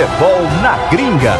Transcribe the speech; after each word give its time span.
Futebol 0.00 0.42
na 0.62 0.78
Gringa. 0.90 1.34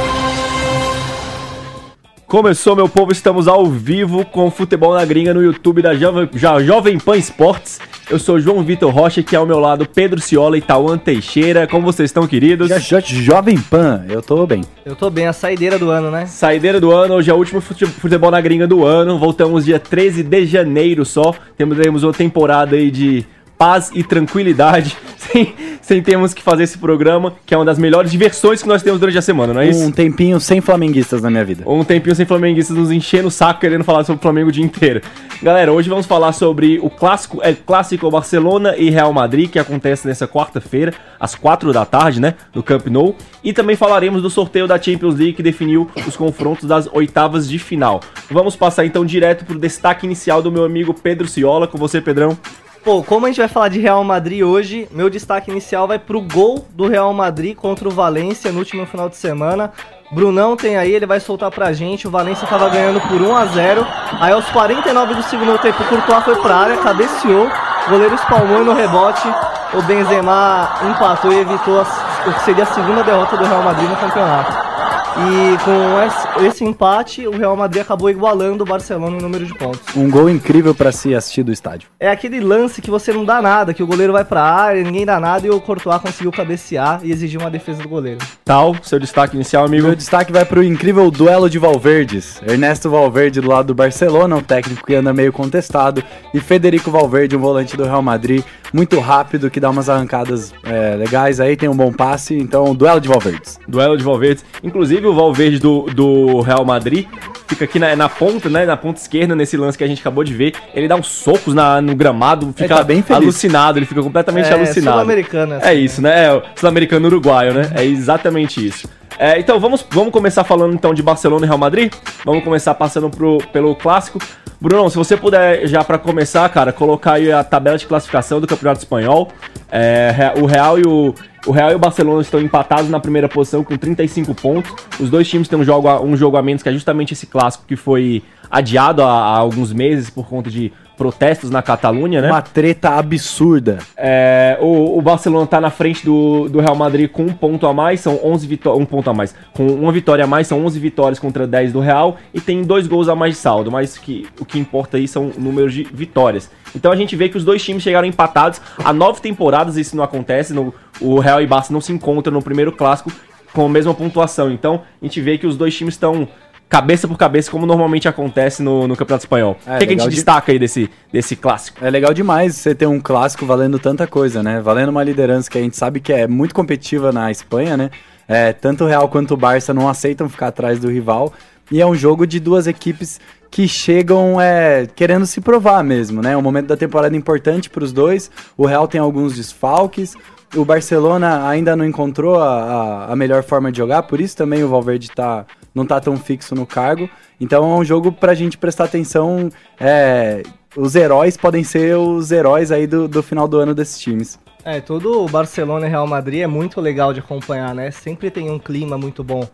Começou, 2.26 2.76
meu 2.76 2.88
povo, 2.90 3.10
estamos 3.10 3.48
ao 3.48 3.64
vivo 3.64 4.22
com 4.22 4.50
Futebol 4.50 4.92
na 4.94 5.02
Gringa 5.02 5.32
no 5.32 5.42
YouTube 5.42 5.80
da 5.80 5.94
Jovem, 5.94 6.28
Jovem 6.62 6.98
Pan 6.98 7.16
Esportes. 7.16 7.80
Eu 8.10 8.18
sou 8.18 8.38
João 8.38 8.62
Vitor 8.62 8.92
Rocha, 8.92 9.22
que 9.22 9.34
é 9.34 9.38
ao 9.38 9.46
meu 9.46 9.58
lado 9.58 9.86
Pedro 9.86 10.20
Ciola 10.20 10.58
e 10.58 10.60
Tauan 10.60 10.98
Teixeira. 10.98 11.66
Como 11.66 11.86
vocês 11.86 12.10
estão, 12.10 12.26
queridos? 12.26 12.68
Já, 12.68 12.78
já, 12.78 13.00
Jovem 13.00 13.56
Pan, 13.58 14.04
eu 14.10 14.20
tô 14.20 14.46
bem. 14.46 14.60
Eu 14.84 14.94
tô 14.94 15.08
bem, 15.08 15.26
a 15.26 15.32
saideira 15.32 15.78
do 15.78 15.88
ano, 15.90 16.10
né? 16.10 16.26
Saideira 16.26 16.78
do 16.78 16.90
ano, 16.92 17.14
hoje 17.14 17.30
é 17.30 17.34
o 17.34 17.38
último 17.38 17.62
fute- 17.62 17.86
Futebol 17.86 18.30
na 18.30 18.42
Gringa 18.42 18.66
do 18.66 18.84
ano. 18.84 19.18
Voltamos 19.18 19.64
dia 19.64 19.78
13 19.80 20.22
de 20.22 20.44
janeiro 20.44 21.06
só. 21.06 21.34
Temos, 21.56 21.78
temos 21.78 22.02
uma 22.02 22.12
temporada 22.12 22.76
aí 22.76 22.90
de 22.90 23.24
paz 23.60 23.90
e 23.94 24.02
tranquilidade, 24.02 24.96
sem, 25.18 25.54
sem 25.82 26.02
termos 26.02 26.32
que 26.32 26.42
fazer 26.42 26.62
esse 26.62 26.78
programa, 26.78 27.34
que 27.44 27.52
é 27.52 27.58
uma 27.58 27.64
das 27.66 27.78
melhores 27.78 28.10
diversões 28.10 28.62
que 28.62 28.68
nós 28.68 28.82
temos 28.82 28.98
durante 28.98 29.18
a 29.18 29.22
semana, 29.22 29.52
não 29.52 29.60
é 29.60 29.68
isso? 29.68 29.84
Um 29.84 29.92
tempinho 29.92 30.40
sem 30.40 30.62
flamenguistas 30.62 31.20
na 31.20 31.28
minha 31.28 31.44
vida. 31.44 31.62
Um 31.66 31.84
tempinho 31.84 32.16
sem 32.16 32.24
flamenguistas 32.24 32.74
nos 32.74 32.90
enchendo 32.90 33.28
o 33.28 33.30
saco 33.30 33.60
querendo 33.60 33.84
falar 33.84 34.02
sobre 34.04 34.18
o 34.18 34.22
Flamengo 34.22 34.48
o 34.48 34.52
dia 34.52 34.64
inteiro. 34.64 35.02
Galera, 35.42 35.70
hoje 35.70 35.90
vamos 35.90 36.06
falar 36.06 36.32
sobre 36.32 36.78
o 36.82 36.88
clássico, 36.88 37.40
é 37.42 37.52
clássico 37.52 38.10
Barcelona 38.10 38.74
e 38.78 38.88
Real 38.88 39.12
Madrid, 39.12 39.50
que 39.50 39.58
acontece 39.58 40.08
nessa 40.08 40.26
quarta-feira, 40.26 40.94
às 41.18 41.34
quatro 41.34 41.70
da 41.70 41.84
tarde, 41.84 42.18
né, 42.18 42.36
no 42.54 42.62
Camp 42.62 42.86
Nou. 42.86 43.14
E 43.44 43.52
também 43.52 43.76
falaremos 43.76 44.22
do 44.22 44.30
sorteio 44.30 44.66
da 44.66 44.80
Champions 44.80 45.16
League 45.16 45.34
que 45.34 45.42
definiu 45.42 45.86
os 46.06 46.16
confrontos 46.16 46.66
das 46.66 46.88
oitavas 46.94 47.46
de 47.46 47.58
final. 47.58 48.00
Vamos 48.30 48.56
passar 48.56 48.86
então 48.86 49.04
direto 49.04 49.44
pro 49.44 49.58
destaque 49.58 50.06
inicial 50.06 50.40
do 50.40 50.50
meu 50.50 50.64
amigo 50.64 50.94
Pedro 50.94 51.28
Ciola, 51.28 51.68
com 51.68 51.76
você, 51.76 52.00
Pedrão. 52.00 52.38
Pô, 52.82 53.02
como 53.02 53.26
a 53.26 53.28
gente 53.28 53.38
vai 53.38 53.48
falar 53.48 53.68
de 53.68 53.78
Real 53.78 54.02
Madrid 54.02 54.42
hoje, 54.42 54.88
meu 54.90 55.10
destaque 55.10 55.50
inicial 55.50 55.86
vai 55.86 55.98
pro 55.98 56.20
gol 56.20 56.66
do 56.70 56.88
Real 56.88 57.12
Madrid 57.12 57.54
contra 57.54 57.86
o 57.86 57.90
Valência 57.90 58.50
no 58.50 58.58
último 58.60 58.86
final 58.86 59.08
de 59.08 59.16
semana. 59.16 59.70
Brunão 60.10 60.56
tem 60.56 60.76
aí, 60.78 60.90
ele 60.92 61.04
vai 61.06 61.20
soltar 61.20 61.50
pra 61.50 61.72
gente. 61.74 62.08
O 62.08 62.10
Valência 62.10 62.46
tava 62.48 62.70
ganhando 62.70 63.00
por 63.02 63.20
1 63.20 63.36
a 63.36 63.44
0 63.46 63.86
Aí 64.18 64.32
aos 64.32 64.46
49 64.46 65.14
do 65.14 65.22
segundo 65.24 65.58
tempo, 65.58 65.82
o 65.82 65.86
Courtois 65.86 66.24
foi 66.24 66.36
pra 66.36 66.56
área, 66.56 66.76
cabeceou. 66.78 67.46
O 67.86 67.90
goleiro 67.90 68.14
espalmou 68.14 68.62
e 68.62 68.64
no 68.64 68.72
rebote. 68.74 69.28
O 69.74 69.82
Benzema 69.82 70.70
empatou 70.88 71.32
e 71.32 71.38
evitou 71.38 71.80
a- 71.80 71.86
o 72.26 72.32
que 72.32 72.40
seria 72.44 72.64
a 72.64 72.66
segunda 72.66 73.04
derrota 73.04 73.36
do 73.36 73.44
Real 73.44 73.62
Madrid 73.62 73.88
no 73.88 73.96
campeonato. 73.96 74.69
E 75.16 75.58
com 75.64 76.44
esse, 76.46 76.64
empate, 76.64 77.26
o 77.26 77.32
Real 77.32 77.56
Madrid 77.56 77.82
acabou 77.82 78.08
igualando 78.08 78.64
o 78.64 78.66
Barcelona 78.66 79.18
em 79.18 79.20
número 79.20 79.44
de 79.44 79.54
pontos. 79.54 79.80
Um 79.96 80.10
gol 80.10 80.30
incrível 80.30 80.74
pra 80.74 80.92
se 80.92 81.14
assistir 81.14 81.42
do 81.42 81.52
estádio. 81.52 81.88
É 81.98 82.08
aquele 82.10 82.40
lance 82.40 82.80
que 82.80 82.90
você 82.90 83.12
não 83.12 83.24
dá 83.24 83.42
nada, 83.42 83.74
que 83.74 83.82
o 83.82 83.86
goleiro 83.86 84.12
vai 84.12 84.24
pra 84.24 84.42
área, 84.42 84.82
ninguém 84.82 85.04
dá 85.04 85.18
nada 85.18 85.46
e 85.46 85.50
o 85.50 85.60
Courtois 85.60 86.00
conseguiu 86.00 86.30
cabecear 86.30 87.00
e 87.02 87.10
exigir 87.10 87.40
uma 87.40 87.50
defesa 87.50 87.82
do 87.82 87.88
goleiro. 87.88 88.18
Tal, 88.44 88.76
seu 88.82 88.98
destaque 88.98 89.34
inicial, 89.34 89.64
amigo. 89.64 89.86
Meu 89.86 89.96
destaque 89.96 90.32
vai 90.32 90.44
pro 90.44 90.62
incrível 90.62 91.10
duelo 91.10 91.50
de 91.50 91.58
Valverdes. 91.58 92.40
Ernesto 92.46 92.88
Valverde 92.90 93.40
do 93.40 93.48
lado 93.48 93.66
do 93.66 93.74
Barcelona, 93.74 94.36
um 94.36 94.42
técnico 94.42 94.86
que 94.86 94.94
anda 94.94 95.12
meio 95.12 95.32
contestado, 95.32 96.02
e 96.32 96.40
Federico 96.40 96.90
Valverde, 96.90 97.36
um 97.36 97.40
volante 97.40 97.76
do 97.76 97.84
Real 97.84 98.02
Madrid, 98.02 98.44
muito 98.72 98.98
rápido, 99.00 99.50
que 99.50 99.60
dá 99.60 99.70
umas 99.70 99.88
arrancadas 99.88 100.52
é, 100.64 100.94
legais 100.96 101.40
aí, 101.40 101.56
tem 101.56 101.68
um 101.68 101.76
bom 101.76 101.92
passe, 101.92 102.36
então 102.36 102.74
duelo 102.74 103.00
de 103.00 103.08
Valverdes. 103.08 103.58
Duelo 103.66 103.96
de 103.96 104.04
Valverde. 104.04 104.42
Inclusive, 104.62 104.99
o 105.06 105.14
Valverde 105.14 105.58
do, 105.58 105.82
do 105.94 106.40
Real 106.40 106.64
Madrid 106.64 107.06
fica 107.46 107.64
aqui 107.64 107.78
na, 107.78 107.94
na 107.96 108.08
ponta, 108.08 108.48
né? 108.48 108.64
Na 108.64 108.76
ponta 108.76 109.00
esquerda, 109.00 109.34
nesse 109.34 109.56
lance 109.56 109.76
que 109.76 109.82
a 109.84 109.86
gente 109.86 110.00
acabou 110.00 110.22
de 110.24 110.32
ver. 110.34 110.54
Ele 110.74 110.86
dá 110.86 110.96
uns 110.96 111.08
socos 111.08 111.52
na, 111.54 111.80
no 111.80 111.94
gramado, 111.94 112.52
fica 112.56 112.76
tá 112.76 112.84
bem 112.84 113.02
feliz. 113.02 113.22
alucinado, 113.22 113.78
ele 113.78 113.86
fica 113.86 114.02
completamente 114.02 114.48
É, 114.48 114.52
alucinado. 114.52 114.96
sul-americano, 114.98 115.54
assim. 115.54 115.66
É 115.66 115.74
isso, 115.74 116.00
né? 116.00 116.26
É 116.26 116.32
o 116.32 116.42
sul-americano 116.56 117.06
uruguaio, 117.06 117.52
né? 117.54 117.70
É 117.74 117.84
exatamente 117.84 118.64
isso. 118.64 118.88
É, 119.18 119.38
então 119.38 119.60
vamos, 119.60 119.84
vamos 119.90 120.12
começar 120.12 120.44
falando 120.44 120.72
então 120.72 120.94
de 120.94 121.02
Barcelona 121.02 121.44
e 121.44 121.48
Real 121.48 121.58
Madrid. 121.58 121.92
Vamos 122.24 122.42
começar 122.42 122.74
passando 122.74 123.10
pro, 123.10 123.38
pelo 123.52 123.74
clássico. 123.74 124.18
Brunão, 124.60 124.88
se 124.88 124.96
você 124.96 125.16
puder 125.16 125.66
já 125.66 125.82
pra 125.82 125.98
começar, 125.98 126.48
cara, 126.50 126.72
colocar 126.72 127.14
aí 127.14 127.32
a 127.32 127.42
tabela 127.42 127.76
de 127.78 127.86
classificação 127.86 128.40
do 128.40 128.46
Campeonato 128.46 128.78
Espanhol. 128.80 129.28
É, 129.70 130.32
o 130.40 130.46
Real 130.46 130.78
e 130.78 130.82
o 130.86 131.14
o 131.46 131.52
Real 131.52 131.70
e 131.72 131.74
o 131.74 131.78
Barcelona 131.78 132.20
estão 132.20 132.38
empatados 132.38 132.90
na 132.90 133.00
primeira 133.00 133.26
posição 133.26 133.64
com 133.64 133.74
35 133.74 134.34
pontos. 134.34 134.70
Os 135.00 135.08
dois 135.08 135.26
times 135.26 135.48
têm 135.48 135.58
um 135.58 135.64
jogo, 135.64 135.88
a- 135.88 135.98
um 135.98 136.14
jogo 136.14 136.36
a 136.36 136.42
menos, 136.42 136.62
que 136.62 136.68
é 136.68 136.72
justamente 136.72 137.14
esse 137.14 137.26
clássico 137.26 137.64
que 137.66 137.76
foi 137.76 138.22
adiado 138.50 139.02
há, 139.02 139.06
há 139.10 139.36
alguns 139.38 139.72
meses 139.72 140.10
por 140.10 140.28
conta 140.28 140.50
de 140.50 140.70
protestos 141.00 141.48
na 141.48 141.62
Catalunha, 141.62 142.20
né? 142.20 142.28
Uma 142.28 142.42
treta 142.42 142.90
absurda. 142.90 143.78
É, 143.96 144.58
o, 144.60 144.98
o 144.98 145.00
Barcelona 145.00 145.46
tá 145.46 145.58
na 145.58 145.70
frente 145.70 146.04
do, 146.04 146.46
do 146.46 146.60
Real 146.60 146.76
Madrid 146.76 147.10
com 147.10 147.22
um 147.22 147.32
ponto 147.32 147.66
a 147.66 147.72
mais, 147.72 148.00
são 148.00 148.20
11 148.22 148.46
vitórias, 148.46 148.82
um 148.82 148.84
ponto 148.84 149.08
a 149.08 149.14
mais, 149.14 149.34
com 149.54 149.66
uma 149.66 149.90
vitória 149.92 150.24
a 150.24 150.26
mais, 150.26 150.46
são 150.46 150.62
11 150.62 150.78
vitórias 150.78 151.18
contra 151.18 151.46
10 151.46 151.72
do 151.72 151.80
Real 151.80 152.18
e 152.34 152.40
tem 152.40 152.62
dois 152.62 152.86
gols 152.86 153.08
a 153.08 153.14
mais 153.14 153.32
de 153.32 153.40
saldo, 153.40 153.70
mas 153.70 153.96
que, 153.96 154.26
o 154.38 154.44
que 154.44 154.58
importa 154.58 154.98
aí 154.98 155.08
são 155.08 155.32
números 155.38 155.72
de 155.72 155.84
vitórias. 155.84 156.50
Então 156.76 156.92
a 156.92 156.96
gente 156.96 157.16
vê 157.16 157.30
que 157.30 157.38
os 157.38 157.46
dois 157.46 157.64
times 157.64 157.82
chegaram 157.82 158.06
empatados 158.06 158.60
há 158.84 158.92
nove 158.92 159.22
temporadas, 159.22 159.78
isso 159.78 159.96
não 159.96 160.04
acontece, 160.04 160.52
no, 160.52 160.74
o 161.00 161.18
Real 161.18 161.40
e 161.40 161.46
Barça 161.46 161.72
não 161.72 161.80
se 161.80 161.94
encontram 161.94 162.34
no 162.34 162.42
primeiro 162.42 162.72
clássico 162.72 163.10
com 163.54 163.64
a 163.64 163.68
mesma 163.70 163.94
pontuação, 163.94 164.52
então 164.52 164.82
a 165.00 165.04
gente 165.06 165.18
vê 165.18 165.38
que 165.38 165.46
os 165.46 165.56
dois 165.56 165.74
times 165.74 165.94
estão 165.94 166.28
cabeça 166.70 167.08
por 167.08 167.18
cabeça, 167.18 167.50
como 167.50 167.66
normalmente 167.66 168.08
acontece 168.08 168.62
no, 168.62 168.86
no 168.86 168.96
Campeonato 168.96 169.24
Espanhol. 169.24 169.58
É, 169.66 169.74
o 169.74 169.78
que, 169.80 169.86
que 169.86 169.94
a 169.94 169.96
gente 169.96 170.08
de- 170.08 170.14
destaca 170.14 170.52
aí 170.52 170.58
desse, 170.58 170.88
desse 171.12 171.34
clássico? 171.34 171.84
É 171.84 171.90
legal 171.90 172.14
demais 172.14 172.54
você 172.54 172.74
ter 172.74 172.86
um 172.86 173.00
clássico 173.00 173.44
valendo 173.44 173.78
tanta 173.78 174.06
coisa, 174.06 174.40
né? 174.42 174.60
Valendo 174.60 174.90
uma 174.90 175.02
liderança 175.02 175.50
que 175.50 175.58
a 175.58 175.60
gente 175.60 175.76
sabe 175.76 175.98
que 175.98 176.12
é 176.12 176.28
muito 176.28 176.54
competitiva 176.54 177.10
na 177.10 177.28
Espanha, 177.30 177.76
né? 177.76 177.90
É, 178.28 178.52
tanto 178.52 178.84
o 178.84 178.86
Real 178.86 179.08
quanto 179.08 179.34
o 179.34 179.36
Barça 179.36 179.74
não 179.74 179.88
aceitam 179.88 180.28
ficar 180.28 180.46
atrás 180.46 180.78
do 180.78 180.88
rival. 180.88 181.32
E 181.72 181.80
é 181.80 181.86
um 181.86 181.94
jogo 181.94 182.24
de 182.26 182.38
duas 182.38 182.68
equipes 182.68 183.20
que 183.50 183.66
chegam 183.66 184.40
é, 184.40 184.86
querendo 184.94 185.26
se 185.26 185.40
provar 185.40 185.82
mesmo, 185.82 186.22
né? 186.22 186.32
É 186.32 186.36
um 186.36 186.42
momento 186.42 186.68
da 186.68 186.76
temporada 186.76 187.16
importante 187.16 187.68
para 187.68 187.82
os 187.82 187.92
dois. 187.92 188.30
O 188.56 188.64
Real 188.64 188.86
tem 188.86 189.00
alguns 189.00 189.34
desfalques. 189.34 190.14
O 190.54 190.64
Barcelona 190.64 191.48
ainda 191.48 191.74
não 191.74 191.84
encontrou 191.84 192.40
a, 192.40 193.06
a, 193.06 193.12
a 193.12 193.16
melhor 193.16 193.42
forma 193.42 193.70
de 193.70 193.78
jogar, 193.78 194.02
por 194.02 194.20
isso 194.20 194.36
também 194.36 194.64
o 194.64 194.68
Valverde 194.68 195.08
tá, 195.08 195.46
não 195.74 195.86
tá 195.86 196.00
tão 196.00 196.16
fixo 196.16 196.54
no 196.54 196.66
cargo. 196.66 197.08
Então 197.40 197.64
é 197.64 197.76
um 197.76 197.84
jogo 197.84 198.12
pra 198.12 198.34
gente 198.34 198.58
prestar 198.58 198.84
atenção. 198.84 199.50
é, 199.78 200.42
os 200.76 200.94
heróis 200.94 201.36
podem 201.36 201.64
ser 201.64 201.96
os 201.96 202.30
heróis 202.30 202.70
aí 202.70 202.86
do, 202.86 203.08
do 203.08 203.22
final 203.22 203.48
do 203.48 203.58
ano 203.58 203.74
desses 203.74 203.98
times. 203.98 204.38
É, 204.64 204.80
todo 204.80 205.24
o 205.24 205.28
Barcelona 205.28 205.86
e 205.86 205.90
Real 205.90 206.06
Madrid 206.06 206.42
é 206.42 206.46
muito 206.46 206.80
legal 206.80 207.12
de 207.12 207.20
acompanhar, 207.20 207.74
né? 207.74 207.90
Sempre 207.90 208.30
tem 208.30 208.50
um 208.50 208.58
clima 208.58 208.98
muito 208.98 209.24
bom. 209.24 209.48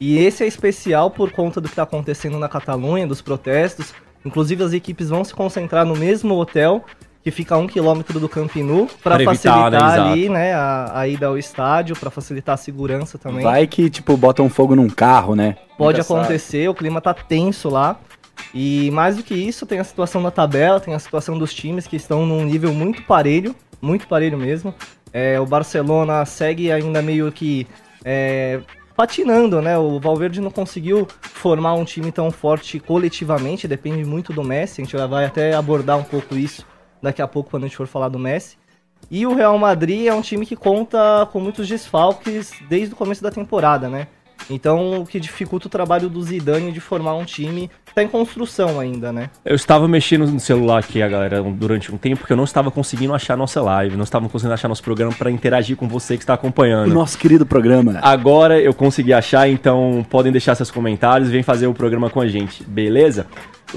E 0.00 0.18
esse 0.18 0.44
é 0.44 0.46
especial 0.46 1.10
por 1.10 1.30
conta 1.30 1.60
do 1.60 1.68
que 1.68 1.72
está 1.72 1.82
acontecendo 1.82 2.38
na 2.38 2.48
Catalunha, 2.48 3.06
dos 3.06 3.20
protestos. 3.20 3.94
Inclusive 4.24 4.64
as 4.64 4.72
equipes 4.72 5.08
vão 5.08 5.24
se 5.24 5.34
concentrar 5.34 5.86
no 5.86 5.94
mesmo 5.94 6.34
hotel 6.34 6.84
que 7.26 7.32
fica 7.32 7.56
a 7.56 7.58
um 7.58 7.66
quilômetro 7.66 8.20
do 8.20 8.28
Camp 8.28 8.54
Nou 8.54 8.88
para 9.02 9.18
facilitar 9.18 9.72
né? 9.72 9.78
ali, 9.80 10.28
né, 10.28 10.54
a, 10.54 11.00
a 11.00 11.08
ida 11.08 11.26
ao 11.26 11.36
estádio, 11.36 11.96
para 11.96 12.08
facilitar 12.08 12.54
a 12.54 12.56
segurança 12.56 13.18
também. 13.18 13.42
Vai 13.42 13.66
que, 13.66 13.90
tipo, 13.90 14.16
botam 14.16 14.48
fogo 14.48 14.76
num 14.76 14.88
carro, 14.88 15.34
né? 15.34 15.56
Pode 15.76 16.00
sabe. 16.04 16.20
acontecer, 16.20 16.68
o 16.68 16.74
clima 16.74 17.00
tá 17.00 17.12
tenso 17.12 17.68
lá. 17.68 17.98
E 18.54 18.92
mais 18.92 19.16
do 19.16 19.24
que 19.24 19.34
isso, 19.34 19.66
tem 19.66 19.80
a 19.80 19.84
situação 19.84 20.22
da 20.22 20.30
tabela, 20.30 20.78
tem 20.78 20.94
a 20.94 21.00
situação 21.00 21.36
dos 21.36 21.52
times 21.52 21.88
que 21.88 21.96
estão 21.96 22.24
num 22.24 22.44
nível 22.44 22.72
muito 22.72 23.02
parelho, 23.02 23.56
muito 23.82 24.06
parelho 24.06 24.38
mesmo. 24.38 24.72
É, 25.12 25.40
o 25.40 25.46
Barcelona 25.46 26.24
segue 26.24 26.70
ainda 26.70 27.02
meio 27.02 27.32
que 27.32 27.66
é, 28.04 28.60
patinando, 28.94 29.60
né? 29.60 29.76
O 29.76 29.98
Valverde 29.98 30.40
não 30.40 30.52
conseguiu 30.52 31.08
formar 31.22 31.74
um 31.74 31.84
time 31.84 32.12
tão 32.12 32.30
forte 32.30 32.78
coletivamente, 32.78 33.66
depende 33.66 34.04
muito 34.04 34.32
do 34.32 34.44
Messi. 34.44 34.80
A 34.80 34.84
gente 34.84 34.96
vai 35.08 35.24
até 35.24 35.54
abordar 35.54 35.98
um 35.98 36.04
pouco 36.04 36.36
isso 36.36 36.64
daqui 37.06 37.22
a 37.22 37.26
pouco 37.26 37.50
quando 37.50 37.64
a 37.64 37.66
gente 37.66 37.76
for 37.76 37.86
falar 37.86 38.08
do 38.08 38.18
Messi. 38.18 38.56
E 39.10 39.26
o 39.26 39.34
Real 39.34 39.56
Madrid 39.58 40.06
é 40.06 40.14
um 40.14 40.20
time 40.20 40.44
que 40.44 40.56
conta 40.56 41.28
com 41.32 41.40
muitos 41.40 41.68
desfalques 41.68 42.52
desde 42.68 42.92
o 42.92 42.96
começo 42.96 43.22
da 43.22 43.30
temporada, 43.30 43.88
né? 43.88 44.08
Então, 44.48 45.00
o 45.00 45.06
que 45.06 45.18
dificulta 45.18 45.66
o 45.66 45.70
trabalho 45.70 46.08
do 46.08 46.22
Zidane 46.22 46.70
de 46.70 46.80
formar 46.80 47.14
um 47.14 47.24
time 47.24 47.70
tá 47.94 48.02
em 48.02 48.08
construção 48.08 48.78
ainda, 48.78 49.12
né? 49.12 49.30
Eu 49.44 49.56
estava 49.56 49.88
mexendo 49.88 50.26
no 50.26 50.38
celular 50.38 50.78
aqui, 50.78 51.02
a 51.02 51.08
galera, 51.08 51.42
durante 51.42 51.92
um 51.92 51.96
tempo, 51.96 52.18
porque 52.18 52.32
eu 52.32 52.36
não 52.36 52.44
estava 52.44 52.70
conseguindo 52.70 53.14
achar 53.14 53.36
nossa 53.36 53.60
live, 53.62 53.96
não 53.96 54.04
estava 54.04 54.28
conseguindo 54.28 54.54
achar 54.54 54.68
nosso 54.68 54.82
programa 54.82 55.12
para 55.14 55.30
interagir 55.30 55.76
com 55.76 55.88
você 55.88 56.16
que 56.16 56.22
está 56.22 56.34
acompanhando. 56.34 56.90
O 56.90 56.94
nosso 56.94 57.18
querido 57.18 57.46
programa. 57.46 57.98
Agora 58.02 58.60
eu 58.60 58.74
consegui 58.74 59.12
achar, 59.12 59.48
então 59.48 60.06
podem 60.10 60.30
deixar 60.30 60.54
seus 60.54 60.70
comentários, 60.70 61.30
vem 61.30 61.42
fazer 61.42 61.66
o 61.66 61.74
programa 61.74 62.10
com 62.10 62.20
a 62.20 62.28
gente, 62.28 62.62
beleza? 62.64 63.26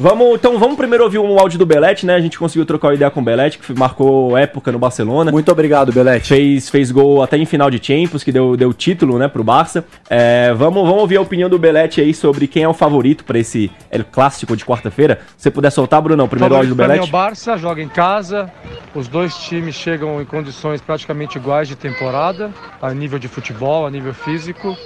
Vamos, 0.02 0.36
então 0.36 0.58
vamos 0.58 0.78
primeiro 0.78 1.04
ouvir 1.04 1.20
um 1.20 1.38
áudio 1.38 1.60
do 1.60 1.66
Belete, 1.66 2.06
né? 2.06 2.16
A 2.16 2.22
gente 2.22 2.40
conseguiu 2.40 2.66
trocar 2.66 2.88
uma 2.88 2.94
ideia 2.94 3.12
com 3.12 3.20
o 3.20 3.24
Belete, 3.24 3.60
que 3.60 3.78
marcou 3.78 4.38
época 4.38 4.72
no 4.72 4.80
Barcelona. 4.80 5.30
Muito 5.30 5.52
obrigado, 5.52 5.92
Belete. 5.92 6.30
Fez, 6.30 6.70
fez 6.70 6.90
gol 6.90 7.22
até 7.22 7.38
em 7.38 7.46
final 7.46 7.70
de 7.70 7.86
Champions, 7.86 8.24
que 8.24 8.32
deu, 8.32 8.56
deu 8.56 8.74
título, 8.74 9.20
né, 9.20 9.28
pro 9.28 9.44
Barça. 9.44 9.84
É, 10.10 10.54
vamos, 10.54 10.84
vamos 10.84 11.02
ouvir 11.02 11.18
a 11.18 11.22
opinião 11.22 11.50
do 11.50 11.60
Belete 11.60 12.00
aí 12.00 12.14
sobre 12.14 12.48
quem 12.48 12.64
é 12.64 12.68
o 12.68 12.74
favorito 12.74 13.26
para 13.26 13.40
esse 13.40 13.70
El 13.92 14.06
Clássico 14.06 14.56
de 14.56 14.64
quarta-feira. 14.64 15.20
Se 15.36 15.44
você 15.44 15.52
puder 15.52 15.70
soltar, 15.70 16.02
Brunão, 16.02 16.30
primeiro 16.30 16.56
áudio 16.56 16.70
do 16.70 16.76
Belete. 16.76 17.02
É 17.02 17.04
o 17.04 17.08
Barça, 17.08 17.58
joga 17.58 17.82
em 17.82 17.90
casa. 17.90 18.50
Os 18.96 19.10
dois 19.10 19.36
times 19.36 19.76
chegam 19.76 20.22
em 20.22 20.26
condições 20.26 20.80
praticamente 20.80 21.38
iguais 21.38 21.68
de 21.68 21.76
temporada, 21.76 22.54
a 22.82 22.94
nível 22.94 23.20
de 23.20 23.28
futebol, 23.28 23.86
a 23.86 23.92
nível 23.92 24.14
físico. 24.14 24.78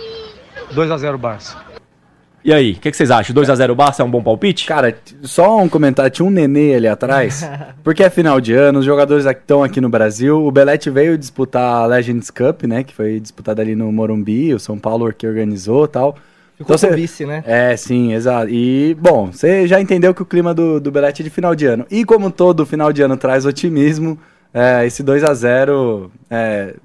2 0.73 0.89
a 0.89 0.97
0 0.97 1.19
Barça. 1.19 1.72
E 2.43 2.51
aí, 2.51 2.73
o 2.73 2.75
que, 2.75 2.91
que, 2.91 2.97
vocês 2.97 3.09
acham? 3.09 3.33
2x0 3.33 3.73
Barça 3.73 4.03
é 4.03 4.05
um 4.05 4.11
bom 4.11 4.21
palpite? 4.21 4.65
Cara, 4.65 4.95
só 5.21 5.57
um 5.57 5.69
comentário, 5.69 6.11
tinha 6.11 6.25
um 6.25 6.29
nenê 6.29 6.75
ali 6.75 6.87
atrás, 6.87 7.49
porque 7.83 8.03
é 8.03 8.09
final 8.09 8.41
de 8.41 8.53
ano, 8.53 8.79
os 8.79 8.85
jogadores 8.85 9.25
estão 9.25 9.63
aqui 9.63 9.79
no 9.79 9.87
Brasil, 9.87 10.45
o 10.45 10.51
Belete 10.51 10.89
veio 10.89 11.17
disputar 11.17 11.83
a 11.83 11.85
Legends 11.85 12.29
Cup, 12.29 12.63
né, 12.63 12.83
que 12.83 12.93
foi 12.93 13.19
disputada 13.19 13.61
ali 13.61 13.75
no 13.75 13.91
Morumbi, 13.91 14.53
o 14.53 14.59
São 14.59 14.77
Paulo 14.77 15.11
que 15.13 15.25
organizou 15.25 15.85
e 15.85 15.87
tal. 15.87 16.17
Ficou 16.57 16.75
então, 16.75 16.77
cê, 16.77 16.95
vice, 16.95 17.25
né? 17.25 17.43
É, 17.47 17.75
sim, 17.77 18.13
exato. 18.13 18.49
E, 18.49 18.95
bom, 18.99 19.31
você 19.31 19.65
já 19.65 19.79
entendeu 19.79 20.13
que 20.13 20.21
o 20.21 20.25
clima 20.25 20.53
do, 20.53 20.79
do 20.79 20.91
Belete 20.91 21.21
é 21.21 21.23
de 21.23 21.29
final 21.29 21.55
de 21.55 21.65
ano. 21.65 21.85
E 21.89 22.05
como 22.05 22.29
todo 22.29 22.65
final 22.65 22.93
de 22.93 23.01
ano 23.01 23.17
traz 23.17 23.45
otimismo, 23.45 24.19
é, 24.53 24.85
esse 24.85 25.01
2 25.01 25.23
a 25.23 25.33
0 25.33 26.11
é, 26.29 26.75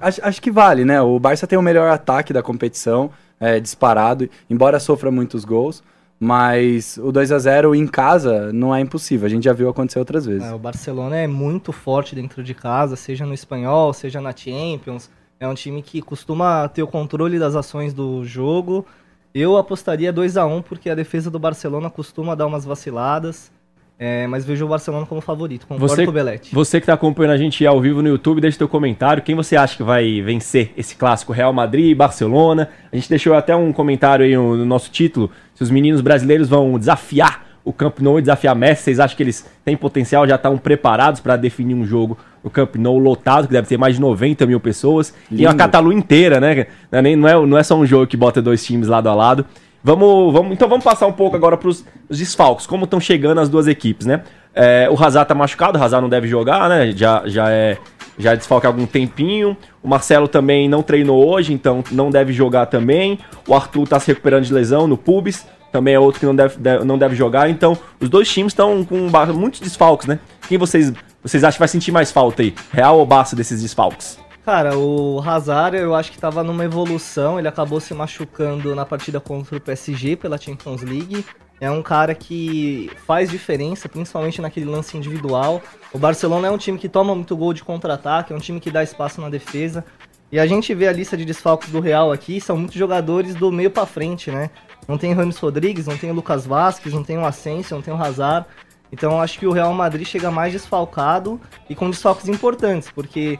acho, 0.00 0.20
acho 0.22 0.42
que 0.42 0.50
vale, 0.50 0.84
né? 0.84 1.00
O 1.00 1.18
Barça 1.18 1.46
tem 1.46 1.58
o 1.58 1.62
melhor 1.62 1.90
ataque 1.90 2.32
da 2.32 2.42
competição, 2.42 3.10
é, 3.44 3.60
disparado, 3.60 4.28
embora 4.48 4.80
sofra 4.80 5.10
muitos 5.10 5.44
gols. 5.44 5.82
Mas 6.18 6.96
o 6.96 7.12
2 7.12 7.32
a 7.32 7.38
0 7.38 7.74
em 7.74 7.86
casa 7.86 8.50
não 8.52 8.74
é 8.74 8.80
impossível, 8.80 9.26
a 9.26 9.28
gente 9.28 9.44
já 9.44 9.52
viu 9.52 9.68
acontecer 9.68 9.98
outras 9.98 10.24
vezes. 10.24 10.48
É, 10.48 10.54
o 10.54 10.58
Barcelona 10.58 11.16
é 11.16 11.26
muito 11.26 11.72
forte 11.72 12.14
dentro 12.14 12.42
de 12.42 12.54
casa, 12.54 12.96
seja 12.96 13.26
no 13.26 13.34
espanhol, 13.34 13.92
seja 13.92 14.20
na 14.20 14.34
Champions. 14.34 15.10
É 15.38 15.46
um 15.46 15.54
time 15.54 15.82
que 15.82 16.00
costuma 16.00 16.66
ter 16.68 16.82
o 16.82 16.86
controle 16.86 17.38
das 17.38 17.54
ações 17.54 17.92
do 17.92 18.24
jogo. 18.24 18.86
Eu 19.34 19.56
apostaria 19.58 20.12
2 20.12 20.36
a 20.36 20.46
1 20.46 20.62
porque 20.62 20.88
a 20.88 20.94
defesa 20.94 21.30
do 21.30 21.38
Barcelona 21.38 21.90
costuma 21.90 22.34
dar 22.34 22.46
umas 22.46 22.64
vaciladas. 22.64 23.52
É, 23.98 24.26
mas 24.26 24.44
vejo 24.44 24.64
o 24.64 24.68
Barcelona 24.68 25.06
como 25.06 25.20
favorito, 25.20 25.66
concordo 25.66 25.88
você, 25.88 26.04
com 26.04 26.10
o 26.10 26.14
Belete. 26.14 26.52
Você 26.52 26.80
que 26.80 26.84
está 26.84 26.94
acompanhando 26.94 27.32
a 27.32 27.36
gente 27.36 27.64
ao 27.64 27.80
vivo 27.80 28.02
no 28.02 28.08
YouTube, 28.08 28.40
deixe 28.40 28.58
seu 28.58 28.68
comentário. 28.68 29.22
Quem 29.22 29.36
você 29.36 29.56
acha 29.56 29.76
que 29.76 29.82
vai 29.84 30.20
vencer 30.20 30.72
esse 30.76 30.96
clássico 30.96 31.32
Real 31.32 31.52
Madrid 31.52 31.90
e 31.90 31.94
Barcelona? 31.94 32.68
A 32.92 32.96
gente 32.96 33.08
deixou 33.08 33.34
até 33.34 33.54
um 33.54 33.72
comentário 33.72 34.24
aí 34.24 34.34
no, 34.34 34.56
no 34.56 34.64
nosso 34.64 34.90
título, 34.90 35.30
se 35.54 35.62
os 35.62 35.70
meninos 35.70 36.00
brasileiros 36.00 36.48
vão 36.48 36.76
desafiar 36.76 37.44
o 37.64 37.72
Camp 37.72 38.00
Nou 38.00 38.18
e 38.18 38.22
desafiar 38.22 38.54
Messi. 38.54 38.82
Vocês 38.82 39.00
acham 39.00 39.16
que 39.16 39.22
eles 39.22 39.48
têm 39.64 39.76
potencial, 39.76 40.28
já 40.28 40.34
estão 40.34 40.58
preparados 40.58 41.20
para 41.20 41.36
definir 41.36 41.74
um 41.74 41.86
jogo 41.86 42.18
no 42.42 42.50
Camp 42.50 42.76
Nou 42.76 42.98
lotado, 42.98 43.46
que 43.46 43.52
deve 43.52 43.66
ter 43.66 43.78
mais 43.78 43.94
de 43.94 44.00
90 44.00 44.44
mil 44.46 44.60
pessoas. 44.60 45.14
Lindo. 45.30 45.42
E 45.42 45.46
uma 45.46 45.54
Catalunha 45.54 45.98
inteira, 45.98 46.40
né? 46.40 46.66
Não 46.90 46.98
é, 46.98 47.02
nem, 47.02 47.16
não, 47.16 47.28
é, 47.28 47.46
não 47.46 47.58
é 47.58 47.62
só 47.62 47.76
um 47.76 47.86
jogo 47.86 48.06
que 48.06 48.16
bota 48.16 48.42
dois 48.42 48.64
times 48.64 48.88
lado 48.88 49.08
a 49.08 49.14
lado. 49.14 49.46
Vamos, 49.86 50.32
vamos, 50.32 50.52
então 50.52 50.66
vamos 50.66 50.82
passar 50.82 51.06
um 51.06 51.12
pouco 51.12 51.36
agora 51.36 51.58
para 51.58 51.68
os 51.68 51.84
desfalques, 52.08 52.66
como 52.66 52.84
estão 52.84 52.98
chegando 52.98 53.38
as 53.38 53.50
duas 53.50 53.66
equipes, 53.66 54.06
né? 54.06 54.22
É, 54.54 54.88
o 54.90 54.94
Hazard 54.94 55.28
tá 55.28 55.34
machucado, 55.34 55.78
o 55.78 55.82
Hazard 55.82 56.00
não 56.00 56.08
deve 56.08 56.26
jogar, 56.26 56.70
né? 56.70 56.90
Já, 56.92 57.22
já 57.26 57.50
é 57.50 57.76
já 58.18 58.32
é 58.32 58.36
desfalque 58.36 58.66
há 58.66 58.70
algum 58.70 58.86
tempinho. 58.86 59.56
O 59.82 59.88
Marcelo 59.88 60.26
também 60.26 60.68
não 60.68 60.82
treinou 60.82 61.28
hoje, 61.28 61.52
então 61.52 61.84
não 61.90 62.10
deve 62.10 62.32
jogar 62.32 62.66
também. 62.66 63.18
O 63.46 63.54
Arthur 63.54 63.86
tá 63.86 64.00
se 64.00 64.06
recuperando 64.06 64.44
de 64.44 64.54
lesão 64.54 64.86
no 64.86 64.96
pubis, 64.96 65.44
também 65.70 65.94
é 65.94 65.98
outro 65.98 66.20
que 66.20 66.26
não 66.26 66.34
deve, 66.34 66.56
não 66.84 66.96
deve 66.96 67.14
jogar. 67.14 67.50
Então, 67.50 67.76
os 68.00 68.08
dois 68.08 68.32
times 68.32 68.52
estão 68.52 68.84
com 68.84 69.10
muitos 69.34 69.60
desfalques, 69.60 70.06
né? 70.06 70.18
Quem 70.48 70.56
vocês, 70.56 70.92
vocês 71.22 71.42
acham 71.44 71.56
que 71.56 71.58
vai 71.58 71.68
sentir 71.68 71.92
mais 71.92 72.10
falta 72.12 72.42
aí? 72.42 72.54
Real 72.72 72.98
ou 72.98 73.04
Barça 73.04 73.34
desses 73.34 73.60
desfalques? 73.60 74.18
Cara, 74.44 74.76
o 74.76 75.22
Hazard 75.26 75.74
eu 75.74 75.94
acho 75.94 76.10
que 76.10 76.18
estava 76.18 76.44
numa 76.44 76.62
evolução, 76.66 77.38
ele 77.38 77.48
acabou 77.48 77.80
se 77.80 77.94
machucando 77.94 78.74
na 78.74 78.84
partida 78.84 79.18
contra 79.18 79.56
o 79.56 79.60
PSG 79.60 80.16
pela 80.16 80.36
Champions 80.36 80.82
League. 80.82 81.24
É 81.58 81.70
um 81.70 81.82
cara 81.82 82.14
que 82.14 82.90
faz 83.06 83.30
diferença, 83.30 83.88
principalmente 83.88 84.42
naquele 84.42 84.66
lance 84.66 84.98
individual. 84.98 85.62
O 85.94 85.98
Barcelona 85.98 86.48
é 86.48 86.50
um 86.50 86.58
time 86.58 86.78
que 86.78 86.90
toma 86.90 87.14
muito 87.14 87.34
gol 87.34 87.54
de 87.54 87.64
contra-ataque, 87.64 88.34
é 88.34 88.36
um 88.36 88.38
time 88.38 88.60
que 88.60 88.70
dá 88.70 88.82
espaço 88.82 89.18
na 89.18 89.30
defesa. 89.30 89.82
E 90.30 90.38
a 90.38 90.46
gente 90.46 90.74
vê 90.74 90.88
a 90.88 90.92
lista 90.92 91.16
de 91.16 91.24
desfalques 91.24 91.70
do 91.70 91.80
Real 91.80 92.12
aqui, 92.12 92.38
são 92.38 92.58
muitos 92.58 92.76
jogadores 92.76 93.34
do 93.34 93.50
meio 93.50 93.70
para 93.70 93.86
frente, 93.86 94.30
né? 94.30 94.50
Não 94.86 94.98
tem 94.98 95.14
o 95.14 95.16
Ramos 95.16 95.38
Rodrigues, 95.38 95.86
não 95.86 95.96
tem 95.96 96.10
o 96.10 96.14
Lucas 96.14 96.44
Vasquez, 96.44 96.94
não 96.94 97.02
tem 97.02 97.16
o 97.16 97.24
Asensio, 97.24 97.76
não 97.76 97.82
tem 97.82 97.94
o 97.94 97.96
Hazard. 97.96 98.46
Então 98.92 99.22
acho 99.22 99.38
que 99.38 99.46
o 99.46 99.52
Real 99.52 99.72
Madrid 99.72 100.06
chega 100.06 100.30
mais 100.30 100.52
desfalcado 100.52 101.40
e 101.66 101.74
com 101.74 101.88
desfalques 101.88 102.28
importantes, 102.28 102.90
porque 102.90 103.38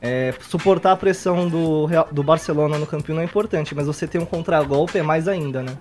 é, 0.00 0.34
suportar 0.40 0.92
a 0.92 0.96
pressão 0.96 1.48
do, 1.48 1.88
do 2.12 2.22
Barcelona 2.22 2.78
no 2.78 2.86
campeonato 2.86 3.22
é 3.22 3.24
importante, 3.24 3.74
mas 3.74 3.86
você 3.86 4.06
ter 4.06 4.18
um 4.18 4.26
contragolpe 4.26 4.98
é 4.98 5.02
mais 5.02 5.26
ainda, 5.26 5.62
né? 5.62 5.76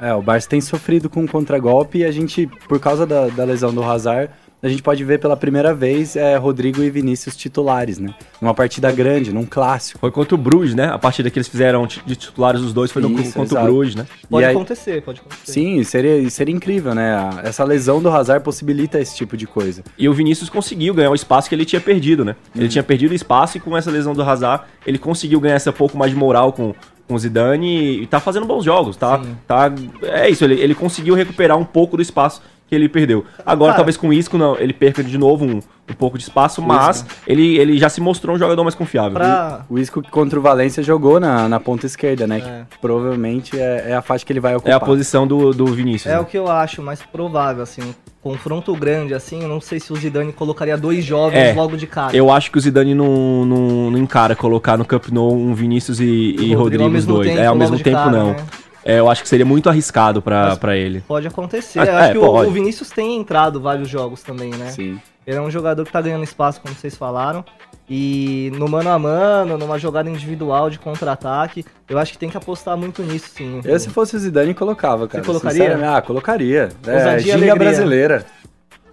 É, 0.00 0.14
o 0.14 0.22
Barça 0.22 0.48
tem 0.48 0.60
sofrido 0.60 1.10
com 1.10 1.22
um 1.22 1.26
contragolpe 1.26 1.98
e 1.98 2.04
a 2.04 2.10
gente, 2.12 2.46
por 2.68 2.78
causa 2.78 3.04
da, 3.04 3.26
da 3.28 3.44
lesão 3.44 3.74
do 3.74 3.82
Hazard, 3.82 4.32
a 4.60 4.68
gente 4.68 4.82
pode 4.82 5.04
ver 5.04 5.20
pela 5.20 5.36
primeira 5.36 5.72
vez 5.72 6.16
é, 6.16 6.36
Rodrigo 6.36 6.82
e 6.82 6.90
Vinícius 6.90 7.36
titulares, 7.36 7.98
né? 7.98 8.12
Numa 8.40 8.52
partida 8.52 8.90
grande, 8.90 9.32
num 9.32 9.44
clássico. 9.44 10.00
Foi 10.00 10.10
contra 10.10 10.34
o 10.34 10.38
Bruges, 10.38 10.74
né? 10.74 10.86
A 10.86 10.98
partida 10.98 11.30
que 11.30 11.38
eles 11.38 11.46
fizeram 11.46 11.86
de 11.86 12.16
titulares 12.16 12.60
os 12.60 12.72
dois 12.72 12.90
foi 12.90 13.00
no, 13.00 13.08
Isso, 13.20 13.34
contra 13.34 13.58
exato. 13.58 13.70
o 13.70 13.72
Bruges, 13.72 13.94
né? 13.94 14.06
Pode 14.28 14.44
aí, 14.44 14.54
acontecer, 14.54 15.02
pode 15.02 15.20
acontecer. 15.20 15.52
Sim, 15.52 15.84
seria, 15.84 16.28
seria 16.28 16.54
incrível, 16.54 16.92
né? 16.92 17.30
Essa 17.44 17.62
lesão 17.62 18.02
do 18.02 18.08
Hazard 18.08 18.44
possibilita 18.44 18.98
esse 18.98 19.14
tipo 19.14 19.36
de 19.36 19.46
coisa. 19.46 19.84
E 19.96 20.08
o 20.08 20.12
Vinícius 20.12 20.50
conseguiu 20.50 20.92
ganhar 20.92 21.10
o 21.10 21.14
espaço 21.14 21.48
que 21.48 21.54
ele 21.54 21.64
tinha 21.64 21.80
perdido, 21.80 22.24
né? 22.24 22.34
Ele 22.54 22.64
uhum. 22.64 22.70
tinha 22.70 22.82
perdido 22.82 23.14
espaço 23.14 23.58
e 23.58 23.60
com 23.60 23.76
essa 23.76 23.90
lesão 23.90 24.12
do 24.12 24.22
Hazard, 24.22 24.64
ele 24.84 24.98
conseguiu 24.98 25.40
ganhar 25.40 25.54
essa 25.54 25.72
pouco 25.72 25.96
mais 25.96 26.10
de 26.10 26.16
moral 26.16 26.52
com, 26.52 26.74
com 27.06 27.14
o 27.14 27.18
Zidane 27.18 28.02
e 28.02 28.06
tá 28.08 28.18
fazendo 28.18 28.44
bons 28.44 28.64
jogos, 28.64 28.96
tá? 28.96 29.20
tá 29.46 29.72
é 30.02 30.28
isso, 30.28 30.44
ele, 30.44 30.60
ele 30.60 30.74
conseguiu 30.74 31.14
recuperar 31.14 31.56
um 31.56 31.64
pouco 31.64 31.96
do 31.96 32.02
espaço 32.02 32.42
que 32.68 32.74
ele 32.74 32.88
perdeu. 32.88 33.24
Agora, 33.44 33.72
Cara, 33.72 33.76
talvez 33.76 33.96
com 33.96 34.08
o 34.08 34.12
Isco, 34.12 34.36
não, 34.36 34.56
ele 34.58 34.72
perca 34.72 35.02
de 35.02 35.16
novo 35.16 35.44
um, 35.44 35.56
um 35.56 35.94
pouco 35.94 36.18
de 36.18 36.24
espaço, 36.24 36.60
mas 36.60 37.04
ele, 37.26 37.56
ele 37.56 37.78
já 37.78 37.88
se 37.88 38.00
mostrou 38.00 38.36
um 38.36 38.38
jogador 38.38 38.62
mais 38.62 38.74
confiável. 38.74 39.12
Pra... 39.12 39.64
O 39.70 39.78
Isco 39.78 40.02
contra 40.10 40.38
o 40.38 40.42
Valência 40.42 40.82
jogou 40.82 41.18
na, 41.18 41.48
na 41.48 41.58
ponta 41.58 41.86
esquerda, 41.86 42.26
né? 42.26 42.38
É. 42.38 42.64
Que 42.70 42.78
provavelmente 42.78 43.58
é, 43.58 43.90
é, 43.90 43.94
a 43.94 44.02
faixa 44.02 44.24
que 44.24 44.32
ele 44.32 44.40
vai 44.40 44.54
ocupar. 44.54 44.72
É 44.72 44.76
a 44.76 44.80
posição 44.80 45.26
do, 45.26 45.52
do 45.52 45.66
Vinícius. 45.66 46.12
É 46.12 46.16
né? 46.16 46.20
o 46.20 46.26
que 46.26 46.36
eu 46.36 46.48
acho 46.50 46.82
mais 46.82 47.02
provável, 47.02 47.62
assim. 47.62 47.80
Um 47.82 47.94
confronto 48.20 48.74
grande, 48.76 49.14
assim, 49.14 49.42
eu 49.42 49.48
não 49.48 49.60
sei 49.60 49.80
se 49.80 49.92
o 49.92 49.96
Zidane 49.96 50.32
colocaria 50.32 50.76
dois 50.76 51.04
jovens 51.04 51.38
é, 51.38 51.52
logo 51.54 51.76
de 51.76 51.86
cara. 51.86 52.14
Eu 52.14 52.30
acho 52.30 52.50
que 52.50 52.58
o 52.58 52.60
Zidane 52.60 52.94
não, 52.94 53.46
não, 53.46 53.90
não 53.90 53.98
encara 53.98 54.36
colocar 54.36 54.76
no 54.76 54.84
Camp 54.84 55.08
Nou 55.08 55.34
um 55.34 55.54
Vinícius 55.54 56.00
e, 56.00 56.04
e, 56.04 56.50
e 56.50 56.54
Rodrigo, 56.54 56.82
Rodrigo 56.84 56.96
os 56.96 57.06
dois. 57.06 57.28
Tempo, 57.28 57.40
é, 57.40 57.46
ao 57.46 57.54
mesmo 57.54 57.78
tempo 57.78 57.96
cara, 57.96 58.10
não. 58.10 58.32
Né? 58.32 58.46
É, 58.88 58.98
eu 58.98 59.10
acho 59.10 59.22
que 59.22 59.28
seria 59.28 59.44
muito 59.44 59.68
arriscado 59.68 60.22
para 60.22 60.74
ele. 60.74 61.02
Pode 61.06 61.26
acontecer. 61.28 61.78
Mas, 61.78 61.90
acho 61.90 62.08
é, 62.08 62.12
que 62.12 62.18
o, 62.18 62.24
o, 62.24 62.50
Vinícius 62.50 62.88
tem 62.88 63.18
entrado 63.18 63.60
vários 63.60 63.86
jogos 63.86 64.22
também, 64.22 64.50
né? 64.50 64.70
Sim. 64.70 64.98
Ele 65.26 65.36
é 65.36 65.40
um 65.42 65.50
jogador 65.50 65.84
que 65.84 65.92
tá 65.92 66.00
ganhando 66.00 66.24
espaço, 66.24 66.58
como 66.62 66.74
vocês 66.74 66.96
falaram. 66.96 67.44
E 67.90 68.50
no 68.56 68.66
mano 68.66 68.88
a 68.88 68.98
mano, 68.98 69.58
numa 69.58 69.78
jogada 69.78 70.08
individual 70.08 70.70
de 70.70 70.78
contra-ataque, 70.78 71.66
eu 71.86 71.98
acho 71.98 72.12
que 72.12 72.18
tem 72.18 72.30
que 72.30 72.38
apostar 72.38 72.78
muito 72.78 73.02
nisso, 73.02 73.28
sim. 73.34 73.60
Eu, 73.62 73.78
se 73.78 73.90
fosse 73.90 74.16
o 74.16 74.18
Zidane, 74.18 74.54
colocava, 74.54 75.06
cara. 75.06 75.22
Você 75.22 75.26
colocaria? 75.26 75.96
Ah, 75.96 76.00
colocaria. 76.00 76.70
É, 76.86 77.18
ginga 77.18 77.54
brasileira. 77.56 78.24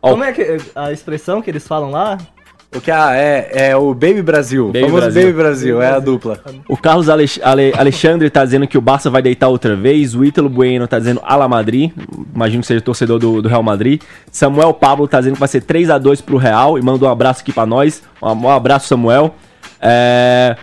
Como 0.02 0.26
é 0.26 0.34
que 0.34 0.58
a 0.76 0.92
expressão 0.92 1.42
que 1.42 1.50
eles 1.50 1.66
falam 1.66 1.92
lá? 1.92 2.18
O 2.76 2.82
que 2.82 2.92
é, 2.92 3.50
é 3.52 3.76
o 3.78 3.94
Baby 3.94 4.22
Brasil. 4.22 4.68
Baby 4.68 4.82
famoso 4.82 5.02
Brasil. 5.02 5.22
Baby 5.22 5.34
Brasil, 5.34 5.82
é 5.82 5.92
a 5.92 6.00
dupla. 6.00 6.40
O 6.68 6.76
Carlos 6.76 7.08
Alex 7.08 7.40
Ale 7.42 7.74
Alexandre 7.74 8.30
tá 8.30 8.44
dizendo 8.44 8.68
que 8.68 8.78
o 8.78 8.82
Barça 8.82 9.10
vai 9.10 9.22
deitar 9.22 9.48
outra 9.48 9.78
vez. 9.78 10.14
O 10.14 10.26
Ítalo 10.26 10.50
Bueno 10.50 10.86
tá 10.86 11.00
dizendo 11.00 11.22
Ala 11.24 11.48
Madrid. 11.48 11.92
Imagino 12.36 12.62
que 12.62 12.68
seja 12.68 12.82
torcedor 12.82 13.18
do, 13.18 13.42
do, 13.42 13.48
Real 13.48 13.64
Madrid. 13.64 14.02
Samuel 14.30 14.74
Pablo 14.74 15.08
tá 15.08 15.20
dizendo 15.20 15.36
que 15.36 15.40
vai 15.40 15.48
ser 15.48 15.62
3 15.62 15.90
a 15.90 15.98
2 15.98 16.20
pro 16.20 16.36
Real 16.36 16.78
e 16.78 16.82
manda 16.82 17.06
um 17.06 17.10
abraço 17.10 17.42
aqui 17.42 17.54
para 17.54 17.66
nós. 17.66 18.04
Um, 18.22 18.28
um, 18.28 18.50
abraço, 18.50 18.90
Samuel. 18.90 19.34
É... 19.82 20.58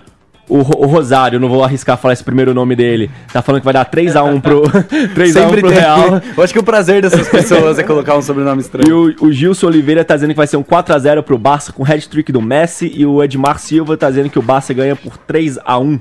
o, 0.49 0.58
o 0.58 0.87
Rosário, 0.87 1.38
não 1.40 1.49
vou 1.49 1.62
arriscar 1.64 1.96
falar 1.96 2.12
esse 2.14 2.25
primeiro 2.25 2.52
nome 2.52 2.75
dele, 2.76 3.11
tá 3.32 3.40
falando 3.40 3.61
que 3.61 3.64
vai 3.64 3.72
dar 3.72 3.88
3x1 3.88 4.40
pro, 4.40 4.62
3x1 5.14 5.49
pro 5.61 5.68
tem. 5.68 5.78
Real. 5.78 6.20
Eu 6.37 6.42
acho 6.42 6.52
que 6.52 6.58
o 6.58 6.62
prazer 6.64 7.00
dessas 7.02 7.28
pessoas 7.28 7.78
é 7.78 7.82
colocar 7.82 8.16
um 8.16 8.22
sobrenome 8.22 8.61
E 8.61 8.64
estranho. 8.64 9.14
o, 9.20 9.26
o 9.26 9.32
Gilson 9.32 9.68
Oliveira 9.68 10.04
tá 10.04 10.14
dizendo 10.14 10.30
que 10.30 10.37
vai 10.37 10.46
ser 10.46 10.56
um 10.56 10.62
4x0 10.64 11.22
pro 11.22 11.38
Barça 11.38 11.72
com 11.72 11.84
hat-trick 11.84 12.30
do 12.32 12.42
Messi. 12.42 12.92
E 12.94 13.06
o 13.06 13.22
Edmar 13.22 13.58
Silva 13.58 13.96
tá 13.96 14.08
dizendo 14.11 14.28
que 14.30 14.38
o 14.38 14.42
Barça 14.42 14.75
ganha 14.75 14.94
por 14.96 15.16
3x1. 15.28 16.00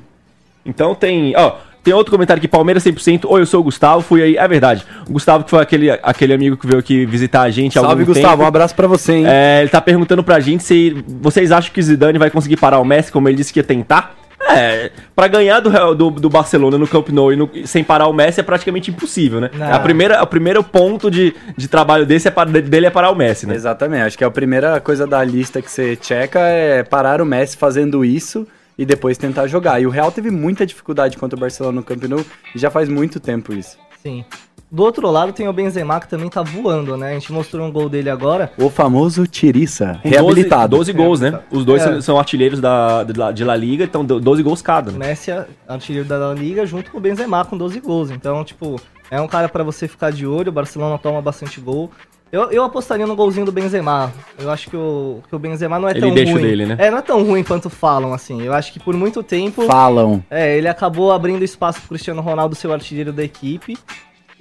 Então 0.65 0.93
tem. 0.95 1.33
Ó, 1.37 1.53
tem 1.83 1.93
outro 1.93 2.11
comentário 2.11 2.39
aqui: 2.39 2.47
Palmeiras 2.47 2.83
100%. 2.83 3.21
Oi, 3.25 3.41
eu 3.41 3.45
sou 3.45 3.61
o 3.61 3.63
Gustavo. 3.63 4.01
Fui 4.01 4.21
aí. 4.21 4.37
É 4.37 4.47
verdade. 4.47 4.83
O 5.07 5.13
Gustavo, 5.13 5.43
que 5.43 5.49
foi 5.49 5.61
aquele, 5.61 5.89
aquele 5.91 6.33
amigo 6.33 6.57
que 6.57 6.67
veio 6.67 6.79
aqui 6.79 7.05
visitar 7.05 7.41
a 7.41 7.49
gente 7.49 7.77
há 7.79 7.81
Salve, 7.81 8.03
Gustavo. 8.05 8.27
Um 8.27 8.37
tempo. 8.37 8.47
abraço 8.47 8.75
pra 8.75 8.87
você, 8.87 9.13
hein? 9.13 9.23
É, 9.27 9.61
ele 9.61 9.69
tá 9.69 9.81
perguntando 9.81 10.23
pra 10.23 10.39
gente 10.39 10.63
se 10.63 10.95
vocês 11.21 11.51
acham 11.51 11.71
que 11.73 11.79
o 11.79 11.83
Zidane 11.83 12.17
vai 12.19 12.29
conseguir 12.29 12.57
parar 12.57 12.79
o 12.79 12.85
Messi, 12.85 13.11
como 13.11 13.27
ele 13.29 13.37
disse 13.37 13.51
que 13.53 13.59
ia 13.59 13.63
tentar. 13.63 14.15
É, 14.57 14.91
pra 15.15 15.27
ganhar 15.27 15.59
do, 15.59 15.95
do, 15.95 16.09
do 16.11 16.29
Barcelona 16.29 16.77
no 16.77 16.87
Camp 16.87 17.09
Nou 17.09 17.31
e 17.31 17.35
no- 17.35 17.49
sem 17.65 17.83
parar 17.83 18.07
o 18.07 18.13
Messi 18.13 18.39
é 18.39 18.43
praticamente 18.43 18.89
impossível, 18.91 19.39
né? 19.41 19.49
Não. 19.53 19.73
A 19.73 19.79
primeira, 19.79 20.21
o 20.21 20.27
primeiro 20.27 20.63
ponto 20.63 21.09
de, 21.09 21.33
de 21.57 21.67
trabalho 21.67 22.05
desse 22.05 22.27
é, 22.27 22.31
dele 22.61 22.85
é 22.85 22.89
parar 22.89 23.11
o 23.11 23.15
Messi, 23.15 23.45
né? 23.47 23.55
Exatamente. 23.55 24.03
Acho 24.03 24.17
que 24.17 24.23
a 24.23 24.31
primeira 24.31 24.79
coisa 24.79 25.05
da 25.07 25.23
lista 25.23 25.61
que 25.61 25.69
você 25.71 25.97
checa 26.01 26.39
é 26.39 26.83
parar 26.83 27.21
o 27.21 27.25
Messi 27.25 27.57
fazendo 27.57 28.03
isso 28.05 28.47
e 28.77 28.85
depois 28.85 29.17
tentar 29.17 29.47
jogar. 29.47 29.81
E 29.81 29.85
o 29.85 29.89
Real 29.89 30.11
teve 30.11 30.31
muita 30.31 30.65
dificuldade 30.65 31.17
contra 31.17 31.37
o 31.37 31.39
Barcelona 31.39 31.75
no 31.75 31.83
Camp 31.83 32.03
Nou 32.05 32.25
e 32.55 32.59
já 32.59 32.69
faz 32.71 32.87
muito 32.89 33.19
tempo 33.19 33.53
isso. 33.53 33.77
Sim. 34.01 34.25
Do 34.71 34.83
outro 34.83 35.11
lado 35.11 35.33
tem 35.33 35.49
o 35.49 35.53
Benzema 35.53 35.99
que 35.99 36.07
também 36.07 36.29
tá 36.29 36.41
voando, 36.41 36.95
né? 36.95 37.09
A 37.11 37.13
gente 37.13 37.33
mostrou 37.33 37.67
um 37.67 37.71
gol 37.71 37.89
dele 37.89 38.09
agora. 38.09 38.53
O 38.57 38.69
famoso 38.69 39.27
Tiriça, 39.27 39.99
reabilitado. 40.01 40.77
12, 40.77 40.93
12 40.93 41.05
gols, 41.05 41.19
né? 41.19 41.41
Os 41.51 41.65
dois 41.65 41.81
É. 41.85 41.99
são, 41.99 42.17
artilheiros 42.17 42.61
da, 42.61 43.03
de 43.03 43.43
La 43.43 43.55
Liga, 43.55 43.83
então 43.83 44.05
12 44.05 44.41
gols 44.41 44.61
cada. 44.61 44.91
Né? 44.91 44.97
Messi 44.97 45.29
é 45.29 45.45
artilheiro 45.67 46.07
da 46.07 46.17
La 46.17 46.33
Liga 46.33 46.65
junto 46.65 46.89
com 46.89 46.99
o 46.99 47.01
Benzema 47.01 47.43
com 47.43 47.57
12 47.57 47.81
gols. 47.81 48.11
Então, 48.11 48.45
tipo, 48.45 48.79
é 49.09 49.19
um 49.19 49.27
cara 49.27 49.49
pra 49.49 49.61
você 49.61 49.89
ficar 49.89 50.09
de 50.09 50.25
olho. 50.25 50.47
O 50.47 50.53
Barcelona 50.53 50.97
toma 50.97 51.21
bastante 51.21 51.59
gol. 51.59 51.91
Eu, 52.31 52.49
eu 52.49 52.63
apostaria 52.63 53.05
no 53.05 53.15
golzinho 53.15 53.45
do 53.45 53.51
Benzema. 53.51 54.11
Eu 54.39 54.49
acho 54.49 54.69
que 54.69 54.77
o, 54.77 55.21
que 55.27 55.35
o 55.35 55.39
Benzema 55.39 55.77
não 55.77 55.87
é 55.87 55.91
Ele 55.91 55.99
tão 55.99 56.13
deixa 56.13 56.33
ruim. 56.33 56.41
dele, 56.41 56.65
né? 56.65 56.75
É, 56.79 56.89
não 56.89 56.97
é 56.97 57.01
tão 57.01 57.23
ruim 57.23 57.43
quanto 57.43 57.69
falam, 57.69 58.13
assim. 58.13 58.41
Eu 58.41 58.53
acho 58.53 58.71
que 58.71 58.79
por 58.79 58.95
muito 58.95 59.21
tempo... 59.21 59.65
Falam. 59.65 60.23
É, 60.29 60.57
ele 60.57 60.69
acabou 60.69 61.11
abrindo 61.11 61.43
espaço 61.43 61.79
pro 61.79 61.89
Cristiano 61.89 62.21
Ronaldo 62.21 62.55
ser 62.55 62.67
o 62.67 62.73
artilheiro 62.73 63.11
da 63.11 63.23
equipe. 63.23 63.77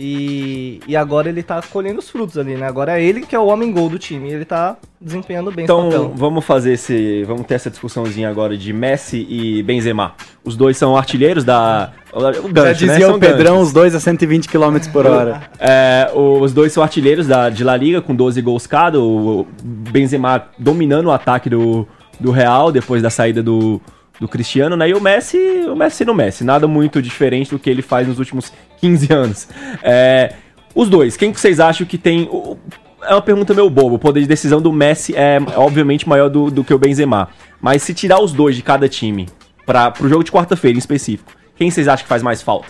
E, 0.03 0.81
e 0.89 0.97
agora 0.97 1.29
ele 1.29 1.43
tá 1.43 1.61
colhendo 1.61 1.99
os 1.99 2.09
frutos 2.09 2.39
ali, 2.39 2.55
né? 2.55 2.67
Agora 2.67 2.99
é 2.99 3.05
ele 3.05 3.21
que 3.21 3.37
é 3.37 3.39
o 3.39 3.45
homem 3.45 3.71
gol 3.71 3.91
do 3.91 3.99
time. 3.99 4.31
E 4.31 4.33
ele 4.33 4.47
tá 4.47 4.79
desempenhando 4.99 5.53
bem 5.53 5.67
esse 5.67 5.75
Então 5.75 6.13
vamos 6.17 6.43
fazer 6.43 6.73
esse. 6.73 7.23
Vamos 7.25 7.47
ter 7.47 7.57
essa 7.57 7.69
discussãozinha 7.69 8.31
agora 8.31 8.57
de 8.57 8.73
Messi 8.73 9.27
e 9.29 9.63
Benzema. 9.63 10.15
Os 10.43 10.57
dois 10.57 10.79
são 10.79 10.97
artilheiros 10.97 11.45
da. 11.45 11.93
O 12.13 12.21
Já 12.21 12.31
gancho, 12.49 12.65
né? 12.65 12.73
dizia 12.93 13.07
São 13.07 13.17
o 13.17 13.21
Pedrão, 13.21 13.55
ganchos. 13.55 13.69
os 13.69 13.73
dois 13.73 13.95
a 13.95 14.01
120 14.01 14.49
km 14.49 14.79
por 14.93 15.07
hora. 15.07 15.43
É, 15.59 16.11
os 16.15 16.53
dois 16.53 16.73
são 16.73 16.83
artilheiros 16.83 17.27
da, 17.27 17.49
de 17.51 17.63
La 17.63 17.77
Liga 17.77 18.01
com 18.03 18.15
12 18.15 18.41
gols 18.43 18.67
cada. 18.67 19.01
O 19.01 19.47
Benzema 19.63 20.45
dominando 20.59 21.07
o 21.07 21.13
ataque 21.13 21.49
do, 21.49 21.87
do 22.19 22.31
Real 22.31 22.73
depois 22.73 23.03
da 23.03 23.11
saída 23.11 23.43
do, 23.43 23.81
do 24.21 24.27
Cristiano, 24.27 24.77
né? 24.77 24.89
E 24.89 24.95
o 24.95 25.01
Messi, 25.01 25.39
o 25.69 25.77
Messi 25.77 26.05
no 26.05 26.15
Messi. 26.15 26.43
Nada 26.45 26.67
muito 26.67 27.01
diferente 27.01 27.51
do 27.51 27.59
que 27.59 27.71
ele 27.71 27.83
faz 27.83 28.09
nos 28.09 28.19
últimos 28.19 28.53
15 28.81 29.13
anos. 29.13 29.49
É, 29.83 30.33
os 30.75 30.89
dois, 30.89 31.17
quem 31.17 31.33
que 31.33 31.41
vocês 31.41 31.61
acham 31.61 31.87
que 31.87 31.97
tem. 31.99 32.29
o- 32.31 32.57
É 33.03 33.15
uma 33.15 33.23
pergunta 33.23 33.55
meio 33.55 33.71
boba. 33.71 33.95
O 33.95 33.99
poder 33.99 34.21
de 34.21 34.27
decisão 34.27 34.61
do 34.61 34.73
Messi 34.73 35.15
é 35.17 35.39
obviamente 35.57 36.09
maior 36.09 36.29
do, 36.29 36.51
do 36.51 36.63
que 36.65 36.75
o 36.75 36.79
Benzema. 36.79 37.29
Mas 37.61 37.83
se 37.83 37.95
tirar 37.95 38.21
os 38.21 38.33
dois 38.33 38.55
de 38.57 38.63
cada 38.63 38.89
time 38.89 39.27
para 39.65 39.91
pro 39.91 40.09
jogo 40.09 40.23
de 40.25 40.31
quarta-feira 40.33 40.77
em 40.77 40.79
específico, 40.79 41.33
quem 41.61 41.71
vocês 41.71 41.87
acham 41.89 42.05
que 42.05 42.09
faz 42.09 42.23
mais 42.23 42.41
falta? 42.41 42.69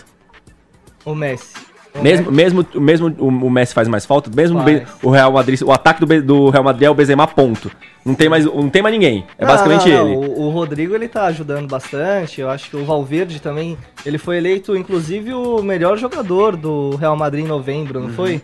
O 1.05 1.15
Messi. 1.15 1.53
O 1.95 2.01
Mesmo, 2.01 2.29
mesmo, 2.29 2.65
mesmo 2.75 3.07
o 3.17 3.27
o 3.27 3.49
Messi 3.49 3.73
faz 3.73 3.87
mais 3.87 4.05
falta, 4.05 4.29
mesmo 4.33 4.59
o 4.59 4.63
Faz. 4.63 4.83
O 5.01 5.09
Real 5.09 5.31
Madrid, 5.31 5.61
o 5.61 5.71
ataque 5.71 6.05
do, 6.05 6.21
do 6.21 6.49
Real 6.49 6.63
Madrid 6.63 6.87
é 6.87 6.89
o 6.89 6.93
Benzema 6.93 7.25
ponto. 7.25 7.71
Não 8.05 8.15
tem 8.15 8.27
mais, 8.27 8.43
não 8.43 8.69
tem 8.69 8.81
mais 8.81 8.93
ninguém. 8.93 9.25
É 9.37 9.45
Não, 9.45 9.51
basicamente 9.51 9.89
não, 9.89 9.97
não, 9.97 10.07
ele. 10.07 10.15
O, 10.27 10.41
o 10.41 10.49
Rodrigo 10.49 10.93
ele 10.93 11.07
tá 11.07 11.23
ajudando 11.25 11.69
bastante. 11.69 12.41
Eu 12.41 12.49
acho 12.49 12.69
que 12.69 12.75
o 12.75 12.83
Valverde 12.83 13.41
também. 13.41 13.77
Ele 14.05 14.17
foi 14.17 14.37
eleito, 14.37 14.75
inclusive, 14.75 15.33
o 15.33 15.61
melhor 15.63 15.97
jogador 15.97 16.57
do 16.57 16.97
Real 16.97 17.15
Madrid 17.15 17.45
em 17.45 17.47
novembro, 17.47 18.01
não 18.01 18.09
foi? 18.09 18.41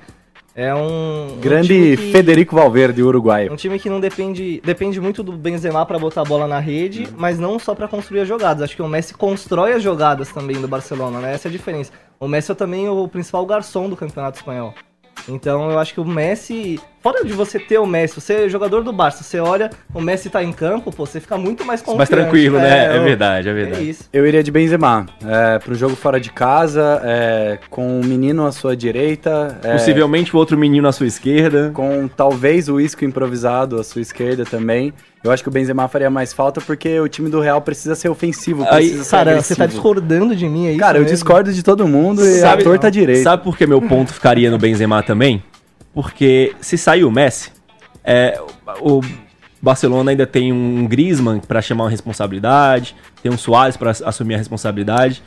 É 0.59 0.73
um. 0.73 1.33
um 1.35 1.39
Grande 1.39 1.67
time 1.67 1.95
que- 1.95 2.11
Federico 2.11 2.55
Valverde, 2.55 3.03
uruguaio. 3.03 3.53
Um 3.53 3.55
time 3.55 3.77
que 3.77 3.91
não 3.91 3.99
depende. 3.99 4.59
Depende 4.65 4.99
muito 4.99 5.21
do 5.21 5.33
Benzema 5.33 5.85
pra 5.85 5.99
botar 5.99 6.21
a 6.21 6.25
bola 6.25 6.47
na 6.47 6.57
rede, 6.59 7.07
mas 7.15 7.37
não 7.37 7.59
só 7.59 7.75
pra 7.75 7.87
construir 7.87 8.21
as 8.21 8.27
jogadas. 8.27 8.63
Acho 8.63 8.75
que 8.75 8.81
o 8.81 8.87
Messi 8.87 9.13
constrói 9.13 9.73
as 9.73 9.83
jogadas 9.83 10.29
também 10.33 10.59
do 10.59 10.67
Barcelona, 10.67 11.19
né? 11.19 11.35
Essa 11.35 11.47
é 11.47 11.49
a 11.49 11.51
diferença. 11.51 11.91
O 12.19 12.27
Messi 12.27 12.51
é 12.51 12.55
também 12.55 12.89
o 12.89 13.07
principal 13.07 13.45
garçom 13.45 13.87
do 13.87 13.95
Campeonato 13.95 14.39
Espanhol. 14.39 14.73
Então 15.29 15.69
eu 15.69 15.77
acho 15.77 15.93
que 15.93 15.99
o 15.99 16.05
Messi. 16.05 16.79
Fora 17.01 17.23
de 17.23 17.31
você 17.31 17.57
ter 17.59 17.77
o 17.77 17.85
Messi, 17.85 18.19
você 18.19 18.33
é 18.45 18.49
jogador 18.49 18.83
do 18.83 18.91
Barça, 18.91 19.23
você 19.23 19.39
olha, 19.39 19.69
o 19.93 20.01
Messi 20.01 20.29
tá 20.29 20.43
em 20.43 20.51
campo, 20.51 20.91
pô, 20.91 21.05
você 21.05 21.21
fica 21.21 21.37
muito 21.37 21.63
mais 21.63 21.79
confiante. 21.81 21.97
Mais 21.99 22.09
tranquilo, 22.09 22.57
né? 22.57 22.97
É 22.97 22.99
ô, 22.99 23.03
verdade, 23.03 23.47
é 23.47 23.51
É 23.51 23.53
verdade. 23.53 23.89
isso. 23.89 24.09
Eu 24.11 24.27
iria 24.27 24.43
de 24.43 24.51
Benzema. 24.51 25.05
É, 25.25 25.59
pro 25.59 25.73
jogo 25.75 25.95
fora 25.95 26.19
de 26.19 26.31
casa, 26.31 26.99
é, 27.05 27.59
com 27.69 27.99
o 28.01 28.03
menino 28.05 28.45
à 28.45 28.51
sua 28.51 28.75
direita. 28.75 29.57
é, 29.63 29.73
Possivelmente 29.73 30.35
o 30.35 30.39
outro 30.39 30.57
menino 30.57 30.87
à 30.87 30.91
sua 30.91 31.05
esquerda. 31.07 31.71
Com 31.73 32.07
talvez 32.09 32.67
o 32.67 32.79
Isco 32.79 33.05
improvisado 33.05 33.79
à 33.79 33.83
sua 33.83 34.01
esquerda 34.01 34.43
também. 34.43 34.91
Eu 35.23 35.31
acho 35.31 35.43
que 35.43 35.49
o 35.49 35.51
Benzema 35.51 35.87
faria 35.87 36.09
mais 36.09 36.33
falta 36.33 36.59
porque 36.61 36.99
o 36.99 37.07
time 37.07 37.29
do 37.29 37.39
Real 37.39 37.61
precisa 37.61 37.95
ser 37.95 38.09
ofensivo, 38.09 38.63
Aí, 38.63 38.85
precisa 38.87 39.03
ser 39.03 39.11
Cara, 39.11 39.31
agressivo. 39.31 39.55
você 39.55 39.61
tá 39.61 39.65
discordando 39.65 40.35
de 40.35 40.47
mim 40.49 40.67
aí. 40.67 40.77
Cara, 40.77 40.97
eu 40.97 41.05
discordo 41.05 41.53
de 41.53 41.63
todo 41.63 41.87
mundo 41.87 42.25
e 42.25 42.43
a 42.43 42.57
torta 42.57 42.89
direito. 42.91 43.23
Sabe 43.23 43.43
por 43.43 43.57
que 43.57 43.65
meu 43.67 43.81
ponto 43.81 44.11
ficaria 44.13 44.49
no 44.51 44.57
Benzema 44.57 45.01
também? 45.03 45.43
Porque 45.97 46.53
se 46.61 46.77
sair 46.77 47.03
o 47.03 47.09
Messi, 47.09 47.49
é, 48.03 48.39
o 48.81 49.01
Barcelona 49.59 50.11
ainda 50.11 50.27
tem 50.27 50.53
um 50.53 50.85
Griezmann 50.85 51.39
pra 51.39 51.59
chamar 51.59 51.85
uma 51.85 51.89
responsabilidade, 51.89 52.95
tem 53.23 53.31
um 53.31 53.37
Soares 53.37 53.75
pra 53.75 53.89
assumir 54.05 54.35
a 54.35 54.37
responsabilidade. 54.37 55.23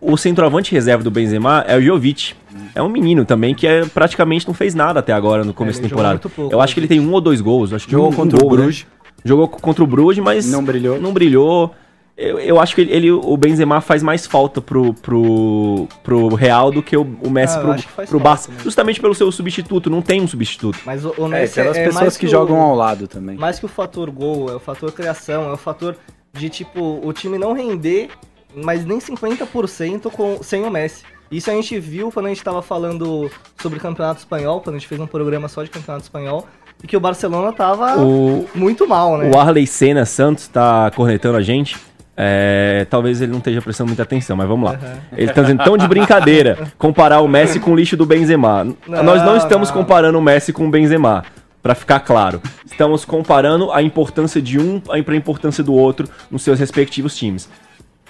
O 0.00 0.16
centroavante 0.16 0.70
reserva 0.70 1.02
do 1.02 1.10
Benzema 1.10 1.64
é 1.66 1.76
o 1.76 1.82
Jovic. 1.82 2.34
É 2.72 2.80
um 2.80 2.88
menino 2.88 3.24
também 3.24 3.52
que 3.52 3.66
é, 3.66 3.84
praticamente 3.84 4.46
não 4.46 4.54
fez 4.54 4.76
nada 4.76 5.00
até 5.00 5.12
agora 5.12 5.42
no 5.42 5.52
começo 5.52 5.80
É, 5.80 5.82
da 5.82 5.88
temporada. 5.88 6.20
pouco, 6.20 6.54
Eu 6.54 6.60
acho 6.60 6.72
que 6.72 6.78
ele 6.78 6.86
tem 6.86 7.00
um 7.00 7.12
ou 7.12 7.20
dois 7.20 7.40
gols. 7.40 7.72
Acho 7.72 7.86
que 7.86 7.90
Jogou 7.90 8.10
um, 8.10 8.14
contra 8.14 8.36
um 8.38 8.46
o 8.46 8.48
gol, 8.48 8.56
né? 8.58 8.62
Bruges. 8.62 8.86
Jogou 9.24 9.48
contra 9.48 9.82
o 9.82 9.88
Bruges, 9.88 10.22
mas 10.22 10.48
Não 10.48 10.62
brilhou. 10.62 11.00
Não 11.00 11.12
brilhou. 11.12 11.74
Eu, 12.16 12.38
eu 12.38 12.58
acho 12.58 12.74
que 12.74 12.80
ele, 12.80 12.92
ele- 12.92 13.10
o 13.10 13.36
Benzema 13.36 13.80
faz 13.82 14.02
mais 14.02 14.26
falta 14.26 14.60
pro, 14.62 14.94
pro, 14.94 15.86
pro 16.02 16.28
Real 16.34 16.70
do 16.70 16.82
que 16.82 16.96
o, 16.96 17.02
o 17.22 17.28
Messi 17.28 17.58
Ah, 17.58 17.60
pro, 17.60 17.74
que 17.74 17.82
pro 17.86 18.06
falta 18.06 18.18
Barça. 18.18 18.48
também. 18.48 18.64
Justamente 18.64 19.00
pelo 19.00 19.14
seu 19.14 19.30
substituto, 19.30 19.90
não 19.90 20.00
tem 20.00 20.22
um 20.22 20.26
substituto. 20.26 20.78
Mas 20.86 21.04
o, 21.04 21.12
o 21.18 21.26
É, 21.26 21.40
Messi 21.40 21.54
pelas 21.56 21.76
é 21.76 21.84
pessoas 21.84 22.02
mais 22.02 22.16
que 22.16 22.24
o- 22.26 22.28
jogam 22.30 22.58
ao 22.60 22.74
lado 22.74 23.06
também. 23.06 23.36
Mais 23.36 23.58
que 23.58 23.66
o 23.66 23.68
fator 23.68 24.10
gol, 24.10 24.50
é 24.50 24.54
o 24.54 24.58
fator 24.60 24.90
criação, 24.92 25.50
é 25.50 25.52
o 25.52 25.56
fator 25.58 25.94
de, 26.32 26.48
tipo, 26.48 27.00
o 27.04 27.12
time 27.12 27.36
não 27.36 27.52
render, 27.52 28.08
mas 28.54 28.84
nem 28.86 28.98
50% 28.98 30.10
com, 30.10 30.38
sem 30.42 30.64
o 30.64 30.70
Messi. 30.70 31.02
Isso 31.30 31.50
a 31.50 31.54
gente 31.54 31.78
viu 31.78 32.10
quando 32.10 32.26
a 32.26 32.28
gente 32.30 32.42
tava 32.42 32.62
falando 32.62 33.30
sobre 33.60 33.78
o 33.78 33.82
Campeonato 33.82 34.20
Espanhol, 34.20 34.60
quando 34.62 34.76
a 34.76 34.78
gente 34.78 34.88
fez 34.88 34.98
um 35.00 35.06
programa 35.06 35.48
só 35.48 35.62
de 35.62 35.68
Campeonato 35.68 36.04
Espanhol, 36.04 36.46
e 36.82 36.86
que 36.86 36.96
o 36.96 37.00
Barcelona 37.00 37.52
tava 37.52 37.98
O, 38.00 38.46
muito 38.54 38.86
mal, 38.88 39.18
né? 39.18 39.30
o 39.34 39.38
Arley 39.38 39.66
Senna 39.66 40.06
Santos 40.06 40.46
tá 40.48 40.90
cornetando 40.94 41.36
a 41.36 41.42
gente. 41.42 41.76
É, 42.16 42.86
talvez 42.88 43.20
ele 43.20 43.30
não 43.30 43.38
esteja 43.38 43.60
prestando 43.60 43.88
muita 43.88 44.02
atenção, 44.02 44.36
mas 44.36 44.48
vamos 44.48 44.70
lá. 44.70 44.78
Ele 45.14 45.30
tá 45.32 45.42
dizendo 45.42 45.62
tão 45.62 45.76
de 45.76 45.86
brincadeira 45.86 46.58
comparar 46.78 47.20
o 47.20 47.28
Messi 47.28 47.60
com 47.60 47.72
o 47.72 47.76
lixo 47.76 47.96
do 47.96 48.06
Benzema. 48.06 48.64
Nós 48.86 49.22
não 49.22 49.36
estamos 49.36 49.68
não. 49.68 49.76
comparando 49.76 50.18
o 50.18 50.22
Messi 50.22 50.52
com 50.52 50.66
o 50.66 50.70
Benzema, 50.70 51.24
Pra 51.62 51.74
ficar 51.74 51.98
claro. 51.98 52.40
Estamos 52.64 53.04
comparando 53.04 53.72
a 53.72 53.82
importância 53.82 54.40
de 54.40 54.56
um 54.56 54.78
para 54.78 55.14
a 55.14 55.16
importância 55.16 55.64
do 55.64 55.74
outro 55.74 56.08
nos 56.30 56.42
seus 56.42 56.60
respectivos 56.60 57.16
times. 57.16 57.48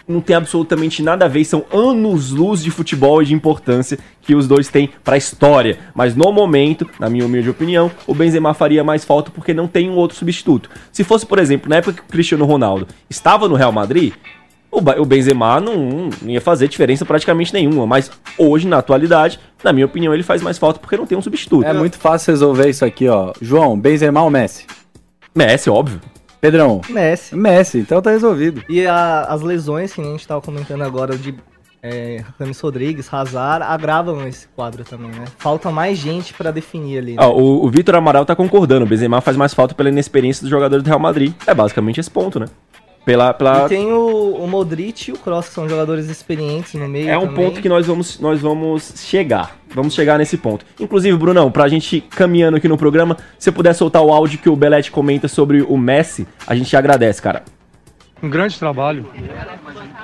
Não 0.08 0.20
tem 0.20 0.36
absolutamente 0.36 1.02
nada 1.02 1.24
a 1.24 1.28
ver, 1.28 1.44
são 1.44 1.64
anos-luz 1.72 2.62
de 2.62 2.70
futebol 2.70 3.20
e 3.20 3.26
de 3.26 3.34
importância 3.34 3.98
que 4.22 4.34
os 4.34 4.46
dois 4.46 4.68
têm 4.68 4.90
pra 5.02 5.16
história. 5.16 5.78
Mas 5.94 6.14
no 6.14 6.32
momento, 6.32 6.88
na 7.00 7.10
minha 7.10 7.26
humilde 7.26 7.50
opinião, 7.50 7.90
o 8.06 8.14
Benzema 8.14 8.54
faria 8.54 8.84
mais 8.84 9.04
falta 9.04 9.30
porque 9.32 9.52
não 9.52 9.66
tem 9.66 9.90
um 9.90 9.96
outro 9.96 10.16
substituto. 10.16 10.70
Se 10.92 11.02
fosse, 11.02 11.26
por 11.26 11.40
exemplo, 11.40 11.68
na 11.68 11.76
época 11.76 11.94
que 11.94 12.02
o 12.02 12.12
Cristiano 12.12 12.44
Ronaldo 12.44 12.86
estava 13.10 13.48
no 13.48 13.56
Real 13.56 13.72
Madrid, 13.72 14.12
o 14.70 15.04
Benzema 15.04 15.60
não, 15.60 16.10
não 16.20 16.30
ia 16.30 16.40
fazer 16.40 16.68
diferença 16.68 17.04
praticamente 17.04 17.52
nenhuma. 17.52 17.86
Mas 17.86 18.10
hoje, 18.36 18.68
na 18.68 18.78
atualidade, 18.78 19.40
na 19.64 19.72
minha 19.72 19.86
opinião, 19.86 20.12
ele 20.12 20.22
faz 20.22 20.42
mais 20.42 20.58
falta 20.58 20.78
porque 20.78 20.96
não 20.96 21.06
tem 21.06 21.16
um 21.16 21.22
substituto. 21.22 21.66
É 21.66 21.72
muito 21.72 21.98
fácil 21.98 22.32
resolver 22.32 22.68
isso 22.68 22.84
aqui, 22.84 23.08
ó. 23.08 23.32
João, 23.40 23.78
Benzema 23.78 24.22
ou 24.22 24.30
Messi? 24.30 24.66
Messi, 25.34 25.70
óbvio. 25.70 26.00
Pedrão, 26.40 26.80
Messi. 26.88 27.34
Messi, 27.34 27.78
então 27.78 28.00
tá 28.02 28.10
resolvido. 28.10 28.62
E 28.68 28.86
a- 28.86 29.22
as 29.28 29.42
lesões 29.42 29.92
que 29.92 30.00
a 30.00 30.04
gente 30.04 30.26
tava 30.26 30.40
comentando 30.40 30.82
agora 30.82 31.16
de 31.16 31.34
é, 31.82 32.24
Rames 32.38 32.58
Rodrigues, 32.58 33.12
Hazard, 33.12 33.64
agravam 33.64 34.26
esse 34.26 34.48
quadro 34.48 34.82
também, 34.82 35.10
né? 35.10 35.24
Falta 35.38 35.70
mais 35.70 35.96
gente 35.98 36.34
pra 36.34 36.50
definir 36.50 36.98
ali. 36.98 37.12
né? 37.14 37.18
Ó, 37.22 37.30
o, 37.32 37.64
o 37.64 37.70
Vitor 37.70 37.94
Amaral 37.94 38.24
tá 38.26 38.34
concordando. 38.34 38.84
O 38.84 38.88
Benzema 38.88 39.20
faz 39.20 39.36
mais 39.36 39.54
falta 39.54 39.72
pela 39.74 39.88
inexperiência 39.88 40.40
dos 40.42 40.50
jogadores 40.50 40.82
do 40.82 40.88
Real 40.88 40.98
Madrid. 40.98 41.32
É 41.46 41.54
basicamente 41.54 42.00
esse 42.00 42.10
ponto, 42.10 42.40
né? 42.40 42.46
Pela, 43.06 43.32
pela... 43.32 43.66
E 43.66 43.68
tem 43.68 43.92
o, 43.92 44.34
o 44.34 44.48
Modric 44.48 45.10
e 45.10 45.12
o 45.12 45.16
Kroos, 45.16 45.46
que 45.46 45.54
são 45.54 45.68
jogadores 45.68 46.08
experientes 46.10 46.74
no 46.74 46.88
meio 46.88 47.08
É 47.08 47.16
um 47.16 47.28
também. 47.28 47.36
ponto 47.36 47.62
que 47.62 47.68
nós 47.68 47.86
vamos, 47.86 48.18
nós 48.18 48.40
vamos 48.40 48.94
chegar. 48.96 49.56
Vamos 49.72 49.94
chegar 49.94 50.18
nesse 50.18 50.36
ponto. 50.36 50.66
Inclusive, 50.80 51.16
Brunão, 51.16 51.48
pra 51.48 51.68
gente 51.68 52.00
caminhando 52.00 52.56
aqui 52.56 52.66
no 52.66 52.76
programa, 52.76 53.16
se 53.38 53.44
você 53.44 53.52
puder 53.52 53.74
soltar 53.74 54.02
o 54.02 54.12
áudio 54.12 54.40
que 54.40 54.48
o 54.48 54.56
Belete 54.56 54.90
comenta 54.90 55.28
sobre 55.28 55.62
o 55.62 55.76
Messi, 55.78 56.26
a 56.48 56.56
gente 56.56 56.68
te 56.68 56.76
agradece, 56.76 57.22
cara. 57.22 57.44
Um 58.20 58.28
grande 58.28 58.58
trabalho. 58.58 59.06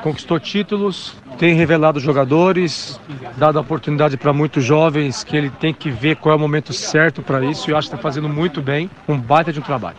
Conquistou 0.01 0.39
títulos, 0.39 1.17
tem 1.39 1.55
revelado 1.55 1.99
jogadores, 1.99 3.01
dado 3.37 3.59
a 3.59 3.63
oportunidade 3.63 4.17
para 4.17 4.33
muitos 4.33 4.63
jovens 4.63 5.25
que 5.25 5.37
ele 5.37 5.51
tem 5.51 5.75
que 5.75 5.91
ver 5.91 6.15
qual 6.15 6.35
é 6.35 6.37
o 6.37 6.39
momento 6.39 6.73
certo 6.73 7.21
para 7.21 7.45
isso. 7.45 7.69
E 7.69 7.73
eu 7.73 7.77
acho 7.77 7.89
que 7.89 7.97
está 7.97 8.03
fazendo 8.03 8.29
muito 8.29 8.63
bem. 8.63 8.89
Um 9.09 9.19
baita 9.19 9.53
de 9.53 9.59
um 9.59 9.63
trabalho. 9.63 9.97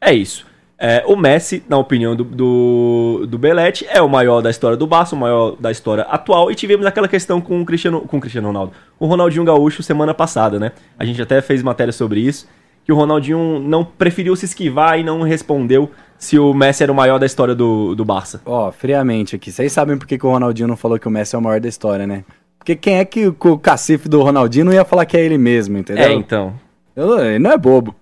É 0.00 0.12
isso. 0.14 0.46
É, 0.80 1.02
o 1.06 1.16
Messi, 1.16 1.62
na 1.68 1.76
opinião 1.76 2.14
do, 2.14 2.22
do, 2.22 3.26
do 3.26 3.36
Belete, 3.36 3.84
é 3.90 4.00
o 4.00 4.08
maior 4.08 4.40
da 4.40 4.48
história 4.48 4.76
do 4.76 4.86
Barça, 4.86 5.16
o 5.16 5.18
maior 5.18 5.56
da 5.58 5.72
história 5.72 6.04
atual. 6.04 6.52
E 6.52 6.54
tivemos 6.54 6.86
aquela 6.86 7.08
questão 7.08 7.40
com 7.40 7.60
o 7.60 7.64
Cristiano, 7.64 8.02
com 8.02 8.18
o 8.18 8.20
Cristiano 8.20 8.46
Ronaldo, 8.46 8.72
com 8.96 9.06
o 9.06 9.08
Ronaldinho 9.08 9.44
Gaúcho 9.44 9.82
semana 9.82 10.14
passada, 10.14 10.58
né? 10.60 10.70
A 10.96 11.04
gente 11.04 11.20
até 11.20 11.42
fez 11.42 11.64
matéria 11.64 11.92
sobre 11.92 12.20
isso, 12.20 12.48
que 12.84 12.92
o 12.92 12.94
Ronaldinho 12.94 13.58
não 13.58 13.84
preferiu 13.84 14.36
se 14.36 14.44
esquivar 14.44 15.00
e 15.00 15.02
não 15.02 15.22
respondeu 15.22 15.90
se 16.16 16.38
o 16.38 16.54
Messi 16.54 16.84
era 16.84 16.92
o 16.92 16.94
maior 16.94 17.18
da 17.18 17.26
história 17.26 17.56
do, 17.56 17.96
do 17.96 18.04
Barça. 18.04 18.40
Ó, 18.46 18.70
friamente 18.70 19.34
aqui. 19.34 19.50
Vocês 19.50 19.72
sabem 19.72 19.98
por 19.98 20.06
que, 20.06 20.16
que 20.16 20.26
o 20.26 20.30
Ronaldinho 20.30 20.68
não 20.68 20.76
falou 20.76 20.96
que 20.96 21.08
o 21.08 21.10
Messi 21.10 21.34
é 21.34 21.38
o 21.38 21.42
maior 21.42 21.60
da 21.60 21.68
história, 21.68 22.06
né? 22.06 22.24
Porque 22.56 22.76
quem 22.76 22.98
é 22.98 23.04
que 23.04 23.26
o, 23.26 23.58
cacife 23.58 24.08
do 24.08 24.22
Ronaldinho 24.22 24.66
não 24.66 24.72
ia 24.72 24.84
falar 24.84 25.06
que 25.06 25.16
é 25.16 25.24
ele 25.24 25.38
mesmo, 25.38 25.76
entendeu? 25.76 26.04
É, 26.04 26.12
então. 26.12 26.54
Ele 26.96 27.38
não 27.38 27.50
é 27.50 27.56
bobo. 27.56 27.94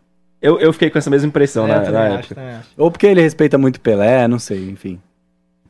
Eu, 0.47 0.61
eu 0.61 0.73
fiquei 0.73 0.91
com 0.91 0.99
essa 0.99 1.11
mesma 1.11 1.26
impressão 1.29 1.67
É, 1.67 1.69
na, 1.69 1.91
na 1.91 2.05
acho, 2.19 2.33
época. 2.33 2.62
Ou 2.79 2.91
porque 2.91 3.07
ele 3.07 3.21
respeita 3.21 3.59
muito 3.59 3.81
Pelé, 3.81 4.29
não 4.29 4.38
sei, 4.38 4.69
enfim. 4.71 5.00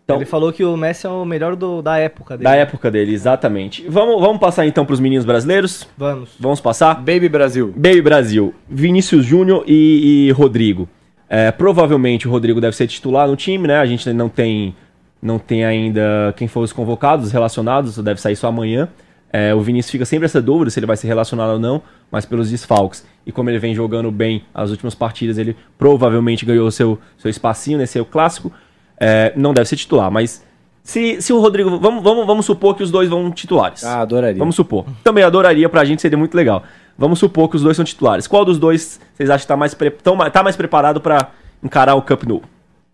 Então- 0.04 0.16
Ele 0.16 0.24
falou 0.24 0.52
que 0.52 0.62
o 0.64 0.76
Messi 0.76 1.06
é 1.06 1.10
o 1.10 1.24
melhor 1.24 1.56
do, 1.56 1.82
da 1.82 1.98
época 1.98 2.36
dele. 2.36 2.44
Da 2.44 2.54
época 2.54 2.90
dele, 2.90 3.12
exatamente. 3.12 3.84
Vamos, 3.88 4.20
vamos 4.20 4.38
passar 4.38 4.66
então 4.66 4.84
pros 4.84 5.00
meninos 5.00 5.24
brasileiros? 5.24 5.88
Vamos. 5.96 6.30
Vamos 6.38 6.60
passar? 6.60 6.94
Baby 6.94 7.28
Brasil. 7.28 7.72
Baby 7.76 8.02
Brasil, 8.02 8.54
Vinícius 8.68 9.24
Júnior 9.24 9.64
e, 9.66 10.28
e 10.28 10.30
Rodrigo. 10.32 10.88
É, 11.28 11.50
provavelmente 11.50 12.28
o 12.28 12.30
Rodrigo 12.30 12.60
deve 12.60 12.76
ser 12.76 12.86
titular 12.86 13.26
no 13.26 13.34
time, 13.34 13.66
né? 13.66 13.78
A 13.78 13.86
gente 13.86 14.12
não 14.12 14.28
tem, 14.28 14.76
não 15.20 15.38
tem 15.40 15.64
ainda 15.64 16.32
quem 16.36 16.46
for 16.46 16.60
os 16.60 16.72
convocados, 16.72 17.26
os 17.26 17.32
relacionados, 17.32 17.98
deve 17.98 18.20
sair 18.20 18.36
só 18.36 18.46
amanhã. 18.46 18.88
É, 19.32 19.54
o 19.54 19.60
Vinícius 19.60 19.90
fica 19.90 20.04
sempre 20.04 20.26
essa 20.26 20.40
dúvida 20.40 20.70
se 20.70 20.78
ele 20.78 20.86
vai 20.86 20.96
ser 20.96 21.08
relacionado 21.08 21.50
ou 21.50 21.58
não, 21.58 21.82
mas 22.10 22.24
pelos 22.24 22.50
desfalques. 22.50 23.06
E 23.26 23.32
como 23.32 23.50
ele 23.50 23.58
vem 23.58 23.74
jogando 23.74 24.10
bem 24.10 24.44
as 24.54 24.70
últimas 24.70 24.94
partidas, 24.94 25.36
ele 25.38 25.56
provavelmente 25.76 26.44
ganhou 26.44 26.70
seu, 26.70 26.98
seu 27.18 27.30
espacinho 27.30 27.78
nesse 27.78 27.94
seu 27.94 28.04
clássico. 28.04 28.52
É, 28.98 29.32
não 29.36 29.52
deve 29.52 29.68
ser 29.68 29.76
titular, 29.76 30.10
mas 30.10 30.44
se, 30.86 31.20
se 31.20 31.32
o 31.32 31.40
Rodrigo. 31.40 31.80
Vamos, 31.80 32.02
vamos, 32.02 32.24
vamos 32.24 32.46
supor 32.46 32.76
que 32.76 32.82
os 32.82 32.92
dois 32.92 33.08
vão 33.08 33.30
titulares. 33.32 33.82
Ah, 33.82 34.02
adoraria. 34.02 34.38
Vamos 34.38 34.54
supor. 34.54 34.86
Também 35.02 35.24
adoraria, 35.24 35.68
pra 35.68 35.84
gente 35.84 36.00
seria 36.00 36.16
muito 36.16 36.36
legal. 36.36 36.62
Vamos 36.96 37.18
supor 37.18 37.48
que 37.50 37.56
os 37.56 37.62
dois 37.62 37.76
são 37.76 37.84
titulares. 37.84 38.28
Qual 38.28 38.44
dos 38.44 38.56
dois 38.56 39.00
vocês 39.12 39.28
acham 39.28 39.42
que 39.42 39.48
tá 39.48 39.56
mais, 39.56 39.74
pre... 39.74 39.90
tão 39.90 40.16
tá 40.30 40.44
mais 40.44 40.54
preparado 40.54 41.00
pra 41.00 41.32
encarar 41.60 41.96
o 41.96 42.02
Cup 42.02 42.22
Nou? 42.22 42.42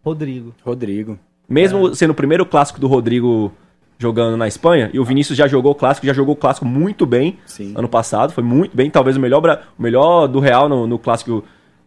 Rodrigo. 0.03 0.55
Rodrigo. 0.65 1.19
Mesmo 1.47 1.95
sendo 1.95 2.12
o 2.12 2.15
primeiro 2.15 2.47
clássico 2.47 2.81
do 2.81 2.89
Rodrigo 2.89 3.53
jogando 4.02 4.37
na 4.37 4.49
Espanha, 4.49 4.90
e 4.92 4.99
o 4.99 5.04
Vinícius 5.04 5.38
já 5.38 5.47
jogou 5.47 5.73
o 5.73 5.75
clássico, 5.75 6.06
já 6.06 6.12
jogou 6.12 6.35
o 6.35 6.37
clássico 6.37 6.66
muito 6.66 7.06
bem 7.06 7.38
Sim. 7.47 7.73
ano 7.76 7.88
passado, 7.88 8.32
foi 8.32 8.42
muito 8.42 8.76
bem, 8.76 8.90
talvez 8.90 9.16
o 9.16 9.21
melhor, 9.21 9.40
o 9.78 9.82
melhor 9.82 10.26
do 10.26 10.40
Real 10.40 10.68
no, 10.68 10.87
no 10.87 10.99
clássico, 10.99 11.44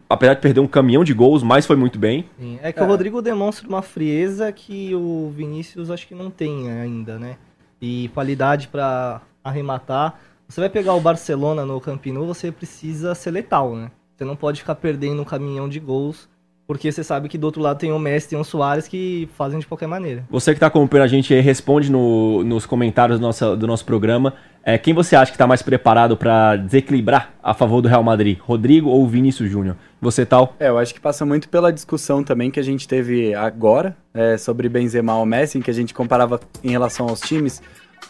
apesar 0.08 0.34
de 0.34 0.40
perder 0.40 0.60
um 0.60 0.66
caminhão 0.66 1.04
de 1.04 1.12
gols, 1.12 1.42
mas 1.42 1.66
foi 1.66 1.76
muito 1.76 1.98
bem. 1.98 2.24
Sim, 2.40 2.58
É 2.62 2.72
que 2.72 2.82
o 2.82 2.86
Rodrigo 2.86 3.20
demonstra 3.20 3.68
uma 3.68 3.82
frieza 3.82 4.50
que 4.50 4.94
o 4.94 5.30
Vinícius 5.36 5.90
acho 5.90 6.08
que 6.08 6.14
não 6.14 6.30
tem 6.30 6.70
ainda, 6.70 7.18
né? 7.18 7.36
E 7.80 8.08
qualidade 8.14 8.68
pra 8.68 9.20
arrematar. 9.44 10.18
Você 10.48 10.60
vai 10.60 10.70
pegar 10.70 10.94
o 10.94 11.00
Barcelona 11.00 11.64
no 11.64 11.80
Camp 11.80 12.06
Nou, 12.06 12.26
você 12.26 12.50
precisa 12.50 13.14
ser 13.14 13.30
letal, 13.30 13.76
né? 13.76 13.90
Você 14.16 14.24
não 14.24 14.34
pode 14.34 14.60
ficar 14.60 14.76
perdendo 14.76 15.20
um 15.20 15.24
caminhão 15.24 15.68
de 15.68 15.78
gols, 15.78 16.28
porque 16.66 16.90
você 16.90 17.04
sabe 17.04 17.28
que 17.28 17.38
do 17.38 17.44
outro 17.44 17.62
lado 17.62 17.78
tem 17.78 17.92
o 17.92 17.98
Messi, 17.98 18.28
tem 18.30 18.38
o 18.38 18.44
Soares 18.44 18.88
que 18.88 19.28
fazem 19.36 19.58
de 19.58 19.66
qualquer 19.66 19.86
maneira. 19.86 20.24
Você 20.30 20.50
que 20.52 20.56
está 20.56 20.66
acompanhando 20.66 21.04
a 21.04 21.08
gente 21.08 21.32
aí, 21.32 21.40
responde 21.40 21.90
no- 21.90 22.42
nos 22.42 22.66
comentários 22.66 23.18
do 23.18 23.22
nosso, 23.22 23.56
do 23.56 23.66
nosso 23.66 23.84
programa. 23.84 24.34
É, 24.64 24.76
quem 24.76 24.92
você 24.92 25.14
acha 25.14 25.30
que 25.30 25.36
está 25.36 25.46
mais 25.46 25.62
preparado 25.62 26.16
para 26.16 26.56
desequilibrar 26.56 27.32
a 27.40 27.54
favor 27.54 27.80
do 27.80 27.86
Real 27.88 28.02
Madrid? 28.02 28.36
Rodrigo 28.40 28.90
ou 28.90 29.06
Vinícius 29.06 29.48
Júnior? 29.48 29.76
Você 30.00 30.26
tal? 30.26 30.56
É, 30.58 30.68
eu 30.68 30.76
acho 30.78 30.92
que 30.92 31.00
passa 31.00 31.24
muito 31.24 31.48
pela 31.48 31.72
discussão 31.72 32.24
também 32.24 32.50
que 32.50 32.58
a 32.58 32.64
gente 32.64 32.88
teve 32.88 33.32
agora 33.32 33.96
é, 34.12 34.36
sobre 34.36 34.68
Benzema 34.68 35.16
ou 35.16 35.24
Messi, 35.24 35.58
em 35.58 35.62
que 35.62 35.70
a 35.70 35.74
gente 35.74 35.94
comparava 35.94 36.40
em 36.64 36.70
relação 36.70 37.08
aos 37.08 37.20
times. 37.20 37.62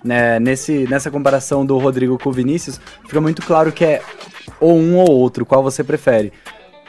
Né, 0.04 0.38
nesse, 0.38 0.86
nessa 0.88 1.10
comparação 1.10 1.64
do 1.64 1.78
Rodrigo 1.78 2.18
com 2.18 2.28
o 2.28 2.32
Vinícius, 2.32 2.78
fica 3.06 3.20
muito 3.20 3.40
claro 3.42 3.72
que 3.72 3.84
é 3.84 4.02
ou 4.60 4.76
um 4.76 4.96
ou 4.98 5.10
outro, 5.10 5.44
qual 5.46 5.62
você 5.62 5.82
prefere. 5.82 6.32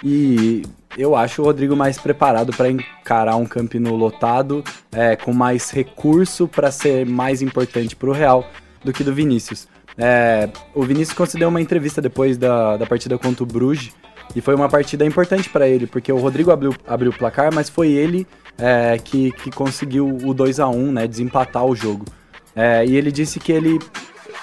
E 0.04 0.62
eu 0.96 1.16
acho 1.16 1.42
o 1.42 1.46
Rodrigo 1.46 1.76
mais 1.76 1.98
preparado 1.98 2.54
para 2.56 2.70
encarar 2.70 3.36
um 3.36 3.46
Camp 3.46 3.74
Nou 3.76 3.96
lotado, 3.96 4.64
é, 4.92 5.16
com 5.16 5.34
mais 5.34 5.72
recurso 5.72 6.48
para 6.48 6.72
ser 6.72 7.06
mais 7.06 7.42
importante 7.42 7.96
para 7.96 8.10
o 8.10 8.14
Real 8.14 8.48
do 8.84 8.94
que 8.94 9.04
do 9.04 9.14
Vinícius. 9.14 9.68
É, 9.98 10.48
o 10.76 10.84
Vinícius 10.84 11.18
concedeu 11.18 11.50
uma 11.50 11.60
entrevista 11.60 12.02
depois 12.02 12.38
da, 12.38 12.78
da 12.78 12.86
partida 12.86 13.18
contra 13.18 13.44
o 13.44 13.48
Bruges 13.48 13.94
e 14.36 14.42
foi 14.42 14.54
uma 14.54 14.70
partida 14.70 15.06
importante 15.06 15.50
para 15.50 15.68
ele, 15.68 15.88
porque 15.88 16.12
o 16.12 16.18
Rodrigo 16.18 16.52
abriu, 16.52 16.74
abriu 16.88 17.12
o 17.12 17.18
placar, 17.18 17.54
mas 17.54 17.70
foi 17.70 17.90
ele 17.92 18.28
é, 18.58 18.98
que, 18.98 19.32
que 19.32 19.52
conseguiu 19.52 20.08
o 20.24 20.34
2 20.34 20.60
a 20.60 20.68
1 20.68 20.92
né, 20.92 21.08
desempatar 21.08 21.66
o 21.66 21.76
jogo. 21.76 22.06
É, 22.56 22.86
e 22.86 22.96
ele 22.96 23.12
disse 23.12 23.40
que 23.40 23.52
ele, 23.52 23.80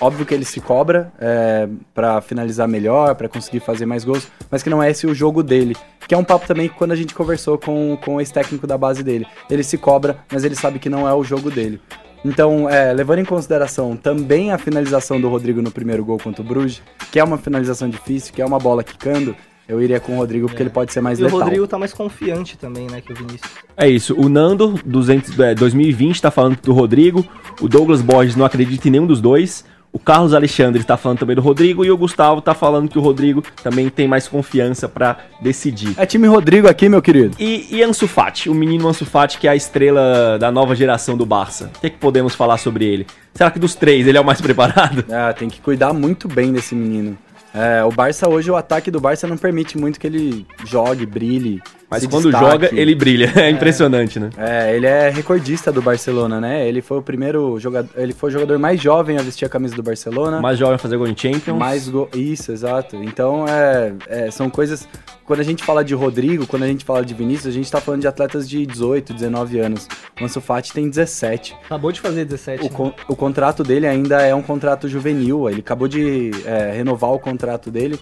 óbvio 0.01 0.27
que 0.27 0.35
ele 0.35 0.45
se 0.45 0.61
cobra 0.61 1.13
é, 1.19 1.69
para 1.95 2.21
finalizar 2.21 2.69
melhor, 2.69 3.15
para 3.15 3.29
conseguir 3.29 3.61
fazer 3.61 3.87
mais 3.87 4.05
gols, 4.05 4.29
mas 4.51 4.63
que 4.63 4.71
não 4.71 4.83
é 4.83 4.91
esse 4.91 5.07
o 5.07 5.15
jogo 5.15 5.43
dele. 5.43 5.77
Que 6.07 6.15
é 6.15 6.19
um 6.19 6.25
papo 6.25 6.47
também 6.47 6.69
que 6.69 6.75
quando 6.75 6.93
a 6.93 6.97
gente 6.97 7.15
conversou 7.15 7.59
com, 7.59 7.97
com 8.05 8.21
esse 8.21 8.33
técnico 8.33 8.67
da 8.67 8.77
base 8.77 9.03
dele. 9.03 9.27
Ele 9.49 9.63
se 9.63 9.79
cobra, 9.79 10.19
mas 10.31 10.45
ele 10.45 10.55
sabe 10.55 10.79
que 10.79 10.91
não 10.91 11.09
é 11.09 11.15
o 11.15 11.25
jogo 11.25 11.51
dele. 11.51 11.81
Então, 12.25 12.69
é, 12.69 12.93
levando 12.93 13.19
em 13.19 13.25
consideração 13.25 13.97
também 13.97 14.51
a 14.51 14.57
finalização 14.57 15.21
do 15.21 15.29
Rodrigo 15.29 15.61
no 15.61 15.71
primeiro 15.71 16.05
gol 16.05 16.19
contra 16.19 16.41
o 16.41 16.45
Bruges, 16.45 16.83
que 17.13 17.19
é 17.19 17.25
uma 17.25 17.37
finalização 17.37 17.89
difícil, 17.89 18.33
que 18.33 18.41
é 18.41 18.47
uma 18.47 18.59
bola 18.59 18.83
quicando, 18.83 19.37
eu 19.69 19.81
iria 19.81 19.99
com 19.99 20.13
o 20.13 20.17
Rodrigo 20.17 20.47
porque 20.47 20.63
ele 20.63 20.71
pode 20.71 20.93
ser 20.93 21.01
mais 21.01 21.19
E 21.19 21.23
o 21.23 21.25
letal. 21.27 21.41
Rodrigo 21.41 21.67
tá 21.67 21.79
mais 21.79 21.93
confiante 21.93 22.57
também, 22.59 22.87
né, 22.87 23.01
que 23.01 23.13
o 23.13 23.17
Vinícius. 23.17 23.51
É 23.77 23.89
isso. 23.89 24.15
O 24.15 24.29
Nando, 24.29 24.79
200, 24.85 25.39
é, 25.39 25.55
2020, 25.55 26.21
tá 26.21 26.31
falando 26.31 26.59
do 26.61 26.73
Rodrigo. 26.73 27.27
O 27.61 27.69
Douglas 27.69 28.03
Borges 28.03 28.37
não 28.37 28.45
acredita 28.45 28.89
em 28.89 28.91
nenhum 28.91 29.07
dos 29.07 29.21
dois. 29.21 29.65
O 29.95 29.99
Carlos 30.01 30.35
Alexandre 30.35 30.83
tá 30.83 30.97
falando 30.97 31.21
também 31.21 31.37
do 31.37 31.41
Rodrigo. 31.41 31.85
E 31.85 31.91
o 31.91 31.97
Gustavo 31.97 32.41
tá 32.41 32.53
falando 32.53 32.89
que 32.89 32.99
o 32.99 33.01
Rodrigo 33.01 33.45
também 33.63 33.89
tem 33.89 34.09
mais 34.09 34.27
confiança 34.27 34.89
para 34.89 35.19
decidir. 35.41 35.95
É 35.97 36.05
time 36.05 36.27
Rodrigo 36.27 36.69
aqui, 36.69 36.89
meu 36.89 37.01
querido. 37.01 37.37
E, 37.39 37.69
e 37.71 37.81
Ansu 37.81 38.09
Fati, 38.09 38.51
o 38.51 38.55
menino 38.55 38.89
Ansu 38.89 39.07
Fati, 39.07 39.39
que 39.39 39.47
é 39.47 39.53
a 39.53 39.57
estrela 39.57 40.37
da 40.37 40.51
nova 40.51 40.75
geração 40.75 41.17
do 41.17 41.25
Barça. 41.25 41.71
O 41.77 41.81
que, 41.81 41.87
é 41.87 41.91
que 41.91 41.97
podemos 41.97 42.35
falar 42.35 42.59
sobre 42.59 42.85
ele? 42.85 43.07
Será 43.35 43.53
que 43.53 43.59
dos 43.61 43.77
três 43.77 44.05
ele 44.09 44.19
é 44.19 44.21
o 44.21 44.25
mais 44.25 44.41
preparado? 44.43 45.05
Ah, 45.09 45.33
tem 45.33 45.49
que 45.49 45.61
cuidar 45.61 45.93
muito 45.93 46.27
bem 46.27 46.53
desse 46.53 46.75
menino. 46.75 47.17
É, 47.55 47.85
o 47.85 47.93
Barça 47.93 48.29
hoje, 48.29 48.51
o 48.51 48.57
ataque 48.57 48.91
do 48.91 48.99
Barça 48.99 49.29
não 49.29 49.37
permite 49.37 49.79
muito 49.79 50.01
que 50.01 50.09
ele 50.09 50.45
jogue, 50.65 51.07
brilhe. 51.07 51.63
Mas 51.95 52.03
se 52.03 52.09
quando 52.09 52.31
destaque. 52.31 52.51
joga, 52.51 52.71
ele 52.73 52.95
brilha. 52.95 53.33
É 53.45 53.51
impressionante, 53.51 54.19
né? 54.19 54.31
É, 54.39 54.75
ele 54.77 54.87
é 54.87 55.11
recordista 55.11 55.71
do 55.71 55.83
Barcelona, 55.83 56.41
né? 56.41 56.67
Ele 56.67 56.81
foi 56.81 56.99
o 56.99 57.03
primeiro 57.03 57.59
jogador, 57.61 57.91
ele 57.97 58.13
foi 58.13 58.31
o 58.31 58.33
jogador 58.33 58.59
mais 58.59 58.81
jovem 58.81 59.19
a 59.19 59.23
vestir 59.23 59.45
a 59.45 59.49
camisa 59.49 59.75
do 59.77 59.83
Barcelona. 59.83 60.41
Mais 60.41 60.59
jovem 60.59 60.77
a 60.77 60.79
fazer 60.79 60.97
gol 60.97 61.07
em 61.07 61.17
Champions. 61.17 61.59
Mais 61.59 61.89
go... 61.89 62.09
Isso, 62.15 62.53
exato. 62.53 62.97
Então, 62.97 63.45
é, 63.47 63.93
é, 64.09 64.31
são 64.31 64.49
coisas. 64.49 64.89
Quando 65.25 65.41
a 65.41 65.43
gente 65.45 65.63
fala 65.65 65.85
de 65.85 65.95
Rodrigo, 65.95 66.47
quando 66.47 66.65
a 66.65 66.67
gente 66.67 66.85
fala 66.85 67.05
de 67.05 67.15
Vinícius, 67.15 67.47
a 67.47 67.57
gente 67.57 67.71
tá 67.71 67.81
falando 67.81 68.03
de 68.03 68.07
atletas 68.07 68.49
de 68.49 68.65
18, 68.67 69.13
19 69.15 69.59
anos. 69.59 69.89
O 70.21 70.25
Ansu 70.25 70.41
Fati 70.41 70.73
tem 70.73 70.89
17. 70.89 71.57
Acabou 71.65 71.91
de 71.93 72.01
fazer 72.01 72.25
17. 72.25 72.61
O, 72.61 72.65
né? 72.65 72.71
con- 72.71 72.93
o 73.09 73.17
contrato 73.17 73.63
dele 73.63 73.87
ainda 73.87 74.21
é 74.23 74.35
um 74.35 74.43
contrato 74.43 74.87
juvenil. 74.89 75.49
Ele 75.49 75.61
acabou 75.61 75.89
de 75.89 76.31
é, 76.45 76.73
renovar 76.73 77.11
o 77.13 77.19
contrato 77.19 77.71
dele 77.71 77.99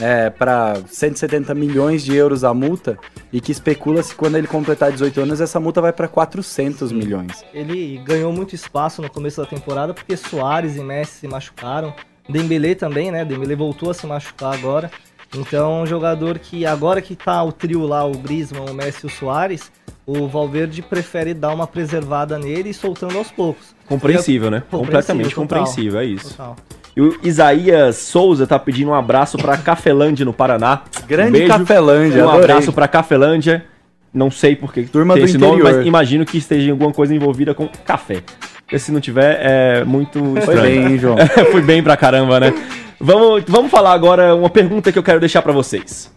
é, 0.00 0.30
para 0.30 0.76
170 0.86 1.54
milhões 1.54 2.02
de 2.02 2.16
euros 2.16 2.42
a 2.42 2.54
multa 2.54 2.96
e 3.32 3.40
que 3.40 3.50
especula-se 3.50 4.14
quando 4.14 4.36
ele 4.36 4.46
completar 4.46 4.92
18 4.92 5.20
anos 5.22 5.40
essa 5.40 5.58
multa 5.58 5.80
vai 5.80 5.92
para 5.92 6.06
400 6.06 6.92
milhões. 6.92 7.44
Ele 7.52 7.98
ganhou 8.04 8.32
muito 8.32 8.54
espaço 8.54 9.00
no 9.00 9.10
começo 9.10 9.40
da 9.40 9.46
temporada 9.46 9.94
porque 9.94 10.16
Soares 10.16 10.76
e 10.76 10.80
Messi 10.80 11.20
se 11.20 11.28
machucaram. 11.28 11.94
Dembélé 12.28 12.74
também, 12.74 13.10
né? 13.10 13.24
Dembélé 13.24 13.56
voltou 13.56 13.90
a 13.90 13.94
se 13.94 14.06
machucar 14.06 14.54
agora. 14.54 14.90
Então, 15.34 15.82
um 15.82 15.86
jogador 15.86 16.38
que 16.38 16.66
agora 16.66 17.00
que 17.00 17.16
tá 17.16 17.42
o 17.42 17.50
trio 17.50 17.86
lá, 17.86 18.04
o 18.04 18.12
Griezmann, 18.12 18.70
o 18.70 18.74
Messi 18.74 19.00
e 19.04 19.06
o 19.06 19.10
Soares, 19.10 19.72
o 20.06 20.28
Valverde 20.28 20.82
prefere 20.82 21.32
dar 21.32 21.54
uma 21.54 21.66
preservada 21.66 22.38
nele 22.38 22.68
e 22.68 22.74
soltando 22.74 23.16
aos 23.16 23.30
poucos. 23.30 23.74
Compreensível, 23.86 24.50
né? 24.50 24.60
Compreensível, 24.60 24.78
Completamente 24.80 25.34
total. 25.34 25.42
compreensível, 25.42 26.00
é 26.00 26.04
isso. 26.04 26.30
Total. 26.30 26.56
E 26.96 27.00
o 27.00 27.18
Isaías 27.22 27.96
Souza 27.96 28.46
tá 28.46 28.58
pedindo 28.58 28.90
um 28.90 28.94
abraço 28.94 29.38
pra 29.38 29.56
Cafelândia, 29.56 30.24
no 30.24 30.32
Paraná. 30.32 30.82
Grande 31.08 31.30
um 31.30 31.32
beijo, 31.32 31.48
Cafelândia, 31.48 32.24
Um 32.24 32.28
adorei. 32.28 32.44
abraço 32.50 32.72
pra 32.72 32.86
Cafelândia. 32.86 33.64
Não 34.12 34.30
sei 34.30 34.54
porque 34.54 34.82
Turma 34.82 35.14
tem 35.14 35.22
do 35.22 35.28
esse 35.28 35.38
nome, 35.38 35.60
interior. 35.60 35.78
mas 35.78 35.86
imagino 35.86 36.26
que 36.26 36.36
esteja 36.36 36.68
em 36.68 36.70
alguma 36.72 36.92
coisa 36.92 37.14
envolvida 37.14 37.54
com 37.54 37.66
café. 37.66 38.22
Porque 38.58 38.78
se 38.78 38.92
não 38.92 39.00
tiver, 39.00 39.38
é 39.40 39.84
muito 39.84 40.18
Foi 40.22 40.38
estranho. 40.38 40.62
bem, 40.62 40.92
hein, 40.92 40.98
João? 40.98 41.16
Fui 41.50 41.62
bem 41.62 41.82
pra 41.82 41.96
caramba, 41.96 42.38
né? 42.38 42.52
Vamos, 43.00 43.42
vamos 43.48 43.70
falar 43.70 43.92
agora 43.92 44.34
uma 44.34 44.50
pergunta 44.50 44.92
que 44.92 44.98
eu 44.98 45.02
quero 45.02 45.18
deixar 45.18 45.40
pra 45.40 45.52
vocês. 45.52 46.12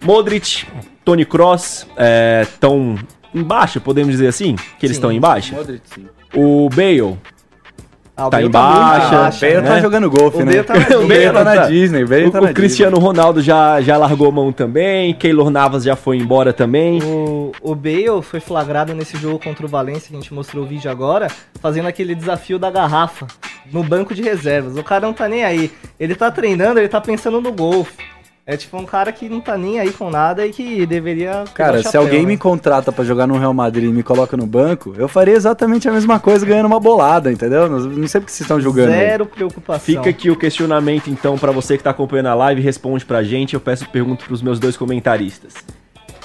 Modric, 0.00 0.64
Tony 1.04 1.24
Cross 1.24 1.86
estão 2.42 2.94
em 3.34 3.42
baixa, 3.42 3.80
podemos 3.80 4.12
dizer 4.12 4.28
assim? 4.28 4.54
Que 4.78 4.86
eles 4.86 4.96
estão 4.96 5.10
em 5.10 5.18
baixa? 5.20 5.54
Modric, 5.56 5.82
sim. 5.92 6.06
O 6.34 6.68
Bale 6.70 7.18
Ah, 8.14 8.26
o 8.26 8.30
Tá 8.30 8.36
Bale 8.36 8.42
em 8.42 8.44
muito 8.44 8.52
baixa, 8.52 9.36
O 9.38 9.40
Bale 9.40 9.62
né? 9.62 9.68
tá 9.68 9.80
jogando 9.80 10.10
golfe, 10.10 10.36
O 10.42 10.44
né? 10.44 10.52
Bale 10.62 10.64
tá 10.64 10.74
na 10.74 10.98
o 11.00 11.08
Bale 11.08 11.30
tá 11.32 11.44
na 11.44 11.54
Tá. 11.56 11.66
Disney. 11.68 12.04
O, 12.04 12.08
Bale 12.08 12.26
O, 12.26 12.30
tá 12.30 12.40
o 12.42 12.54
Cristiano 12.54 12.98
Ronaldo 12.98 13.40
já, 13.40 13.80
já 13.80 13.96
largou 13.96 14.30
mão 14.30 14.52
também. 14.52 15.14
Keylor 15.14 15.48
Navas 15.50 15.82
já 15.84 15.96
foi 15.96 16.18
embora 16.18 16.52
também. 16.52 17.02
O, 17.02 17.52
o 17.62 17.74
Bale 17.74 18.20
foi 18.22 18.38
flagrado 18.40 18.94
nesse 18.94 19.16
jogo 19.16 19.38
contra 19.38 19.64
o 19.64 19.68
Valência, 19.68 20.10
que 20.10 20.16
a 20.16 20.20
gente 20.20 20.34
mostrou 20.34 20.64
o 20.64 20.66
vídeo 20.66 20.90
agora, 20.90 21.28
fazendo 21.60 21.88
aquele 21.88 22.14
desafio 22.14 22.58
da 22.58 22.70
garrafa 22.70 23.26
no 23.72 23.82
banco 23.82 24.14
de 24.14 24.22
reservas. 24.22 24.76
O 24.76 24.82
cara 24.84 25.06
não 25.06 25.14
tá 25.14 25.26
nem 25.26 25.42
aí. 25.44 25.72
Ele 25.98 26.14
tá 26.14 26.30
treinando, 26.30 26.78
ele 26.80 26.88
tá 26.88 27.00
pensando 27.00 27.40
no 27.40 27.50
golfe. 27.52 27.94
É 28.44 28.56
tipo 28.56 28.76
um 28.76 28.84
cara 28.84 29.12
que 29.12 29.28
não 29.28 29.40
tá 29.40 29.56
nem 29.56 29.78
aí 29.78 29.92
com 29.92 30.10
nada 30.10 30.44
e 30.44 30.50
que 30.52 30.84
deveria. 30.84 31.44
Cara, 31.54 31.78
se 31.78 31.84
chapéu, 31.84 32.00
alguém 32.00 32.22
né? 32.22 32.28
me 32.28 32.36
contrata 32.36 32.90
pra 32.90 33.04
jogar 33.04 33.24
no 33.24 33.38
Real 33.38 33.54
Madrid 33.54 33.88
e 33.88 33.92
me 33.92 34.02
coloca 34.02 34.36
no 34.36 34.46
banco, 34.46 34.94
eu 34.98 35.06
faria 35.06 35.34
exatamente 35.34 35.88
a 35.88 35.92
mesma 35.92 36.18
coisa 36.18 36.44
ganhando 36.44 36.66
uma 36.66 36.80
bolada, 36.80 37.30
entendeu? 37.30 37.68
Não 37.68 38.08
sei 38.08 38.20
porque 38.20 38.32
vocês 38.32 38.40
estão 38.40 38.60
julgando. 38.60 38.92
aí. 38.92 38.98
Zero 38.98 39.26
preocupação. 39.26 39.84
Fica 39.84 40.10
aqui 40.10 40.28
o 40.28 40.36
questionamento, 40.36 41.08
então, 41.08 41.38
pra 41.38 41.52
você 41.52 41.78
que 41.78 41.84
tá 41.84 41.90
acompanhando 41.90 42.26
a 42.26 42.34
live, 42.34 42.60
responde 42.60 43.04
pra 43.04 43.22
gente. 43.22 43.54
Eu 43.54 43.60
peço 43.60 43.88
pergunto 43.90 44.24
pros 44.24 44.42
meus 44.42 44.58
dois 44.58 44.76
comentaristas. 44.76 45.54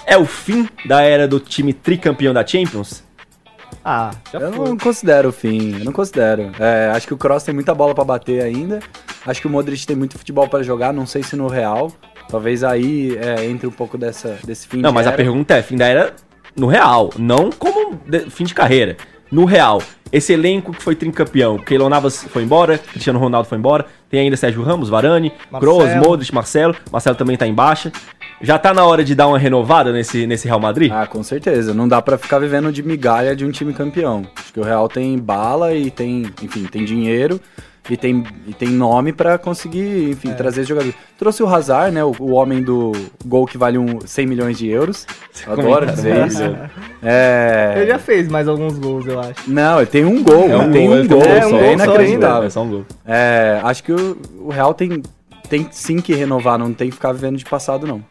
É 0.03 0.17
o 0.17 0.25
fim 0.25 0.67
da 0.85 1.01
era 1.01 1.27
do 1.27 1.39
time 1.39 1.71
tricampeão 1.71 2.33
da 2.33 2.45
Champions? 2.45 3.03
Ah, 3.83 4.11
já 4.33 4.39
Eu 4.39 4.51
foi. 4.53 4.67
não 4.69 4.77
considero 4.77 5.29
o 5.29 5.31
fim, 5.31 5.77
eu 5.79 5.85
não 5.85 5.93
considero. 5.93 6.51
É, 6.59 6.91
acho 6.93 7.07
que 7.07 7.13
o 7.13 7.17
Cross 7.17 7.43
tem 7.43 7.53
muita 7.53 7.73
bola 7.73 7.95
pra 7.95 8.03
bater 8.03 8.41
ainda. 8.41 8.79
Acho 9.25 9.39
que 9.41 9.47
o 9.47 9.49
Modric 9.49 9.85
tem 9.85 9.95
muito 9.95 10.17
futebol 10.17 10.47
pra 10.47 10.61
jogar, 10.63 10.91
não 10.93 11.05
sei 11.05 11.23
se 11.23 11.35
no 11.35 11.47
Real. 11.47 11.91
Talvez 12.29 12.63
aí 12.63 13.17
é, 13.17 13.45
entre 13.45 13.65
um 13.67 13.71
pouco 13.71 13.97
dessa, 13.97 14.37
desse 14.43 14.67
fim 14.67 14.81
Não, 14.81 14.89
de 14.89 14.95
mas 14.95 15.07
a 15.07 15.11
era. 15.11 15.17
pergunta 15.17 15.53
é, 15.55 15.61
fim 15.61 15.77
da 15.77 15.85
era 15.87 16.13
no 16.55 16.67
real, 16.67 17.11
não 17.17 17.49
como 17.51 17.97
de- 18.05 18.29
fim 18.29 18.43
de 18.43 18.53
carreira. 18.53 18.97
No 19.31 19.45
real, 19.45 19.81
esse 20.11 20.31
elenco 20.31 20.71
que 20.71 20.81
foi 20.81 20.95
tricampeão, 20.95 21.57
Keylor 21.57 21.89
Navas 21.89 22.23
foi 22.23 22.43
embora, 22.43 22.77
Cristiano 22.77 23.19
Ronaldo 23.19 23.47
foi 23.49 23.57
embora, 23.57 23.85
tem 24.09 24.21
ainda 24.21 24.37
Sérgio 24.37 24.63
Ramos, 24.63 24.87
Varane. 24.89 25.33
Kroos, 25.59 25.93
Modric, 25.95 26.33
Marcelo, 26.33 26.75
Marcelo 26.91 27.15
também 27.15 27.35
tá 27.35 27.45
em 27.45 27.53
baixa. 27.53 27.91
Já 28.41 28.57
tá 28.57 28.73
na 28.73 28.85
hora 28.85 29.03
de 29.03 29.15
dar 29.15 29.27
uma 29.27 29.37
renovada 29.37 29.91
nesse, 29.91 30.25
nesse 30.27 30.47
Real 30.47 30.59
Madrid? 30.59 30.91
Ah, 30.93 31.07
com 31.07 31.23
certeza. 31.23 31.73
Não 31.73 31.87
dá 31.87 32.01
pra 32.01 32.17
ficar 32.17 32.39
vivendo 32.39 32.71
de 32.71 32.83
migalha 32.83 33.35
de 33.35 33.43
um 33.43 33.51
time 33.51 33.73
campeão. 33.73 34.25
Acho 34.37 34.53
que 34.53 34.59
o 34.59 34.63
Real 34.63 34.87
tem 34.87 35.17
bala 35.17 35.73
e 35.73 35.89
tem, 35.89 36.31
enfim, 36.41 36.65
tem 36.65 36.85
dinheiro 36.85 37.41
e 37.89 37.97
tem, 37.97 38.23
e 38.47 38.53
tem 38.53 38.69
nome 38.69 39.13
pra 39.13 39.37
conseguir, 39.37 40.11
enfim, 40.11 40.33
trazer 40.33 40.63
jogadores. 40.63 40.95
Trouxe 41.17 41.41
o 41.41 41.47
Hazard, 41.47 41.93
né, 41.93 42.03
o, 42.03 42.13
o 42.19 42.31
homem 42.31 42.61
do 42.61 42.91
gol 43.25 43.45
que 43.45 43.57
vale 43.57 43.77
um 43.77 43.99
100 44.01 44.27
milhões 44.27 44.57
de 44.57 44.67
euros. 44.67 45.05
Eu 45.45 45.53
adoro 45.53 45.85
dizer 45.85 46.27
isso. 46.27 46.43
É... 47.01 47.75
Ele 47.77 47.87
já 47.87 47.99
fez 47.99 48.27
mais 48.27 48.47
alguns 48.47 48.77
gols, 48.77 49.05
eu 49.05 49.19
acho. 49.19 49.49
Não, 49.49 49.77
ele 49.77 49.85
tem 49.85 50.05
um 50.05 50.23
gol, 50.23 50.49
É 50.49 50.57
um 50.57 50.71
tem 50.71 50.87
gol, 50.87 50.97
um 50.97 51.07
gol, 51.07 51.17
um 51.17 51.21
gol 51.21 51.29
é, 51.29 51.41
só, 51.41 51.47
um 51.47 51.51
gol 51.51 51.61
só 51.61 51.71
inacreditável. 51.71 52.43
É 52.43 52.49
só 52.49 52.63
um 52.63 52.69
gol. 52.69 52.85
É, 53.05 53.59
acho 53.63 53.83
que 53.83 53.91
o, 53.91 54.17
o 54.41 54.49
Real 54.49 54.73
tem, 54.73 55.01
tem 55.49 55.67
sim 55.71 55.97
que 55.97 56.13
renovar, 56.13 56.57
não 56.57 56.73
tem 56.73 56.89
que 56.89 56.95
ficar 56.95 57.11
vivendo 57.13 57.37
de 57.37 57.45
passado, 57.45 57.87
não. 57.87 58.03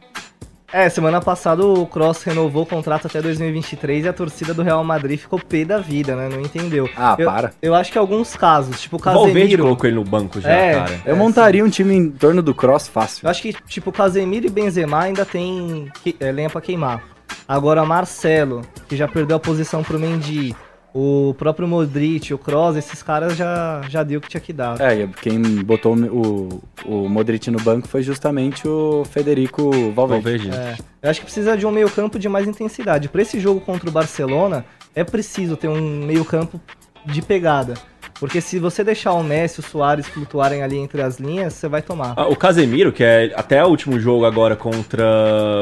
É, 0.73 0.89
semana 0.89 1.21
passada 1.21 1.65
o 1.65 1.87
Cross 1.87 2.25
renovou 2.25 2.65
o 2.65 2.67
contrato 2.67 3.07
até 3.07 3.23
2023 3.23 4.05
e 4.05 4.09
a 4.09 4.13
torcida 4.13 4.53
do 4.53 4.63
Real 4.63 4.83
Madrid 4.83 5.19
ficou 5.19 5.39
pé 5.39 5.65
da 5.65 5.79
vida, 5.79 6.17
né? 6.17 6.29
Não 6.29 6.41
entendeu. 6.41 6.89
Ah, 6.97 7.15
eu, 7.19 7.25
para. 7.27 7.53
Eu 7.63 7.75
acho 7.75 7.93
que 7.93 7.97
alguns 7.99 8.35
casos, 8.37 8.81
tipo 8.81 8.97
o 8.97 9.01
O 9.01 9.03
Valverde 9.03 9.33
Casemiro. 9.41 9.63
colocou 9.63 9.87
ele 9.87 9.97
no 9.97 10.05
banco 10.05 10.41
já, 10.41 10.51
É. 10.51 10.75
cara. 10.75 11.01
Eu 11.07 11.15
É, 11.15 11.19
montaria 11.19 11.65
um 11.65 11.69
time 11.71 11.95
em 11.95 12.11
torno 12.11 12.43
do 12.43 12.53
Cross 12.55 12.89
fácil. 12.89 13.25
Eu 13.27 13.31
acho 13.31 13.43
que, 13.43 13.53
tipo, 13.69 13.93
Casemiro 13.93 14.47
e 14.47 14.51
Benzema 14.51 15.01
ainda 15.03 15.25
tem 15.25 15.91
que- 16.03 16.17
é, 16.19 16.33
lenha 16.33 16.51
pra 16.51 16.61
queimar. 16.61 17.01
Agora, 17.47 17.85
Marcelo, 17.85 18.63
que 18.89 18.97
já 18.97 19.07
perdeu 19.07 19.37
a 19.37 19.41
posição 19.41 19.83
pro 19.85 19.99
Mendy, 20.01 20.55
o 20.99 21.35
próprio 21.35 21.69
Modric, 21.69 22.33
o 22.33 22.39
Kroos, 22.39 22.75
esses 22.75 23.03
caras 23.03 23.37
já, 23.37 23.83
já 23.87 24.03
deu 24.03 24.19
o 24.19 24.23
que 24.23 24.31
tinha 24.31 24.41
que 24.41 24.53
dar. 24.53 24.81
É, 24.81 25.07
quem 25.21 25.43
botou 25.63 25.95
o, 25.95 26.63
o 26.87 27.07
Modric 27.07 27.51
no 27.51 27.61
banco 27.61 27.87
foi 27.87 28.03
justamente 28.03 28.67
o 28.67 29.05
Federico 29.05 29.71
Valverde. 29.93 30.49
Valverde. 30.49 30.51
É, 30.51 30.77
eu 31.03 31.11
acho 31.11 31.21
que 31.21 31.27
precisa 31.27 31.55
de 31.55 31.67
um 31.67 31.71
meio 31.71 31.91
campo 31.91 32.19
de 32.19 32.31
mais 32.31 32.49
intensidade. 32.49 33.11
Pra 33.11 33.21
esse 33.21 33.39
jogo 33.39 33.61
contra 33.61 33.91
o 33.91 33.93
Barcelona, 33.93 34.65
é 34.95 35.05
preciso 35.05 35.55
ter 35.55 35.69
um 35.69 36.07
meio 36.07 36.25
campo 36.25 36.59
de 37.05 37.21
pegada. 37.21 37.75
Porque 38.19 38.41
se 38.41 38.59
você 38.59 38.83
deixar 38.83 39.13
o 39.13 39.23
Messi 39.23 39.61
e 39.61 39.61
o 39.61 39.63
Soares 39.63 40.09
flutuarem 40.09 40.63
ali 40.63 40.79
entre 40.79 41.03
as 41.03 41.21
linhas, 41.21 41.53
você 41.53 41.69
vai 41.69 41.83
tomar. 41.83 42.15
Ah, 42.17 42.27
o 42.27 42.35
Casemiro, 42.35 42.91
que 42.91 43.05
é 43.05 43.35
até 43.37 43.63
o 43.63 43.69
último 43.69 44.01
jogo 44.01 44.25
agora 44.25 44.57
contra 44.57 45.05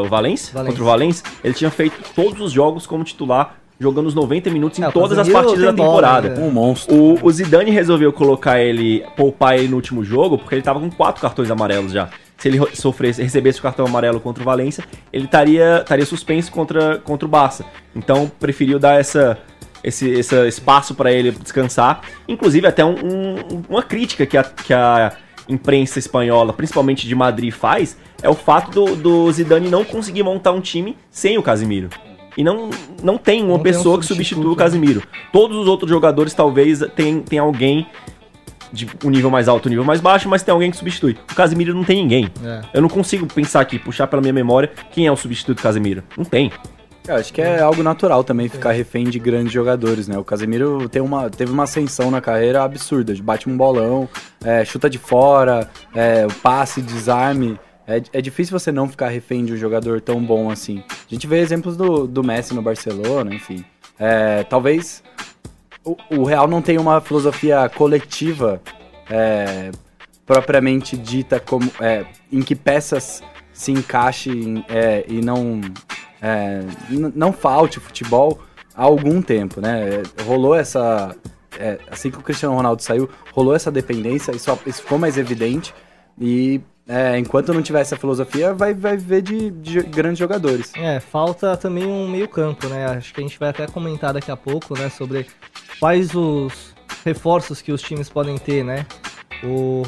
o 0.04 0.08
Valência, 0.08 0.52
Valência. 0.54 0.64
contra 0.64 0.82
o 0.82 0.86
Valência, 0.86 1.24
ele 1.42 1.54
tinha 1.54 1.72
feito 1.72 2.00
todos 2.14 2.40
os 2.40 2.52
jogos 2.52 2.86
como 2.86 3.02
titular, 3.02 3.56
jogando 3.78 4.06
os 4.06 4.14
90 4.14 4.50
minutos 4.50 4.78
em 4.78 4.84
É, 4.84 4.90
todas 4.90 5.18
as 5.18 5.28
partidas 5.28 5.60
da 5.60 5.66
tem 5.72 5.76
bola, 5.76 6.02
temporada. 6.22 6.28
né? 6.30 6.46
Um 6.46 6.50
monstro. 6.50 6.94
O, 6.94 7.18
o 7.26 7.30
Zidane 7.30 7.70
resolveu 7.70 8.12
colocar 8.12 8.60
ele, 8.60 9.04
poupar 9.16 9.56
ele 9.58 9.68
no 9.68 9.76
último 9.76 10.04
jogo, 10.04 10.38
porque 10.38 10.54
ele 10.54 10.62
tava 10.62 10.78
com 10.80 10.90
quatro 10.90 11.20
cartões 11.20 11.50
amarelos 11.50 11.92
já. 11.92 12.08
Se 12.38 12.48
ele 12.48 12.60
sofresse, 12.74 13.22
recebesse 13.22 13.58
o 13.58 13.62
cartão 13.62 13.86
amarelo 13.86 14.20
contra 14.20 14.42
o 14.42 14.44
Valência, 14.44 14.84
ele 15.12 15.24
estaria 15.24 15.78
estaria 15.80 16.04
suspenso 16.06 16.50
contra, 16.52 16.98
contra 16.98 17.26
o 17.26 17.28
Barça. 17.28 17.64
Então 17.94 18.30
preferiu 18.40 18.78
dar 18.78 18.98
essa, 19.00 19.38
esse, 19.82 20.08
esse 20.10 20.34
espaço 20.48 20.94
para 20.94 21.12
ele 21.12 21.30
descansar. 21.30 22.02
Inclusive, 22.28 22.66
até 22.66 22.84
um- 22.84 22.90
um- 22.94 23.62
uma 23.68 23.82
crítica 23.82 24.26
que 24.26 24.36
a, 24.36 24.42
que 24.44 24.72
a 24.74 25.12
imprensa 25.48 25.98
espanhola, 25.98 26.52
principalmente 26.52 27.06
de 27.06 27.14
Madrid, 27.14 27.52
faz 27.52 27.96
é 28.22 28.28
o 28.28 28.34
fato 28.34 28.70
do, 28.70 28.96
do 28.96 29.32
Zidane 29.32 29.68
não 29.68 29.84
conseguir 29.84 30.22
montar 30.22 30.52
um 30.52 30.60
time 30.60 30.96
sem 31.10 31.36
o 31.38 31.42
Casimiro. 31.42 31.88
E 32.36 32.42
não, 32.42 32.70
não 33.02 33.16
tem 33.16 33.42
uma 33.42 33.56
Não 33.56 33.58
tem 33.58 33.72
um 33.72 33.74
pessoa 33.74 33.98
que 33.98 34.06
substitua 34.06 34.46
o 34.46 34.50
né? 34.50 34.56
Casimiro. 34.56 35.02
Todos 35.32 35.56
os 35.56 35.68
outros 35.68 35.90
jogadores 35.90 36.34
talvez 36.34 36.80
tem, 36.94 37.20
tem 37.20 37.38
alguém 37.38 37.86
de 38.72 38.88
um 39.04 39.10
nível 39.10 39.30
mais 39.30 39.46
alto, 39.46 39.66
um 39.66 39.70
nível 39.70 39.84
mais 39.84 40.00
baixo, 40.00 40.28
mas 40.28 40.42
tem 40.42 40.52
alguém 40.52 40.70
que 40.70 40.76
substitui. 40.76 41.16
O 41.30 41.34
Casimiro 41.34 41.72
não 41.72 41.84
tem 41.84 42.02
ninguém. 42.02 42.28
É. 42.44 42.62
Eu 42.74 42.82
não 42.82 42.88
consigo 42.88 43.26
pensar 43.26 43.60
aqui, 43.60 43.78
puxar 43.78 44.08
pela 44.08 44.20
minha 44.20 44.32
memória, 44.32 44.70
quem 44.90 45.06
é 45.06 45.12
o 45.12 45.16
substituto 45.16 45.58
do 45.58 45.62
Casemiro. 45.62 46.02
Não 46.16 46.24
tem. 46.24 46.50
Eu 47.06 47.16
acho 47.16 47.32
que 47.34 47.40
é 47.42 47.60
algo 47.60 47.82
natural 47.82 48.24
também 48.24 48.48
ficar 48.48 48.72
refém 48.72 49.04
de 49.04 49.18
grandes 49.18 49.52
jogadores, 49.52 50.08
né? 50.08 50.16
O 50.16 50.24
Casemiro 50.24 50.88
tem 50.88 51.02
uma, 51.02 51.28
teve 51.28 51.52
uma 51.52 51.64
ascensão 51.64 52.10
na 52.10 52.20
carreira 52.20 52.64
absurda. 52.64 53.14
Bate 53.22 53.46
um 53.48 53.56
bolão, 53.56 54.08
é, 54.42 54.64
chuta 54.64 54.88
de 54.88 54.96
fora, 54.96 55.68
é, 55.94 56.26
passe, 56.42 56.80
desarme. 56.80 57.58
É, 57.86 58.02
é 58.12 58.20
difícil 58.20 58.58
você 58.58 58.72
não 58.72 58.88
ficar 58.88 59.08
refém 59.08 59.44
de 59.44 59.52
um 59.52 59.56
jogador 59.56 60.00
tão 60.00 60.22
bom 60.22 60.50
assim. 60.50 60.82
A 60.88 61.14
gente 61.14 61.26
vê 61.26 61.38
exemplos 61.38 61.76
do, 61.76 62.06
do 62.06 62.24
Messi 62.24 62.54
no 62.54 62.62
Barcelona, 62.62 63.34
enfim. 63.34 63.64
É, 63.98 64.42
talvez 64.44 65.02
o, 65.84 65.96
o 66.10 66.24
Real 66.24 66.48
não 66.48 66.62
tenha 66.62 66.80
uma 66.80 67.00
filosofia 67.00 67.68
coletiva 67.68 68.60
é, 69.10 69.70
propriamente 70.24 70.96
dita 70.96 71.38
como 71.38 71.70
é, 71.80 72.06
em 72.32 72.40
que 72.40 72.56
peças 72.56 73.22
se 73.52 73.70
encaixem 73.70 74.64
é, 74.68 75.04
e 75.06 75.20
não 75.20 75.60
é, 76.20 76.60
não 77.14 77.32
falte 77.32 77.78
futebol 77.78 78.40
há 78.74 78.82
algum 78.82 79.20
tempo, 79.20 79.60
né? 79.60 80.02
É, 80.18 80.22
Rolou 80.22 80.54
essa 80.54 81.14
assim 81.88 82.10
que 82.10 82.18
o 82.18 82.20
Cristiano 82.20 82.56
Ronaldo 82.56 82.82
saiu, 82.82 83.08
rolou 83.32 83.54
essa 83.54 83.70
dependência, 83.70 84.32
isso, 84.32 84.58
isso 84.66 84.82
ficou 84.82 84.98
mais 84.98 85.16
evidente 85.16 85.72
e 86.18 86.60
é, 86.86 87.18
enquanto 87.18 87.54
não 87.54 87.62
tiver 87.62 87.80
essa 87.80 87.96
filosofia, 87.96 88.52
vai, 88.52 88.74
vai 88.74 88.96
viver 88.96 89.22
de, 89.22 89.50
de 89.50 89.80
grandes 89.82 90.18
jogadores. 90.18 90.72
É, 90.76 91.00
falta 91.00 91.56
também 91.56 91.86
um 91.86 92.06
meio 92.08 92.28
campo, 92.28 92.68
né? 92.68 92.86
Acho 92.86 93.14
que 93.14 93.20
a 93.20 93.22
gente 93.22 93.38
vai 93.38 93.48
até 93.48 93.66
comentar 93.66 94.12
daqui 94.12 94.30
a 94.30 94.36
pouco, 94.36 94.78
né? 94.78 94.90
Sobre 94.90 95.26
quais 95.80 96.14
os 96.14 96.74
reforços 97.04 97.62
que 97.62 97.72
os 97.72 97.80
times 97.80 98.10
podem 98.10 98.36
ter, 98.36 98.62
né? 98.62 98.86
O 99.42 99.82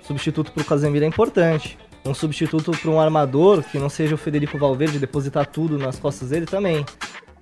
substituto 0.00 0.50
pro 0.50 0.64
Casemiro 0.64 1.04
é 1.04 1.08
importante. 1.08 1.78
Um 2.06 2.14
substituto 2.14 2.70
para 2.72 2.90
um 2.90 3.00
armador 3.00 3.62
que 3.62 3.78
não 3.78 3.88
seja 3.88 4.14
o 4.14 4.18
Federico 4.18 4.58
Valverde 4.58 4.98
depositar 4.98 5.46
tudo 5.46 5.78
nas 5.78 5.98
costas 5.98 6.30
dele 6.30 6.46
também. 6.46 6.84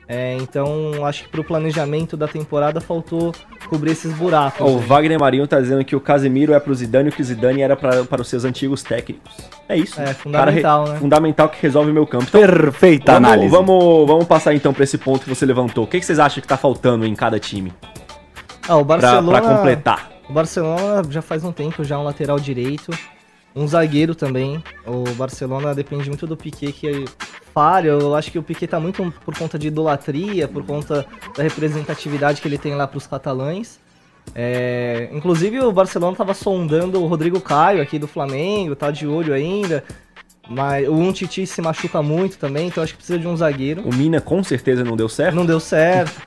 É, 0.09 0.37
então, 0.37 1.07
acho 1.07 1.25
que 1.25 1.29
pro 1.31 1.45
planejamento 1.45 2.17
da 2.17 2.27
temporada 2.27 2.81
faltou 2.81 3.33
cobrir 3.73 3.93
esses 3.93 4.13
buracos. 4.13 4.61
O? 4.71 4.79
Wagner 4.79 5.19
Marinho 5.19 5.47
tá 5.47 5.59
dizendo 5.59 5.83
que 5.83 5.97
o 5.97 6.01
Casemiro 6.01 6.53
é 6.53 6.61
pro 6.61 6.75
Zidane 6.75 7.09
e 7.09 7.13
que 7.13 7.23
o 7.23 7.25
Zidane 7.25 7.63
era 7.63 7.75
pra, 7.75 8.05
para 8.05 8.21
os 8.21 8.29
seus 8.29 8.45
antigos 8.45 8.83
técnicos. 8.83 9.33
É 9.67 9.75
isso. 9.77 9.99
É, 9.99 10.05
Cara 10.05 10.15
fundamental, 10.15 10.89
né? 10.89 10.99
Fundamental 10.99 11.49
que 11.49 11.63
resolve 11.63 11.91
o 11.91 11.95
meu 11.95 12.07
campo. 12.07 12.27
Então, 12.29 12.41
Perfeita 12.41 13.13
vamos, 13.13 13.29
análise. 13.29 13.49
vamos, 13.51 14.07
vamos 14.07 14.25
passar 14.27 14.55
então 14.55 14.75
pra 14.75 14.85
esse 14.85 14.99
ponto 14.99 15.23
que 15.25 15.29
você 15.31 15.47
levantou. 15.47 15.85
O 15.85 15.87
que, 15.87 15.99
que 15.99 16.05
vocês 16.05 16.19
acham 16.19 16.43
que 16.43 16.47
tá 16.47 16.59
faltando 16.59 17.07
em 17.07 17.15
cada 17.15 17.41
time? 17.41 17.73
Ah, 18.69 18.77
o 18.77 18.85
Pra, 18.85 18.99
Barcelona... 18.99 19.41
pra 19.41 19.57
completar. 19.57 20.11
O 20.29 20.33
Barcelona 20.35 21.03
já 21.11 21.23
faz 21.23 21.43
um 21.45 21.53
tempo 21.53 21.83
já 21.83 21.99
um 21.99 22.05
lateral 22.05 22.39
direito, 22.39 22.91
um 23.57 23.67
zagueiro 23.67 24.15
também. 24.15 24.63
O 24.87 25.05
Barcelona 25.15 25.75
depende 25.75 26.09
muito 26.09 26.27
do 26.27 26.37
Piquet 26.37 26.73
que 26.73 27.05
falha. 27.53 27.89
Eu 27.89 28.15
acho 28.15 28.31
que 28.31 28.39
o 28.39 28.43
Piquet 28.43 28.67
tá 28.67 28.81
muito 28.81 29.13
por 29.25 29.37
conta 29.37 29.59
de 29.59 29.69
idolatria, 29.69 30.49
por 30.49 30.65
conta 30.65 31.07
da 31.37 31.43
representatividade 31.43 32.41
que 32.41 32.49
ele 32.49 32.59
tem 32.59 32.75
lá 32.75 32.87
pros 32.87 33.07
catalães. 33.07 33.81
É, 34.35 35.11
inclusive 35.13 35.61
o 35.61 35.73
Barcelona 35.73 36.17
tava 36.17 36.33
sondando 36.33 37.03
o 37.03 37.07
Rodrigo 37.07 37.41
Caio 37.41 37.83
aqui 37.83 37.99
do 37.99 38.07
Flamengo, 38.07 38.77
tá 38.77 38.91
de 38.91 39.07
olho 39.07 39.35
ainda. 39.35 39.85
Mas 40.49 40.89
o 40.89 40.95
um 40.95 41.13
Titi 41.13 41.47
se 41.47 41.63
machuca 41.63 42.03
muito 42.03 42.37
também, 42.37 42.67
então 42.67 42.83
acho 42.83 42.93
que 42.93 42.99
precisa 42.99 43.19
de 43.19 43.29
um 43.29 43.37
zagueiro. 43.37 43.83
O 43.83 43.95
Mina 43.95 44.21
com 44.21 44.43
certeza 44.43 44.85
não 44.85 44.97
deu 44.97 45.09
certo. 45.09 45.35
Não 45.35 45.47
deu 45.47 45.61
certo. 45.61 46.21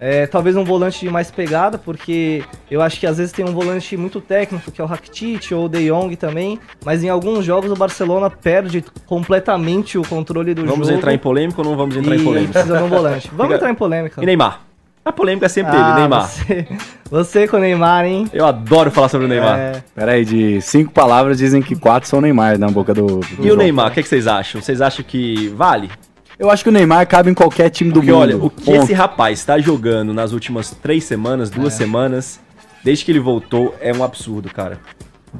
É, 0.00 0.26
talvez 0.26 0.56
um 0.56 0.62
volante 0.64 1.00
de 1.00 1.10
mais 1.10 1.30
pegada, 1.30 1.76
porque 1.76 2.44
eu 2.70 2.80
acho 2.80 3.00
que 3.00 3.06
às 3.06 3.18
vezes 3.18 3.32
tem 3.32 3.44
um 3.44 3.52
volante 3.52 3.96
muito 3.96 4.20
técnico, 4.20 4.70
que 4.70 4.80
é 4.80 4.84
o 4.84 4.86
Rakitic 4.86 5.50
ou 5.52 5.64
o 5.64 5.68
De 5.68 5.88
Jong 5.88 6.14
também, 6.16 6.58
mas 6.84 7.02
em 7.02 7.08
alguns 7.08 7.44
jogos 7.44 7.70
o 7.70 7.74
Barcelona 7.74 8.30
perde 8.30 8.84
completamente 9.06 9.98
o 9.98 10.02
controle 10.02 10.54
do 10.54 10.62
vamos 10.62 10.70
jogo. 10.76 10.84
Vamos 10.84 10.98
entrar 10.98 11.12
em 11.12 11.18
polêmica 11.18 11.60
ou 11.60 11.64
não 11.68 11.76
vamos 11.76 11.96
entrar 11.96 12.14
em 12.14 12.22
polêmica? 12.22 12.52
precisa 12.52 12.78
de 12.78 12.82
um 12.84 12.88
volante. 12.88 13.30
Vamos 13.34 13.56
entrar 13.56 13.70
em 13.70 13.74
polêmica. 13.74 14.22
E 14.22 14.26
Neymar? 14.26 14.60
A 15.04 15.12
polêmica 15.12 15.46
é 15.46 15.48
sempre 15.48 15.72
Ah, 15.74 15.82
dele, 15.82 16.00
Neymar. 16.00 16.28
Você, 16.28 16.68
você 17.10 17.48
com 17.48 17.56
o 17.56 17.60
Neymar, 17.60 18.04
hein? 18.04 18.28
Eu 18.32 18.44
adoro 18.44 18.90
falar 18.90 19.08
sobre 19.08 19.26
o 19.26 19.28
Neymar. 19.28 19.58
É, 19.58 19.82
Pera 19.94 20.12
aí, 20.12 20.24
de 20.24 20.60
cinco 20.60 20.92
palavras 20.92 21.38
dizem 21.38 21.62
que 21.62 21.74
quatro 21.74 22.06
são 22.08 22.20
Neymar 22.20 22.58
na 22.58 22.68
boca 22.68 22.92
do. 22.92 23.06
do 23.06 23.26
E 23.38 23.40
o 23.40 23.46
João. 23.46 23.56
Neymar, 23.56 23.88
o 23.88 23.90
que, 23.90 24.00
é 24.00 24.02
que 24.02 24.08
vocês 24.08 24.26
acham? 24.26 24.60
Vocês 24.60 24.82
acham 24.82 25.02
que 25.02 25.48
vale? 25.56 25.90
Eu 26.38 26.50
acho 26.50 26.62
que 26.62 26.68
o 26.68 26.72
Neymar 26.72 27.06
cabe 27.06 27.30
em 27.30 27.34
qualquer 27.34 27.68
time 27.70 27.90
do 27.90 27.94
Porque 28.00 28.12
mundo. 28.12 28.20
olha, 28.20 28.36
o 28.36 28.48
que 28.50 28.64
Ponto. 28.64 28.84
esse 28.84 28.92
rapaz 28.92 29.38
está 29.40 29.58
jogando 29.58 30.14
nas 30.14 30.32
últimas 30.32 30.70
três 30.70 31.04
semanas, 31.04 31.50
duas 31.50 31.74
semanas, 31.74 32.38
desde 32.84 33.04
que 33.04 33.10
ele 33.10 33.18
voltou, 33.18 33.74
é 33.80 33.92
um 33.92 34.04
absurdo, 34.04 34.48
cara. 34.48 34.78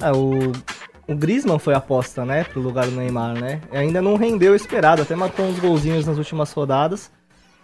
é, 0.02 0.10
o, 0.10 0.50
o 1.06 1.14
Griezmann 1.14 1.58
foi 1.60 1.74
aposta, 1.74 2.24
né, 2.24 2.42
pro 2.44 2.60
lugar 2.60 2.86
do 2.86 2.92
Neymar, 2.96 3.38
né? 3.40 3.60
E 3.72 3.76
ainda 3.76 4.02
não 4.02 4.16
rendeu 4.16 4.52
o 4.52 4.56
esperado, 4.56 5.02
até 5.02 5.14
matou 5.14 5.46
uns 5.46 5.58
golzinhos 5.60 6.04
nas 6.04 6.18
últimas 6.18 6.50
rodadas. 6.52 7.10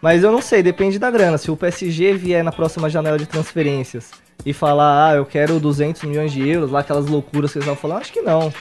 Mas 0.01 0.23
eu 0.23 0.31
não 0.31 0.41
sei, 0.43 0.63
depende 0.63 0.99
da 0.99 1.11
grana. 1.11 1.37
Se 1.39 1.51
o 1.51 1.57
PSG 1.57 2.13
vier 2.15 2.45
na 2.45 2.53
próxima 2.53 2.89
janela 2.91 3.19
de 3.19 3.27
transferências 3.27 4.11
e 4.45 4.53
falar, 4.53 5.09
ah, 5.09 5.15
eu 5.17 5.25
quero 5.25 5.59
200 5.59 6.03
milhões 6.05 6.31
de 6.31 6.47
euros, 6.47 6.71
lá 6.71 6.81
aquelas 6.81 7.07
loucuras 7.07 7.51
que 7.51 7.59
eles 7.59 7.67
vão 7.67 7.75
falar, 7.75 7.97
acho 7.99 8.13
que 8.13 8.21
não. 8.21 8.53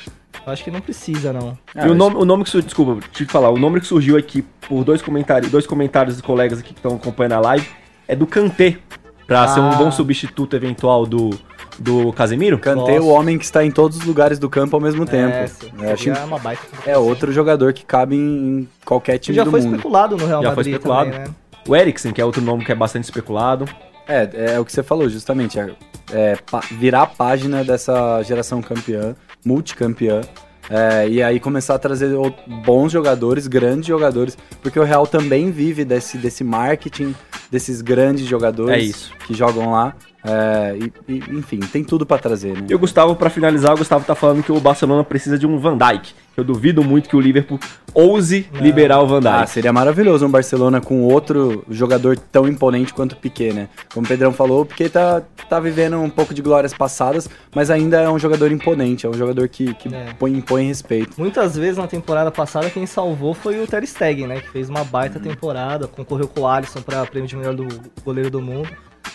Eu 0.45 0.51
acho 0.53 0.63
que 0.63 0.71
não 0.71 0.81
precisa, 0.81 1.31
não. 1.31 1.57
Ah, 1.75 1.87
e 1.87 1.89
o 1.89 1.95
nome, 1.95 2.15
o 2.17 2.25
nome 2.25 2.43
que 2.43 2.49
surgiu, 2.49 2.65
desculpa, 2.67 3.07
te 3.11 3.25
falar, 3.25 3.49
o 3.49 3.57
nome 3.57 3.79
que 3.79 3.87
surgiu 3.87 4.17
aqui 4.17 4.41
por 4.67 4.83
dois 4.83 5.01
comentários, 5.01 5.49
dois 5.51 5.65
comentários 5.67 6.17
de 6.17 6.23
colegas 6.23 6.59
aqui 6.59 6.73
que 6.73 6.79
estão 6.79 6.95
acompanhando 6.95 7.33
a 7.33 7.39
live 7.39 7.67
é 8.07 8.15
do 8.15 8.27
Kanté, 8.27 8.77
pra 9.25 9.47
ser 9.47 9.59
um 9.61 9.69
Ah. 9.69 9.75
bom 9.75 9.89
substituto 9.91 10.55
eventual 10.55 11.05
do, 11.05 11.29
do 11.79 12.11
Casemiro. 12.13 12.59
Kanté 12.59 12.97
é 12.97 12.99
o 13.01 13.07
homem 13.07 13.37
que 13.37 13.45
está 13.45 13.63
em 13.63 13.71
todos 13.71 13.97
os 13.99 14.03
lugares 14.05 14.37
do 14.37 14.49
campo 14.49 14.75
ao 14.75 14.81
mesmo 14.81 15.05
tempo. 15.05 15.33
É, 15.33 15.47
É, 15.81 15.91
acho- 15.93 16.03
seria 16.03 16.25
uma 16.25 16.37
baita. 16.39 16.61
é 16.85 16.97
outro 16.97 17.31
jogador 17.31 17.71
que 17.71 17.85
cabe 17.85 18.15
em 18.17 18.67
qualquer 18.83 19.13
Que 19.13 19.19
time 19.25 19.35
já 19.37 19.43
do 19.45 19.51
foi 19.51 19.61
mundo. 19.61 19.75
especulado 19.77 20.17
no 20.17 20.25
Real 20.25 20.41
Já 20.41 20.49
foi 20.49 20.55
Madrid 20.57 20.73
especulado. 20.73 21.11
também, 21.11 21.27
né? 21.27 21.33
O 21.65 21.73
Eriksen, 21.75 22.11
que 22.11 22.19
é 22.19 22.25
outro 22.25 22.41
nome 22.41 22.65
que 22.65 22.71
é 22.71 22.75
bastante 22.75 23.05
especulado. 23.05 23.65
É, 24.05 24.55
é 24.55 24.59
o 24.59 24.65
que 24.65 24.73
você 24.73 24.83
falou, 24.83 25.07
justamente. 25.07 25.57
É, 25.57 25.73
é 26.11 26.37
virar 26.71 27.03
a 27.03 27.07
página 27.07 27.63
dessa 27.63 28.21
geração 28.23 28.61
campeã, 28.61 29.15
multicampeã. 29.45 30.21
é, 30.69 31.07
e 31.09 31.21
aí 31.21 31.39
começar 31.39 31.75
a 31.75 31.79
trazer 31.79 32.15
bons 32.65 32.91
jogadores, 32.91 33.47
grandes 33.47 33.85
jogadores, 33.85 34.37
porque 34.61 34.79
o 34.79 34.83
Real 34.83 35.05
também 35.05 35.51
vive 35.51 35.83
desse, 35.83 36.17
desse 36.17 36.43
marketing, 36.43 37.13
desses 37.51 37.81
grandes 37.81 38.25
jogadores 38.25 39.11
É 39.11 39.25
que 39.25 39.33
jogam 39.33 39.71
lá. 39.71 39.95
É, 40.25 40.77
e, 41.07 41.11
e, 41.13 41.17
enfim, 41.37 41.59
tem 41.59 41.83
tudo 41.83 42.05
pra 42.05 42.17
trazer, 42.17 42.53
né? 42.53 42.67
E 42.69 42.75
o 42.75 42.79
Gustavo, 42.79 43.15
pra 43.15 43.29
finalizar, 43.29 43.73
o 43.73 43.77
Gustavo 43.77 44.05
tá 44.05 44.15
falando 44.15 44.41
que 44.43 44.51
o 44.51 44.59
Barcelona 44.59 45.03
precisa 45.03 45.37
de 45.37 45.45
um 45.45 45.57
Van 45.57 45.77
Dijk. 45.77 46.13
Eu 46.35 46.43
duvido 46.43 46.83
muito 46.83 47.07
que 47.09 47.15
o 47.15 47.19
Liverpool 47.19 47.59
ouse 47.93 48.47
liberar 48.53 48.99
o 49.01 49.07
Van 49.07 49.19
Ah, 49.29 49.39
Dijk. 49.41 49.49
seria 49.51 49.71
maravilhoso 49.73 50.25
um 50.25 50.29
Barcelona 50.31 50.81
com 50.81 51.01
outro 51.03 51.63
jogador 51.69 52.17
tão 52.17 52.47
imponente 52.47 52.93
quanto 52.93 53.11
o 53.11 53.15
Piquet, 53.17 53.53
né? 53.53 53.69
Como 53.93 54.05
o 54.05 54.09
Pedrão 54.09 54.31
falou, 54.31 54.61
o 54.61 54.65
Piquet 54.65 54.89
tá, 54.89 55.21
tá 55.47 55.59
vivendo 55.59 55.99
um 55.99 56.09
pouco 56.09 56.33
de 56.33 56.41
glórias 56.41 56.73
passadas, 56.73 57.29
mas 57.53 57.69
ainda 57.69 58.01
é 58.01 58.09
um 58.09 58.17
jogador 58.17 58.51
imponente, 58.51 59.05
é 59.05 59.09
um 59.09 59.13
jogador 59.13 59.47
que, 59.47 59.73
que 59.75 59.93
É. 59.93 60.13
põe, 60.17 60.31
impõe 60.35 60.65
respeito. 60.67 61.11
Muitas 61.19 61.55
vezes 61.55 61.77
na 61.77 61.85
temporada 61.85 62.31
passada 62.31 62.69
quem 62.69 62.85
salvou 62.87 63.33
foi 63.35 63.61
o 63.61 63.67
Ter 63.67 63.85
Stegen, 63.85 64.25
né? 64.27 64.39
Que 64.39 64.49
fez 64.49 64.69
uma 64.69 64.83
baita 64.83 65.19
temporada, 65.19 65.87
concorreu 65.87 66.27
com 66.27 66.41
o 66.41 66.47
Alisson 66.47 66.81
pra 66.81 67.05
prêmio 67.05 67.27
de 67.29 67.35
melhor 67.35 67.53
do 67.53 67.67
goleiro 68.03 68.31
do 68.31 68.41
mundo. 68.41 68.69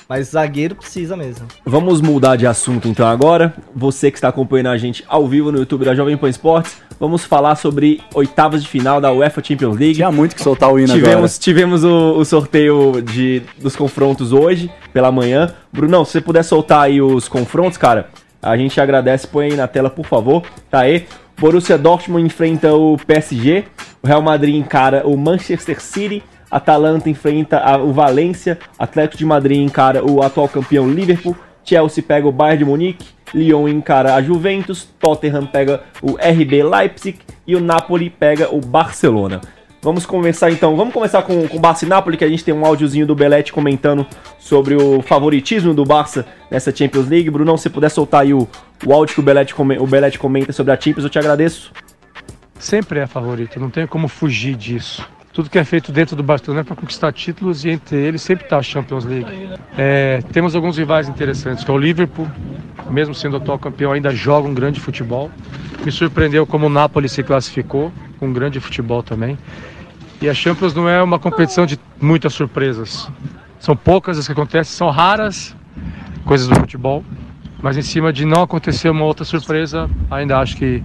Mas 0.09 0.29
zagueiro 0.29 0.75
precisa 0.75 1.15
mesmo. 1.15 1.47
Vamos 1.67 2.01
mudar 2.01 2.37
de 2.37 2.47
assunto 2.47 2.89
então 2.89 3.07
agora. 3.07 3.53
Você 3.77 4.11
que 4.11 4.17
está 4.17 4.29
acompanhando 4.29 4.69
a 4.69 4.79
gente 4.79 5.05
ao 5.07 5.29
vivo 5.29 5.53
no 5.53 5.59
YouTube 5.59 5.85
da 5.85 5.95
Jovem 5.95 6.17
Pan 6.17 6.31
Esportes, 6.31 6.79
vamos 6.99 7.27
falar 7.27 7.57
sobre 7.57 8.01
oitavas 8.15 8.63
de 8.63 8.69
final 8.69 9.03
da 9.03 9.13
UEFA 9.13 9.45
Champions 9.45 9.77
League. 9.77 9.97
Tinha 9.97 10.11
muito 10.11 10.35
que 10.35 10.43
soltar 10.43 10.73
o 10.73 10.79
hino 10.79 10.95
Tivemos, 10.95 11.39
tivemos 11.39 11.85
o, 11.85 12.17
o 12.17 12.25
sorteio 12.25 13.03
de, 13.03 13.43
dos 13.61 13.77
confrontos 13.77 14.33
hoje, 14.33 14.71
pela 14.95 15.13
manhã. 15.13 15.55
Brunão, 15.71 16.07
se 16.07 16.13
você 16.13 16.21
puder 16.23 16.43
soltar 16.43 16.85
aí 16.85 17.03
os 17.03 17.29
confrontos, 17.29 17.77
cara, 17.77 18.09
a 18.41 18.57
gente 18.57 18.81
agradece. 18.81 19.27
Põe 19.27 19.51
aí 19.51 19.57
na 19.57 19.69
tela, 19.69 19.91
por 19.91 20.07
favor. 20.07 20.43
Tá 20.71 20.81
aí. 20.81 21.07
Borussia 21.39 21.77
Dortmund 21.77 22.25
enfrenta 22.25 22.73
o 22.73 22.97
PSG. 22.97 23.65
O 24.03 24.07
Real 24.07 24.23
Madrid 24.23 24.55
encara 24.55 25.07
o 25.07 25.19
Manchester 25.19 25.83
City. 25.83 26.23
Atalanta 26.51 27.09
enfrenta 27.09 27.79
o 27.79 27.93
Valência. 27.93 28.59
Atlético 28.79 29.19
de 29.19 29.25
Madrid 29.25 29.59
encara 29.59 30.05
o 30.05 30.23
atual 30.23 30.49
campeão 30.49 30.89
Liverpool. 30.89 31.37
Chelsea 31.65 32.03
pega 32.03 32.27
o 32.27 32.33
Bayern 32.33 32.59
de 32.59 32.65
Munique. 32.65 33.07
Lyon 33.35 33.69
encara 33.69 34.15
a 34.15 34.23
Juventus. 34.23 34.89
Tottenham 34.99 35.47
pega 35.47 35.83
o 36.03 36.13
RB 36.13 36.63
Leipzig. 36.63 37.19
E 37.47 37.55
o 37.55 37.61
Napoli 37.61 38.11
pega 38.11 38.55
o 38.55 38.61
Barcelona. 38.61 39.41
Vamos 39.81 40.05
começar 40.05 40.51
então, 40.51 40.75
vamos 40.75 40.93
começar 40.93 41.23
com, 41.23 41.47
com 41.47 41.57
o 41.57 41.61
Barça 41.61 41.85
e 41.85 41.89
Napoli, 41.89 42.17
que 42.17 42.25
a 42.25 42.29
gente 42.29 42.45
tem 42.45 42.53
um 42.53 42.67
áudiozinho 42.67 43.07
do 43.07 43.15
Belete 43.15 43.53
comentando 43.53 44.05
sobre 44.37 44.75
o 44.75 45.01
favoritismo 45.03 45.73
do 45.73 45.85
Barça 45.85 46.27
nessa 46.51 46.75
Champions 46.75 47.09
League. 47.09 47.31
Brunão, 47.31 47.57
se 47.57 47.71
puder 47.71 47.89
soltar 47.89 48.23
aí 48.23 48.35
o, 48.35 48.49
o 48.85 48.93
áudio 48.93 49.15
que 49.15 49.21
o 49.21 49.23
Belete, 49.23 49.55
o 49.57 49.87
Belete 49.87 50.19
comenta 50.19 50.53
sobre 50.53 50.73
a 50.73 50.81
Champions, 50.81 51.05
eu 51.05 51.11
te 51.11 51.19
agradeço. 51.19 51.73
Sempre 52.59 52.99
é 52.99 53.07
favorito, 53.07 53.61
não 53.61 53.71
tem 53.71 53.87
como 53.87 54.09
fugir 54.09 54.57
disso. 54.57 55.09
Tudo 55.33 55.51
que 55.51 55.59
é 55.59 55.65
feito 55.65 55.93
dentro 55.93 56.17
do 56.17 56.23
Barcelona 56.23 56.63
é 56.63 56.65
para 56.65 56.75
conquistar 56.75 57.13
títulos 57.13 57.65
e 57.65 57.71
entre 57.71 57.97
eles 57.97 58.23
sempre 58.23 58.45
está 58.45 58.59
a 58.59 58.63
Champions 58.63 59.05
League. 59.05 59.51
É, 59.77 60.21
temos 60.33 60.55
alguns 60.57 60.77
rivais 60.79 61.09
interessantes, 61.09 61.63
que 61.63 61.71
é 61.71 61.75
o 61.75 61.79
Liverpool, 61.79 62.29
mesmo 62.91 63.15
sendo 63.15 63.37
atual 63.37 63.59
campeão, 63.59 63.93
ainda 63.93 64.11
joga 64.15 64.49
um 64.49 64.55
grande 64.55 64.81
futebol. 64.81 65.31
Me 65.85 65.93
surpreendeu 65.93 66.47
como 66.47 66.67
o 66.67 66.69
Napoli 66.69 67.09
se 67.09 67.23
classificou, 67.23 67.93
com 68.19 68.29
um 68.29 68.33
grande 68.33 68.59
futebol 68.59 69.03
também. 69.03 69.39
E 70.21 70.29
a 70.29 70.35
Champions 70.35 70.75
não 70.75 70.89
é 70.89 71.01
uma 71.01 71.19
competição 71.19 71.65
de 71.65 71.79
muitas 72.01 72.33
surpresas. 72.35 73.09
São 73.61 73.77
poucas 73.77 74.19
as 74.19 74.27
que 74.27 74.33
acontecem, 74.33 74.77
são 74.77 74.91
raras 74.91 75.55
coisas 76.25 76.49
do 76.49 76.55
futebol. 76.57 77.05
Mas 77.61 77.77
em 77.77 77.83
cima 77.83 78.13
de 78.13 78.25
não 78.25 78.43
acontecer 78.43 78.89
uma 78.89 79.05
outra 79.05 79.25
surpresa, 79.25 79.91
ainda 80.11 80.39
acho 80.39 80.57
que 80.57 80.83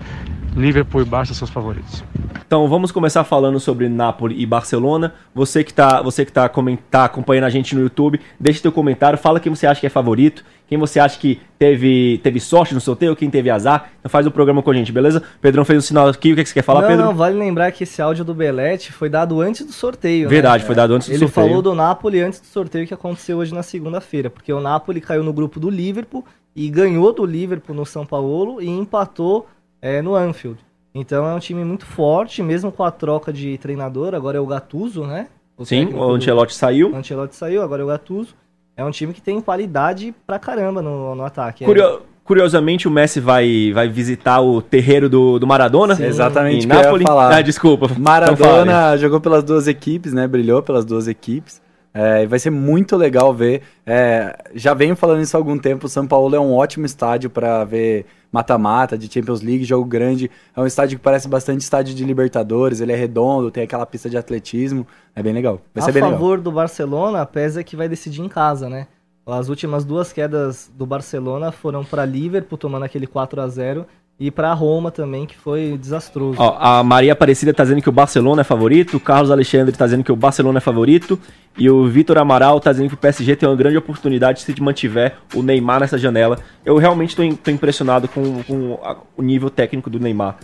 Liverpool 0.55 1.01
e 1.01 1.05
Barça 1.05 1.33
são 1.33 1.45
os 1.45 1.51
favoritos. 1.51 2.03
Então 2.45 2.67
vamos 2.67 2.91
começar 2.91 3.23
falando 3.23 3.59
sobre 3.59 3.89
Napoli 3.89 4.39
e 4.39 4.45
Barcelona. 4.45 5.13
Você 5.33 5.63
que 5.63 5.71
está 5.71 6.01
você 6.01 6.23
que 6.23 6.31
tá, 6.31 6.49
tá 6.91 7.05
acompanhando 7.05 7.45
a 7.45 7.49
gente 7.49 7.73
no 7.73 7.81
YouTube, 7.81 8.19
deixe 8.39 8.61
teu 8.61 8.71
comentário, 8.71 9.17
fala 9.17 9.39
quem 9.39 9.53
você 9.53 9.65
acha 9.65 9.79
que 9.79 9.87
é 9.87 9.89
favorito, 9.89 10.45
quem 10.67 10.77
você 10.77 10.99
acha 10.99 11.17
que 11.17 11.41
teve, 11.57 12.19
teve 12.21 12.39
sorte 12.39 12.73
no 12.75 12.81
sorteio, 12.81 13.15
quem 13.15 13.29
teve 13.29 13.49
azar. 13.49 13.91
Então 13.99 14.09
faz 14.09 14.27
o 14.27 14.31
programa 14.31 14.61
com 14.61 14.69
a 14.69 14.73
gente, 14.73 14.91
beleza? 14.91 15.23
Pedrão 15.41 15.65
fez 15.65 15.79
um 15.79 15.81
sinal 15.81 16.07
aqui, 16.07 16.33
o 16.33 16.35
que, 16.35 16.43
que 16.43 16.49
você 16.49 16.53
quer 16.53 16.61
falar, 16.61 16.81
não, 16.81 16.87
Pedro? 16.87 17.05
não, 17.05 17.15
vale 17.15 17.37
lembrar 17.37 17.71
que 17.71 17.83
esse 17.83 18.01
áudio 18.01 18.23
do 18.23 18.35
Belete 18.35 18.91
foi 18.91 19.09
dado 19.09 19.41
antes 19.41 19.65
do 19.65 19.71
sorteio. 19.71 20.29
Verdade, 20.29 20.63
né? 20.63 20.67
foi 20.67 20.75
dado 20.75 20.93
antes 20.93 21.07
do 21.07 21.13
Ele 21.13 21.25
sorteio. 21.25 21.47
falou 21.47 21.61
do 21.61 21.73
Napoli 21.73 22.21
antes 22.21 22.39
do 22.39 22.45
sorteio 22.45 22.85
que 22.85 22.93
aconteceu 22.93 23.39
hoje 23.39 23.53
na 23.53 23.63
segunda-feira, 23.63 24.29
porque 24.29 24.53
o 24.53 24.59
Napoli 24.59 25.01
caiu 25.01 25.23
no 25.23 25.33
grupo 25.33 25.59
do 25.59 25.69
Liverpool 25.69 26.23
e 26.55 26.69
ganhou 26.69 27.11
do 27.11 27.25
Liverpool 27.25 27.75
no 27.75 27.85
São 27.85 28.05
Paulo 28.05 28.61
e 28.61 28.67
empatou 28.67 29.47
é, 29.83 30.01
no 30.01 30.15
Anfield. 30.15 30.57
Então 30.95 31.27
é 31.27 31.33
um 31.35 31.39
time 31.39 31.63
muito 31.65 31.85
forte, 31.85 32.41
mesmo 32.41 32.71
com 32.71 32.83
a 32.83 32.91
troca 32.91 33.33
de 33.33 33.57
treinador, 33.57 34.15
agora 34.15 34.37
é 34.37 34.41
o 34.41 34.45
Gattuso, 34.45 35.05
né? 35.05 35.27
O 35.57 35.65
Sim, 35.65 35.85
o 35.87 35.89
do- 35.91 36.11
Ancelotti 36.11 36.55
saiu. 36.55 36.91
O 36.91 36.95
Ancelotti 36.95 37.35
saiu, 37.35 37.61
agora 37.61 37.81
é 37.81 37.85
o 37.85 37.87
Gattuso. 37.89 38.33
É 38.77 38.83
um 38.85 38.89
time 38.91 39.11
que 39.13 39.21
tem 39.21 39.41
qualidade 39.41 40.15
pra 40.25 40.39
caramba 40.39 40.81
no, 40.81 41.13
no 41.15 41.23
ataque. 41.25 41.63
É- 41.63 41.67
Curio- 41.67 42.01
Curiosamente, 42.23 42.87
o 42.87 42.91
Messi 42.91 43.19
vai, 43.19 43.71
vai 43.73 43.89
visitar 43.89 44.39
o 44.39 44.61
terreiro 44.61 45.09
do, 45.09 45.37
do 45.39 45.45
Maradona. 45.45 45.93
Sim. 45.93 46.05
Exatamente 46.05 46.63
em 46.63 46.67
Napoli. 46.69 47.03
falar. 47.03 47.35
Ah, 47.35 47.41
desculpa. 47.41 47.87
Então 47.87 48.01
Maradona 48.01 48.95
jogou 48.97 49.19
pelas 49.19 49.43
duas 49.43 49.67
equipes, 49.67 50.13
né? 50.13 50.25
Brilhou 50.25 50.63
pelas 50.63 50.85
duas 50.85 51.09
equipes. 51.09 51.61
É, 51.93 52.23
e 52.23 52.25
vai 52.25 52.39
ser 52.39 52.49
muito 52.49 52.95
legal 52.95 53.33
ver. 53.33 53.61
É, 53.85 54.33
já 54.55 54.73
venho 54.73 54.95
falando 54.95 55.21
isso 55.21 55.35
há 55.35 55.39
algum 55.39 55.57
tempo. 55.57 55.85
O 55.85 55.89
São 55.89 56.07
Paulo 56.07 56.33
é 56.33 56.39
um 56.39 56.53
ótimo 56.55 56.85
estádio 56.85 57.29
para 57.29 57.65
ver 57.65 58.05
mata-mata 58.33 58.97
de 58.97 59.05
Champions 59.13 59.41
League, 59.41 59.63
jogo 59.63 59.85
grande. 59.85 60.29
É 60.55 60.59
um 60.59 60.65
estádio 60.65 60.97
que 60.97 61.03
parece 61.03 61.27
bastante 61.27 61.61
estádio 61.61 61.93
de 61.93 62.03
Libertadores. 62.03 62.81
Ele 62.81 62.91
é 62.91 62.95
redondo, 62.95 63.51
tem 63.51 63.63
aquela 63.63 63.85
pista 63.85 64.09
de 64.09 64.17
atletismo. 64.17 64.87
É 65.15 65.21
bem 65.21 65.31
legal. 65.31 65.61
Vai 65.73 65.83
a 65.83 65.85
ser 65.85 65.91
bem 65.91 66.01
legal. 66.01 66.19
favor 66.19 66.41
do 66.41 66.51
Barcelona, 66.51 67.23
pesa 67.27 67.63
que 67.63 67.75
vai 67.75 67.87
decidir 67.87 68.21
em 68.21 68.27
casa, 68.27 68.67
né? 68.67 68.87
As 69.25 69.47
últimas 69.47 69.85
duas 69.85 70.11
quedas 70.11 70.69
do 70.75 70.85
Barcelona 70.85 71.51
foram 71.51 71.85
para 71.85 72.03
Liverpool, 72.03 72.57
tomando 72.57 72.83
aquele 72.83 73.07
4 73.07 73.39
a 73.39 73.47
0 73.47 73.85
e 74.27 74.31
pra 74.31 74.53
Roma 74.53 74.89
também, 74.89 75.25
que 75.25 75.35
foi 75.35 75.77
desastroso. 75.77 76.37
Ó, 76.39 76.55
a 76.59 76.81
Maria 76.83 77.11
Aparecida 77.13 77.53
tá 77.53 77.63
dizendo 77.63 77.81
que 77.81 77.89
o 77.89 77.91
Barcelona 77.91 78.41
é 78.41 78.43
favorito, 78.43 78.95
o 78.95 78.99
Carlos 78.99 79.29
Alexandre 79.29 79.75
tá 79.75 79.85
dizendo 79.85 80.03
que 80.03 80.11
o 80.11 80.15
Barcelona 80.15 80.59
é 80.59 80.61
favorito, 80.61 81.19
e 81.57 81.69
o 81.69 81.85
Vitor 81.87 82.17
Amaral 82.17 82.59
tá 82.59 82.71
dizendo 82.71 82.87
que 82.87 82.93
o 82.93 82.97
PSG 82.97 83.35
tem 83.35 83.49
uma 83.49 83.55
grande 83.55 83.75
oportunidade 83.77 84.39
se 84.41 84.61
mantiver 84.61 85.15
o 85.35 85.43
Neymar 85.43 85.81
nessa 85.81 85.97
janela. 85.97 86.39
Eu 86.65 86.77
realmente 86.77 87.15
tô 87.15 87.51
impressionado 87.51 88.07
com, 88.07 88.41
com 88.43 88.79
a- 88.81 88.95
o 89.17 89.21
nível 89.21 89.49
técnico 89.49 89.89
do 89.89 89.99
Neymar 89.99 90.37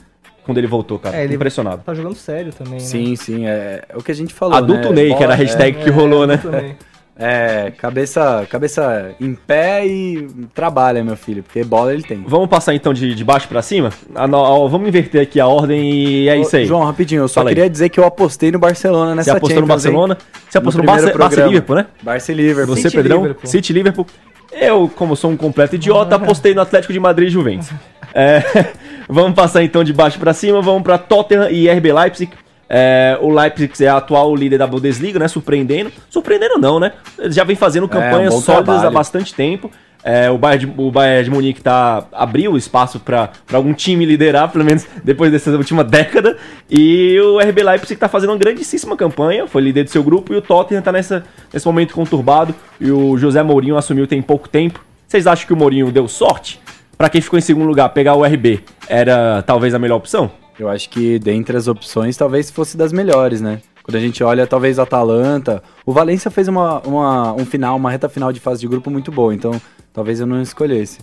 quando 0.43 0.57
ele 0.57 0.67
voltou, 0.67 0.99
cara. 0.99 1.15
É, 1.15 1.23
ele 1.23 1.35
Impressionado. 1.35 1.81
Tá 1.85 1.93
jogando 1.93 2.15
sério 2.15 2.51
também, 2.51 2.73
né? 2.73 2.79
Sim, 2.79 3.15
sim, 3.15 3.47
é, 3.47 3.83
é 3.87 3.95
o 3.97 4.03
que 4.03 4.11
a 4.11 4.15
gente 4.15 4.33
falou, 4.33 4.55
Adulto 4.57 4.89
né? 4.89 5.03
Ney, 5.03 5.15
que 5.15 5.23
era 5.23 5.33
a 5.33 5.35
hashtag 5.37 5.83
que 5.83 5.89
rolou, 5.89 6.27
né? 6.27 6.39
É, 7.21 7.73
cabeça, 7.77 8.47
cabeça 8.49 9.11
em 9.19 9.35
pé 9.35 9.85
e 9.85 10.25
trabalha, 10.55 11.03
meu 11.03 11.17
filho, 11.17 11.43
porque 11.43 11.65
bola 11.65 11.93
ele 11.93 12.01
tem. 12.01 12.23
Vamos 12.25 12.47
passar 12.47 12.73
então 12.73 12.93
de, 12.93 13.13
de 13.13 13.23
baixo 13.25 13.45
pra 13.45 13.61
cima? 13.61 13.89
Ah, 14.15 14.25
não, 14.25 14.39
ó, 14.39 14.67
vamos 14.69 14.87
inverter 14.87 15.21
aqui 15.21 15.37
a 15.37 15.45
ordem 15.45 15.91
e 15.91 16.29
é 16.29 16.37
Ô, 16.37 16.41
isso 16.41 16.55
aí. 16.55 16.65
João, 16.65 16.85
rapidinho, 16.85 17.23
eu 17.23 17.27
só 17.27 17.41
Fala 17.41 17.49
aí. 17.49 17.55
queria 17.55 17.69
dizer 17.69 17.89
que 17.89 17.99
eu 17.99 18.05
apostei 18.05 18.53
no 18.53 18.57
Barcelona 18.57 19.15
nessa 19.15 19.31
Você 19.31 19.37
apostou 19.37 19.57
no 19.57 19.65
hein? 19.65 19.67
Barcelona? 19.67 20.17
Você 20.49 20.57
apostou 20.57 20.81
no, 20.81 20.87
primeiro 20.87 21.17
Barça, 21.17 21.35
Barça 21.35 21.41
e. 21.41 21.47
Liverpool, 21.49 21.75
né? 21.75 21.85
Barça 22.01 22.31
e 22.31 22.35
Liverpool. 22.35 22.75
Você, 22.77 22.81
City 22.83 22.95
Pedrão? 22.95 23.21
Liverpool. 23.21 23.49
City 23.49 23.73
Liverpool. 23.73 24.07
Eu, 24.53 24.89
como 24.95 25.13
sou 25.15 25.29
um 25.29 25.37
completo 25.37 25.75
idiota, 25.75 26.15
apostei 26.15 26.53
no 26.55 26.61
Atlético 26.61 26.93
de 26.93 26.99
Madrid 27.01 27.27
e 27.27 27.31
Juventus. 27.31 27.69
É, 28.13 28.41
vamos 29.09 29.33
passar 29.33 29.61
então 29.61 29.83
de 29.83 29.91
baixo 29.91 30.17
pra 30.17 30.33
cima, 30.33 30.61
vamos 30.61 30.83
pra 30.83 30.97
Tottenham 30.97 31.49
e 31.49 31.69
RB 31.69 31.91
Leipzig. 31.91 32.31
É, 32.69 33.17
o 33.19 33.29
Leipzig 33.29 33.83
é 33.83 33.89
atual 33.89 34.35
líder 34.35 34.59
da 34.59 34.67
Bundesliga, 34.67 35.17
né? 35.17 35.27
Surpreendendo. 35.27 35.91
Surpreendendo 36.09 36.59
não, 36.59 36.79
né? 36.79 36.93
Eles 37.17 37.35
já 37.35 37.43
vem 37.43 37.55
fazendo 37.55 37.87
campanhas 37.87 38.33
um 38.33 38.37
bom 38.37 38.43
sólidas 38.43 38.75
há 38.75 38.79
trabalho. 38.79 38.93
bastante 38.93 39.33
tempo. 39.33 39.71
É, 40.01 40.29
o, 40.29 40.37
Bayern 40.37 40.65
de, 40.65 40.81
o 40.81 40.91
Bayern 40.91 41.23
de 41.25 41.29
Munique 41.29 41.61
tá, 41.61 42.05
abriu 42.13 42.55
espaço 42.55 42.99
para 42.99 43.31
algum 43.51 43.73
time 43.73 44.05
liderar, 44.05 44.49
pelo 44.49 44.63
menos 44.63 44.87
depois 45.03 45.31
dessa 45.31 45.51
última 45.51 45.83
década. 45.83 46.37
E 46.69 47.19
o 47.19 47.39
RB 47.39 47.63
Leipzig 47.63 47.99
tá 47.99 48.07
fazendo 48.07 48.29
uma 48.29 48.37
grandíssima 48.37 48.95
campanha, 48.95 49.47
foi 49.47 49.61
líder 49.61 49.83
do 49.83 49.89
seu 49.89 50.03
grupo. 50.03 50.33
E 50.33 50.37
o 50.37 50.41
Tottenham 50.41 50.81
tá 50.81 50.91
nessa, 50.91 51.23
nesse 51.51 51.65
momento 51.65 51.93
conturbado. 51.93 52.53
E 52.79 52.91
o 52.91 53.17
José 53.17 53.41
Mourinho 53.43 53.77
assumiu 53.77 54.07
tem 54.07 54.21
pouco 54.21 54.47
tempo. 54.47 54.79
Vocês 55.07 55.25
acham 55.25 55.47
que 55.47 55.53
o 55.53 55.57
Mourinho 55.57 55.91
deu 55.91 56.07
sorte? 56.07 56.61
Pra 56.97 57.09
quem 57.09 57.19
ficou 57.19 57.39
em 57.39 57.41
segundo 57.41 57.65
lugar, 57.65 57.89
pegar 57.89 58.13
o 58.13 58.23
RB 58.23 58.61
era 58.87 59.41
talvez 59.41 59.73
a 59.73 59.79
melhor 59.79 59.97
opção? 59.97 60.31
Eu 60.59 60.67
acho 60.69 60.89
que 60.89 61.17
dentre 61.17 61.55
as 61.55 61.67
opções, 61.67 62.17
talvez 62.17 62.51
fosse 62.51 62.75
das 62.77 62.91
melhores, 62.91 63.39
né? 63.41 63.61
Quando 63.81 63.95
a 63.95 63.99
gente 63.99 64.23
olha, 64.23 64.45
talvez 64.45 64.77
Atalanta. 64.77 65.63
O 65.85 65.91
Valência 65.93 66.29
fez 66.29 66.47
uma, 66.47 66.79
uma- 66.81 67.33
um 67.33 67.45
final, 67.45 67.75
uma 67.77 67.89
reta 67.89 68.07
final 68.09 68.31
de 68.31 68.39
fase 68.39 68.59
de 68.61 68.67
grupo 68.67 68.91
muito 68.91 69.11
boa, 69.11 69.33
então 69.33 69.59
talvez 69.93 70.19
eu 70.19 70.27
não 70.27 70.41
escolhesse. 70.41 70.99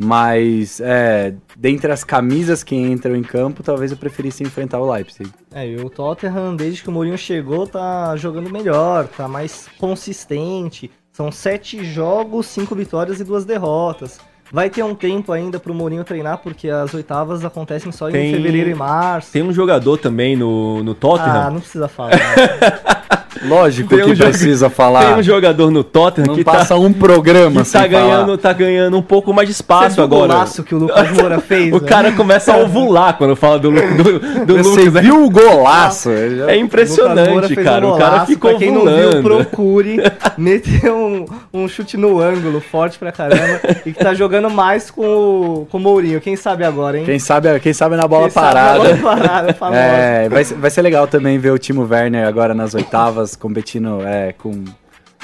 Mas, 0.00 0.80
é, 0.80 1.34
dentre 1.56 1.90
as 1.90 2.04
camisas 2.04 2.62
que 2.62 2.76
entram 2.76 3.16
em 3.16 3.22
campo, 3.22 3.64
talvez 3.64 3.90
eu 3.90 3.96
preferisse 3.96 4.44
enfrentar 4.44 4.78
o 4.78 4.88
Leipzig. 4.92 5.28
É, 5.52 5.66
e 5.68 5.74
o 5.76 5.90
Tottenham, 5.90 6.54
desde 6.54 6.82
que 6.84 6.88
o 6.88 6.92
Mourinho 6.92 7.18
chegou, 7.18 7.66
tá 7.66 8.14
jogando 8.16 8.48
melhor, 8.48 9.08
tá 9.08 9.26
mais 9.26 9.68
consistente. 9.76 10.88
São 11.10 11.32
sete 11.32 11.84
jogos, 11.84 12.46
cinco 12.46 12.76
vitórias 12.76 13.18
e 13.18 13.24
duas 13.24 13.44
derrotas. 13.44 14.20
Vai 14.50 14.70
ter 14.70 14.82
um 14.82 14.94
tempo 14.94 15.32
ainda 15.32 15.60
pro 15.60 15.74
Mourinho 15.74 16.04
treinar, 16.04 16.38
porque 16.38 16.68
as 16.68 16.94
oitavas 16.94 17.44
acontecem 17.44 17.92
só 17.92 18.10
Tem- 18.10 18.30
em 18.30 18.34
fevereiro 18.34 18.70
e 18.70 18.74
março. 18.74 19.32
Tem 19.32 19.42
um 19.42 19.52
jogador 19.52 19.98
também 19.98 20.36
no, 20.36 20.82
no 20.82 20.94
Tottenham. 20.94 21.46
Ah, 21.46 21.50
não 21.50 21.60
precisa 21.60 21.88
falar. 21.88 22.12
Lógico 23.46 23.88
Tem 23.88 24.02
um 24.04 24.08
que 24.08 24.14
jogo- 24.14 24.30
precisa 24.30 24.66
Tem 24.68 24.76
falar. 24.76 25.18
um 25.18 25.22
jogador 25.22 25.70
no 25.70 25.84
Tottenham 25.84 26.26
Não 26.28 26.34
que 26.34 26.44
tá, 26.44 26.52
passa 26.52 26.76
um 26.76 26.92
programa 26.92 27.62
que 27.64 27.70
tá 27.70 27.78
falar. 27.80 27.88
ganhando, 27.88 28.38
tá 28.38 28.52
ganhando 28.52 28.96
um 28.98 29.02
pouco 29.02 29.32
mais 29.32 29.48
de 29.48 29.52
espaço 29.52 29.90
Você 29.90 29.94
viu 29.96 30.02
o 30.02 30.06
agora. 30.06 30.32
golaço 30.32 30.62
que 30.64 30.74
o 30.74 30.78
Lucas 30.78 31.10
Moura 31.12 31.40
fez? 31.40 31.72
O 31.72 31.80
né? 31.80 31.88
cara 31.88 32.12
começa 32.12 32.52
a 32.52 32.56
ovular 32.58 33.16
quando 33.16 33.36
fala 33.36 33.58
do, 33.58 33.70
do, 33.70 34.46
do 34.46 34.56
Você 34.62 34.80
Lucas. 34.80 34.94
né? 34.94 35.00
viu 35.02 35.24
o 35.24 35.30
golaço? 35.30 36.10
É 36.10 36.56
impressionante, 36.56 37.54
cara. 37.56 37.86
um 37.86 37.90
o 37.94 37.98
cara 37.98 38.10
golaço, 38.10 38.26
ficou 38.32 38.50
pra 38.50 38.58
quem 38.58 38.72
não 38.72 38.84
viu, 38.84 39.22
procure. 39.22 39.98
Meteu 40.38 40.96
um, 40.96 41.26
um 41.52 41.68
chute 41.68 41.96
no 41.96 42.20
ângulo, 42.20 42.60
forte 42.60 42.98
pra 42.98 43.10
caramba. 43.12 43.60
e 43.84 43.92
que 43.92 43.98
tá 43.98 44.14
jogando 44.14 44.48
mais 44.50 44.90
com 44.90 45.02
o, 45.04 45.66
com 45.70 45.78
o 45.78 45.80
Mourinho. 45.80 46.20
Quem 46.20 46.36
sabe 46.36 46.64
agora, 46.64 46.98
hein? 46.98 47.04
Quem 47.04 47.18
sabe, 47.18 47.58
quem 47.60 47.72
sabe 47.72 47.96
na 47.96 48.06
bola 48.06 48.22
Quem 48.24 48.30
sabe 48.30 48.46
parada. 48.46 48.70
a 48.70 48.96
bola 48.96 49.16
parada, 49.16 49.54
famosa. 49.58 49.78
É, 49.80 50.28
vai, 50.28 50.44
ser- 50.44 50.54
vai 50.54 50.70
ser 50.70 50.82
legal 50.82 51.06
também 51.06 51.38
ver 51.38 51.50
o 51.50 51.58
Timo 51.58 51.86
Werner 51.88 52.26
agora 52.26 52.54
nas 52.54 52.74
oitavas, 52.74 53.27
competindo 53.36 54.00
é, 54.02 54.32
com, 54.32 54.64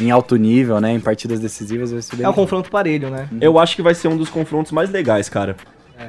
em 0.00 0.10
alto 0.10 0.36
nível, 0.36 0.80
né? 0.80 0.92
Em 0.92 1.00
partidas 1.00 1.40
decisivas. 1.40 1.92
Vai 1.92 2.02
ser 2.02 2.16
bem 2.16 2.26
É 2.26 2.28
um 2.28 2.32
confronto 2.32 2.70
parelho, 2.70 3.10
né? 3.10 3.28
Eu 3.40 3.58
acho 3.58 3.76
que 3.76 3.82
vai 3.82 3.94
ser 3.94 4.08
um 4.08 4.16
dos 4.16 4.28
confrontos 4.28 4.72
mais 4.72 4.90
legais, 4.90 5.28
cara. 5.28 5.56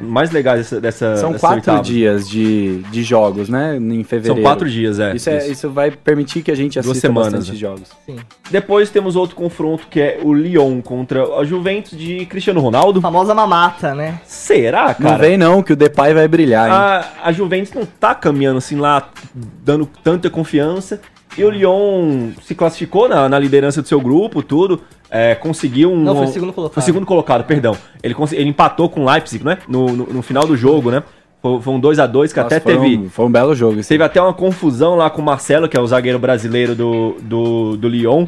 Mais 0.02 0.32
legais 0.32 0.62
dessa, 0.62 0.82
dessa 0.82 1.18
São 1.18 1.32
dessa 1.34 1.42
quatro 1.42 1.58
oitava. 1.60 1.84
dias 1.84 2.28
de, 2.28 2.80
de 2.92 3.04
jogos, 3.04 3.50
né? 3.50 3.78
Em 3.78 4.04
fevereiro. 4.04 4.42
São 4.42 4.42
quatro 4.42 4.68
dias, 4.68 5.00
é. 5.00 5.16
Isso, 5.16 5.30
é, 5.30 5.48
isso 5.48 5.70
vai 5.70 5.92
permitir 5.92 6.42
que 6.42 6.50
a 6.50 6.56
gente 6.56 6.74
Duas 6.74 6.88
assista 6.88 7.08
semanas, 7.08 7.34
bastante 7.34 7.52
né? 7.52 7.58
jogos. 7.60 7.92
Sim. 8.04 8.16
Depois 8.50 8.90
temos 8.90 9.16
outro 9.16 9.36
confronto 9.36 9.86
que 9.88 10.02
é 10.02 10.20
o 10.24 10.34
Lyon 10.34 10.82
contra 10.82 11.24
a 11.36 11.46
Juventus 11.46 11.96
de 11.96 12.26
Cristiano 12.26 12.60
Ronaldo. 12.62 13.00
Famosa 13.00 13.36
mamata, 13.36 13.94
né? 13.94 14.20
Será, 14.26 14.96
Não 15.00 15.12
cara? 15.12 15.18
vem 15.20 15.38
não, 15.38 15.62
que 15.62 15.74
o 15.74 15.76
Depay 15.76 16.16
vai 16.16 16.28
brilhar, 16.28 16.66
hein? 16.68 16.74
a, 16.74 17.30
a 17.30 17.32
Juventus 17.32 17.72
não 17.72 17.86
tá 17.86 18.16
caminhando 18.16 18.58
assim 18.58 18.78
lá, 18.78 19.08
dando 19.64 19.88
tanta 20.04 20.32
confiança. 20.32 21.00
E 21.38 21.44
o 21.44 21.50
Lyon 21.50 22.32
se 22.42 22.56
classificou 22.56 23.10
na, 23.10 23.28
na 23.28 23.38
liderança 23.38 23.82
do 23.82 23.88
seu 23.88 24.00
grupo, 24.00 24.42
tudo. 24.42 24.82
é, 25.10 25.36
conseguiu 25.36 25.92
um. 25.92 25.98
Não, 25.98 26.16
foi 26.16 26.28
segundo 26.28 26.54
colocado. 26.54 26.74
Foi 26.74 26.84
segundo 26.84 27.06
colocado, 27.06 27.44
perdão. 27.44 27.78
Ele, 28.02 28.16
ele 28.32 28.50
empatou 28.50 28.90
com 28.90 29.02
o 29.02 29.12
Leipzig, 29.12 29.44
né? 29.44 29.58
No, 29.68 29.88
no, 29.88 30.06
no 30.06 30.22
final 30.22 30.46
do 30.46 30.56
jogo, 30.56 30.92
né? 30.92 31.04
Foi, 31.42 31.62
foi 31.62 31.74
um 31.74 31.82
2x2 31.82 32.12
que 32.34 32.40
Nossa, 32.40 32.42
até 32.42 32.60
foi 32.60 32.74
teve. 32.74 32.98
Um, 32.98 33.10
foi 33.10 33.26
um 33.26 33.32
belo 33.32 33.54
jogo. 33.54 33.84
Teve 33.84 34.04
até 34.04 34.22
uma 34.22 34.34
confusão 34.34 34.96
lá 34.96 35.10
com 35.10 35.22
o 35.22 35.26
Marcelo, 35.26 35.70
que 35.70 35.78
é 35.78 35.80
o 35.80 35.86
zagueiro 35.86 36.18
brasileiro 36.18 36.74
do, 36.74 37.18
do, 37.22 37.78
do 37.78 37.88
Lyon. 37.88 38.28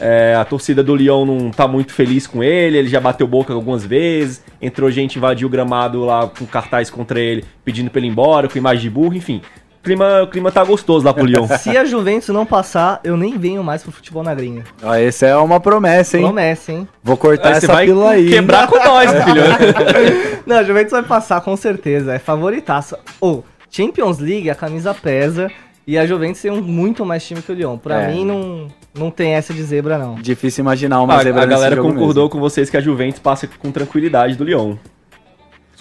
É, 0.00 0.34
a 0.34 0.44
torcida 0.44 0.82
do 0.82 0.94
Lyon 0.94 1.24
não 1.24 1.50
tá 1.50 1.66
muito 1.66 1.92
feliz 1.92 2.26
com 2.26 2.42
ele, 2.42 2.78
ele 2.78 2.88
já 2.88 3.00
bateu 3.00 3.26
boca 3.26 3.52
algumas 3.52 3.84
vezes, 3.84 4.44
entrou 4.62 4.88
gente, 4.92 5.16
invadiu 5.16 5.48
o 5.48 5.50
gramado 5.50 6.04
lá 6.04 6.28
com 6.28 6.46
cartaz 6.46 6.88
contra 6.88 7.18
ele, 7.18 7.44
pedindo 7.64 7.90
pra 7.90 7.98
ele 7.98 8.06
ir 8.06 8.10
embora, 8.10 8.48
com 8.48 8.56
imagem 8.56 8.82
de 8.82 8.90
burro, 8.90 9.14
enfim. 9.14 9.40
O 9.80 9.82
clima, 9.88 10.22
o 10.22 10.26
clima 10.26 10.50
tá 10.52 10.62
gostoso 10.64 11.06
lá 11.06 11.14
pro 11.14 11.24
Lyon. 11.24 11.46
Se 11.58 11.76
a 11.76 11.84
Juventus 11.84 12.28
não 12.28 12.44
passar, 12.44 13.00
eu 13.04 13.16
nem 13.16 13.38
venho 13.38 13.62
mais 13.62 13.82
pro 13.82 13.92
futebol 13.92 14.22
na 14.22 14.34
gringa. 14.34 14.64
Ó, 14.82 14.94
esse 14.96 15.24
é 15.24 15.36
uma 15.36 15.60
promessa, 15.60 16.16
hein? 16.18 16.24
Promessa, 16.24 16.72
hein? 16.72 16.88
Vou 17.02 17.16
cortar 17.16 17.50
Aí 17.50 17.54
essa 17.54 17.66
vai 17.68 17.86
pílula 17.86 18.10
aí. 18.10 18.28
quebrar 18.28 18.66
com 18.66 18.76
nós, 18.76 19.10
filho. 19.24 20.42
Não, 20.46 20.56
a 20.58 20.62
Juventus 20.64 20.90
vai 20.92 21.02
passar 21.02 21.40
com 21.40 21.56
certeza, 21.56 22.14
é 22.14 22.18
favoritaço. 22.18 22.96
Ou, 23.20 23.44
Champions 23.70 24.18
League, 24.18 24.50
a 24.50 24.54
camisa 24.54 24.92
pesa 24.92 25.50
e 25.86 25.96
a 25.96 26.04
Juventus 26.04 26.42
tem 26.42 26.50
um 26.50 26.60
muito 26.60 27.06
mais 27.06 27.26
time 27.26 27.40
que 27.40 27.50
o 27.52 27.54
Lyon. 27.54 27.78
Pra 27.78 28.02
É. 28.02 28.08
mim, 28.12 28.24
não, 28.24 28.66
não 28.94 29.10
tem 29.10 29.32
essa 29.34 29.54
de 29.54 29.62
zebra, 29.62 29.96
não. 29.96 30.16
Difícil 30.16 30.62
imaginar 30.62 31.00
uma 31.00 31.14
a, 31.14 31.22
zebra 31.22 31.42
a 31.42 31.46
nesse 31.46 31.56
galera 31.56 31.76
jogo 31.76 31.88
concordou 31.92 32.24
mesmo. 32.24 32.30
com 32.30 32.40
vocês 32.40 32.68
que 32.68 32.76
a 32.76 32.80
Juventus 32.80 33.20
passa 33.20 33.46
com 33.58 33.70
tranquilidade 33.70 34.34
do 34.36 34.44
Lyon. 34.44 34.74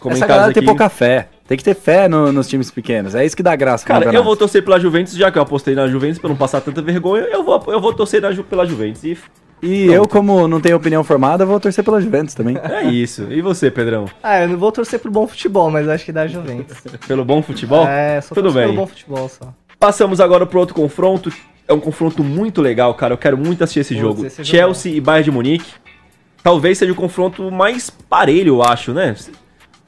Os 0.02 0.12
Essa 0.12 0.28
galera 0.28 0.54
tem 0.54 0.64
pouca 0.64 0.88
fé. 0.90 1.28
Tem 1.48 1.58
que 1.58 1.64
ter 1.64 1.74
fé 1.76 2.08
no- 2.10 2.32
nos 2.32 2.48
times 2.48 2.70
pequenos. 2.70 3.16
É 3.16 3.26
isso 3.26 3.36
que 3.36 3.42
dá 3.44 3.56
graça 3.56 3.86
Cara, 3.86 4.14
eu 4.14 4.24
vou 4.24 4.36
torcer 4.36 4.64
pela 4.64 4.78
Juventus, 4.80 5.14
já 5.14 5.32
que 5.32 5.38
eu 5.38 5.42
apostei 5.42 5.74
na 5.76 5.88
Juventus 5.88 6.20
pra 6.20 6.30
não 6.30 6.36
passar 6.36 6.60
tanta 6.62 6.82
vergonha, 6.82 7.24
eu 7.24 7.44
vou, 7.44 7.64
eu 7.68 7.80
vou 7.80 7.94
torcer 7.94 8.22
na 8.22 8.32
Ju- 8.32 8.44
pela 8.44 8.66
Juventus. 8.66 9.04
E 9.04 9.18
E 9.64 9.86
eu, 9.88 10.08
como 10.08 10.48
não 10.48 10.60
tenho 10.62 10.76
opinião 10.76 11.04
formada, 11.04 11.46
vou 11.46 11.60
torcer 11.60 11.84
pela 11.84 12.00
Juventus 12.02 12.36
também. 12.36 12.58
é 12.62 12.84
isso. 12.84 13.28
E 13.32 13.42
você, 13.42 13.72
Pedrão? 13.72 14.06
Ah, 14.22 14.42
eu 14.44 14.50
não 14.50 14.58
vou 14.58 14.72
torcer 14.72 15.00
pro 15.00 15.10
bom 15.10 15.26
futebol, 15.26 15.72
mas 15.72 15.88
acho 15.88 16.04
que 16.06 16.12
dá 16.12 16.28
Juventus. 16.28 16.78
Pelo 17.08 17.24
bom 17.26 17.42
futebol? 17.42 17.88
É, 17.88 18.20
só 18.22 18.36
Tudo 18.36 18.52
bem. 18.52 18.64
pelo 18.68 18.74
bom 18.76 18.86
futebol 18.88 19.30
só. 19.30 19.54
Passamos 19.80 20.20
agora 20.20 20.46
pro 20.46 20.60
outro 20.60 20.76
confronto. 20.76 21.32
É 21.68 21.74
um 21.74 21.80
confronto 21.80 22.24
muito 22.24 22.62
legal, 22.62 22.94
cara. 22.94 23.14
Eu 23.14 23.18
quero 23.18 23.38
muito 23.38 23.64
assistir 23.64 23.80
esse 23.80 23.96
jogo. 23.98 24.26
esse 24.26 24.44
jogo 24.44 24.50
Chelsea 24.50 24.94
e 24.96 25.02
Bayern 25.02 25.24
de 25.26 25.32
Munique. 25.32 25.72
Talvez 26.44 26.78
seja 26.78 26.92
o 26.92 26.96
confronto 26.96 27.50
mais 27.52 27.90
parelho, 27.90 28.56
eu 28.56 28.64
acho, 28.64 28.94
né? 28.94 29.16
Cê- 29.16 29.32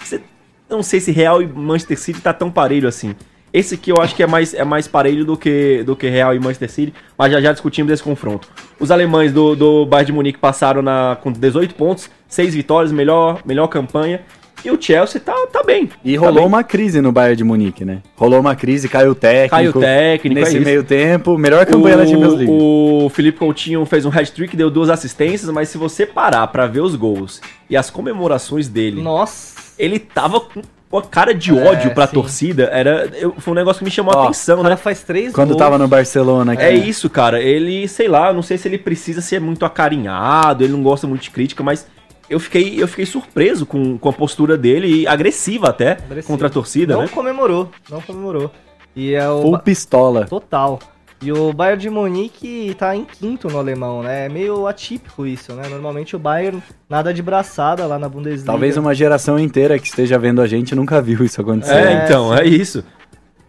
cê- 0.04 0.22
não 0.70 0.84
sei 0.84 1.00
se 1.00 1.12
Real 1.12 1.42
e 1.42 1.48
Manchester 1.48 1.98
City 2.00 2.22
tá 2.22 2.34
tão 2.34 2.50
parelho 2.52 2.88
assim. 2.88 3.16
Esse 3.52 3.74
aqui 3.76 3.92
eu 3.92 3.98
acho 4.00 4.16
que 4.16 4.22
é 4.22 4.28
mais, 4.28 4.54
é 4.54 4.64
mais 4.64 4.88
parelho 4.88 5.26
do 5.26 5.36
que, 5.36 5.82
do 5.84 5.96
que 5.96 6.08
Real 6.08 6.36
e 6.36 6.40
Manchester 6.40 6.70
City, 6.70 6.94
mas 7.18 7.32
já 7.32 7.42
já 7.42 7.52
discutimos 7.52 7.92
esse 7.92 8.04
confronto. 8.04 8.48
Os 8.80 8.92
alemães 8.92 9.34
do, 9.34 9.56
do 9.56 9.86
Bayern 9.88 10.06
de 10.08 10.14
Munique 10.14 10.38
passaram 10.38 10.84
na, 10.84 11.18
com 11.22 11.32
18 11.32 11.74
pontos, 11.74 12.10
6 12.28 12.54
vitórias, 12.54 12.92
melhor, 12.92 13.42
melhor 13.44 13.66
campanha. 13.68 14.22
E 14.64 14.70
o 14.70 14.80
Chelsea 14.80 15.22
tá, 15.22 15.34
tá 15.52 15.64
bem. 15.64 15.90
E 16.04 16.16
Tá 16.16 16.20
rolou 16.20 16.40
bem. 16.42 16.46
uma 16.48 16.64
crise 16.66 17.00
no 17.02 17.14
Bayern 17.14 17.38
de 17.38 17.44
Munique, 17.46 17.86
né? 17.86 18.00
Rolou 18.18 18.42
uma 18.42 18.56
crise, 18.58 18.90
caiu 18.90 19.12
o 19.12 19.16
técnico. 19.16 19.56
Caiu 19.56 19.72
o 19.72 19.80
técnico, 19.80 20.40
Nesse 20.42 20.58
é 20.58 20.60
meio 20.60 20.84
tempo, 20.84 21.38
melhor 21.38 21.66
campanha 21.66 21.96
da 21.98 22.06
Champions 22.06 22.34
League. 22.34 22.52
O 22.52 23.10
Felipe 23.10 23.40
Coutinho 23.40 23.84
fez 23.86 24.06
um 24.06 24.10
hat-trick, 24.10 24.56
deu 24.58 24.70
duas 24.70 24.90
assistências, 24.90 25.50
mas 25.50 25.70
se 25.70 25.78
você 25.78 26.06
parar 26.06 26.46
pra 26.48 26.68
ver 26.68 26.82
os 26.82 26.94
gols 26.94 27.42
e 27.70 27.78
as 27.78 27.90
comemorações 27.90 28.68
dele, 28.68 29.02
Nossa. 29.02 29.69
Ele 29.80 29.98
tava 29.98 30.42
com 30.90 30.98
a 30.98 31.02
cara 31.02 31.34
de 31.34 31.58
É, 31.58 31.70
ódio 31.70 31.94
pra 31.94 32.06
sim. 32.08 32.14
torcida. 32.14 32.64
Era, 32.66 33.10
eu- 33.16 33.34
foi 33.38 33.52
um 33.54 33.56
negócio 33.56 33.80
que 33.80 33.86
me 33.86 33.92
chamou 33.92 34.14
a 34.14 34.18
Ó, 34.18 34.24
atenção, 34.26 34.60
O 34.60 34.64
cara 34.64 34.76
né? 34.76 34.82
faz 34.82 35.02
três 35.04 35.32
Quando 35.34 35.50
gols. 35.50 35.60
tava 35.60 35.78
no 35.78 35.88
Barcelona 35.88 36.54
aqui. 36.54 36.64
É 36.64 36.74
isso, 36.74 37.10
cara. 37.10 37.40
Ele, 37.42 37.88
sei 37.88 38.08
lá, 38.08 38.34
não 38.34 38.42
sei 38.42 38.58
se 38.58 38.68
ele 38.68 38.78
precisa 38.78 39.22
ser 39.22 39.40
muito 39.40 39.66
acarinhado, 39.66 40.64
ele 40.64 40.74
não 40.74 40.84
gosta 40.84 41.08
muito 41.08 41.22
de 41.22 41.32
crítica, 41.32 41.64
mas 41.64 41.88
eu 42.30 42.40
fiquei, 42.40 42.82
eu 42.82 42.88
fiquei 42.88 43.06
surpreso 43.06 43.66
com, 43.66 43.98
com 43.98 44.10
a 44.10 44.14
postura 44.14 44.58
dele, 44.58 45.02
e 45.02 45.08
agressiva 45.08 45.70
até, 45.70 45.94
Agressivo. 45.94 46.28
contra 46.28 46.48
a 46.48 46.50
torcida, 46.50 46.94
não 46.96 47.04
né? 47.04 47.08
comemorou, 47.08 47.70
não 47.90 48.02
comemorou. 48.02 48.52
E 48.96 49.14
é 49.14 49.30
o 49.30 49.42
Full 49.44 49.60
pistola. 49.60 50.26
total. 50.26 50.80
E 51.22 51.32
o 51.34 51.52
Bayern 51.52 51.82
de 51.82 51.90
Munique 51.90 52.74
tá 52.80 52.96
em 52.96 53.04
quinto 53.04 53.50
no 53.50 53.58
alemão, 53.60 54.02
né? 54.02 54.28
É 54.28 54.30
meio 54.30 54.66
atípico 54.68 55.26
isso, 55.26 55.52
né? 55.54 55.68
Normalmente 55.68 56.16
o 56.16 56.20
Bayern 56.20 56.64
nada 56.90 57.14
de 57.14 57.22
braçada 57.22 57.86
lá 57.86 58.00
na 58.00 58.08
Bundesliga. 58.08 58.46
Talvez 58.46 58.78
uma 58.78 58.96
geração 58.96 59.38
inteira 59.38 59.78
que 59.78 59.88
esteja 59.88 60.18
vendo 60.18 60.42
a 60.42 60.48
gente 60.48 60.74
nunca 60.74 61.02
viu 61.02 61.24
isso 61.26 61.42
acontecer. 61.42 61.74
É, 61.74 61.94
É, 61.94 62.06
então, 62.06 62.30
sim. 62.36 62.42
é 62.42 62.46
isso. 62.48 62.84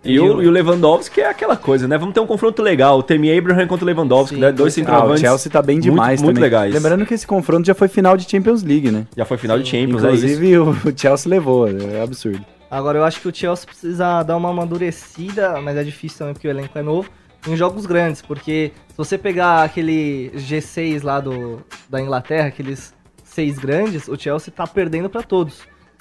E, 0.02 0.14
E 0.14 0.18
o, 0.20 0.42
e 0.42 0.48
o 0.48 0.50
Lewandowski 0.50 1.20
é 1.20 1.28
aquela 1.28 1.56
coisa, 1.56 1.86
né? 1.86 1.96
Vamos 1.98 2.14
ter 2.14 2.20
um 2.20 2.26
confronto 2.26 2.60
legal. 2.62 2.98
O 2.98 3.02
Temi 3.02 3.36
Abraham 3.36 3.66
contra 3.68 3.84
o 3.84 3.86
Lewandowski, 3.86 4.34
Sim, 4.34 4.40
né? 4.40 4.50
Dois 4.50 4.72
sim. 4.74 4.80
Ah, 4.80 4.84
o 4.84 4.86
centroavantes. 4.86 5.20
Chelsea 5.20 5.52
tá 5.52 5.62
bem 5.62 5.76
muito- 5.76 5.84
demais 5.84 6.22
muito 6.22 6.36
também. 6.36 6.42
legais. 6.50 6.74
Lembrando 6.74 7.06
que 7.06 7.14
esse 7.14 7.26
confronto 7.26 7.66
já 7.66 7.74
foi 7.74 7.86
final 7.86 8.16
de 8.16 8.28
Champions 8.28 8.62
League, 8.64 8.90
né? 8.90 9.06
Já 9.16 9.24
foi 9.24 9.36
final 9.36 9.58
de 9.58 9.68
Champions, 9.68 10.02
é 10.02 10.12
isso. 10.12 10.24
Inclusive 10.26 10.58
o 10.58 10.70
o 10.70 10.92
Chelsea 10.98 11.30
levou, 11.30 11.68
é 11.68 12.02
absurdo. 12.02 12.44
Agora 12.70 12.98
eu 12.98 13.04
acho 13.04 13.20
que 13.20 13.28
o 13.28 13.34
Chelsea 13.34 13.66
precisa 13.66 14.22
dar 14.22 14.36
uma 14.36 14.48
amadurecida, 14.50 15.60
mas 15.60 15.76
é 15.76 15.84
difícil 15.84 16.18
também 16.18 16.34
porque 16.34 16.48
o 16.48 16.50
elenco 16.50 16.76
é 16.78 16.82
novo, 16.82 17.10
em 17.46 17.56
jogos 17.56 17.86
grandes, 17.86 18.22
porque 18.22 18.72
se 18.88 18.96
você 18.96 19.16
pegar 19.16 19.62
aquele 19.62 20.30
G6 20.34 21.02
lá 21.02 21.20
do, 21.20 21.62
da 21.88 22.00
Inglaterra, 22.00 22.48
aqueles 22.48 22.94
seis 23.24 23.58
grandes, 23.58 24.08
o 24.08 24.18
Chelsea 24.18 24.52
tá 24.54 24.66
perdendo 24.66 25.08
pra 25.08 25.22
todos. 25.22 25.60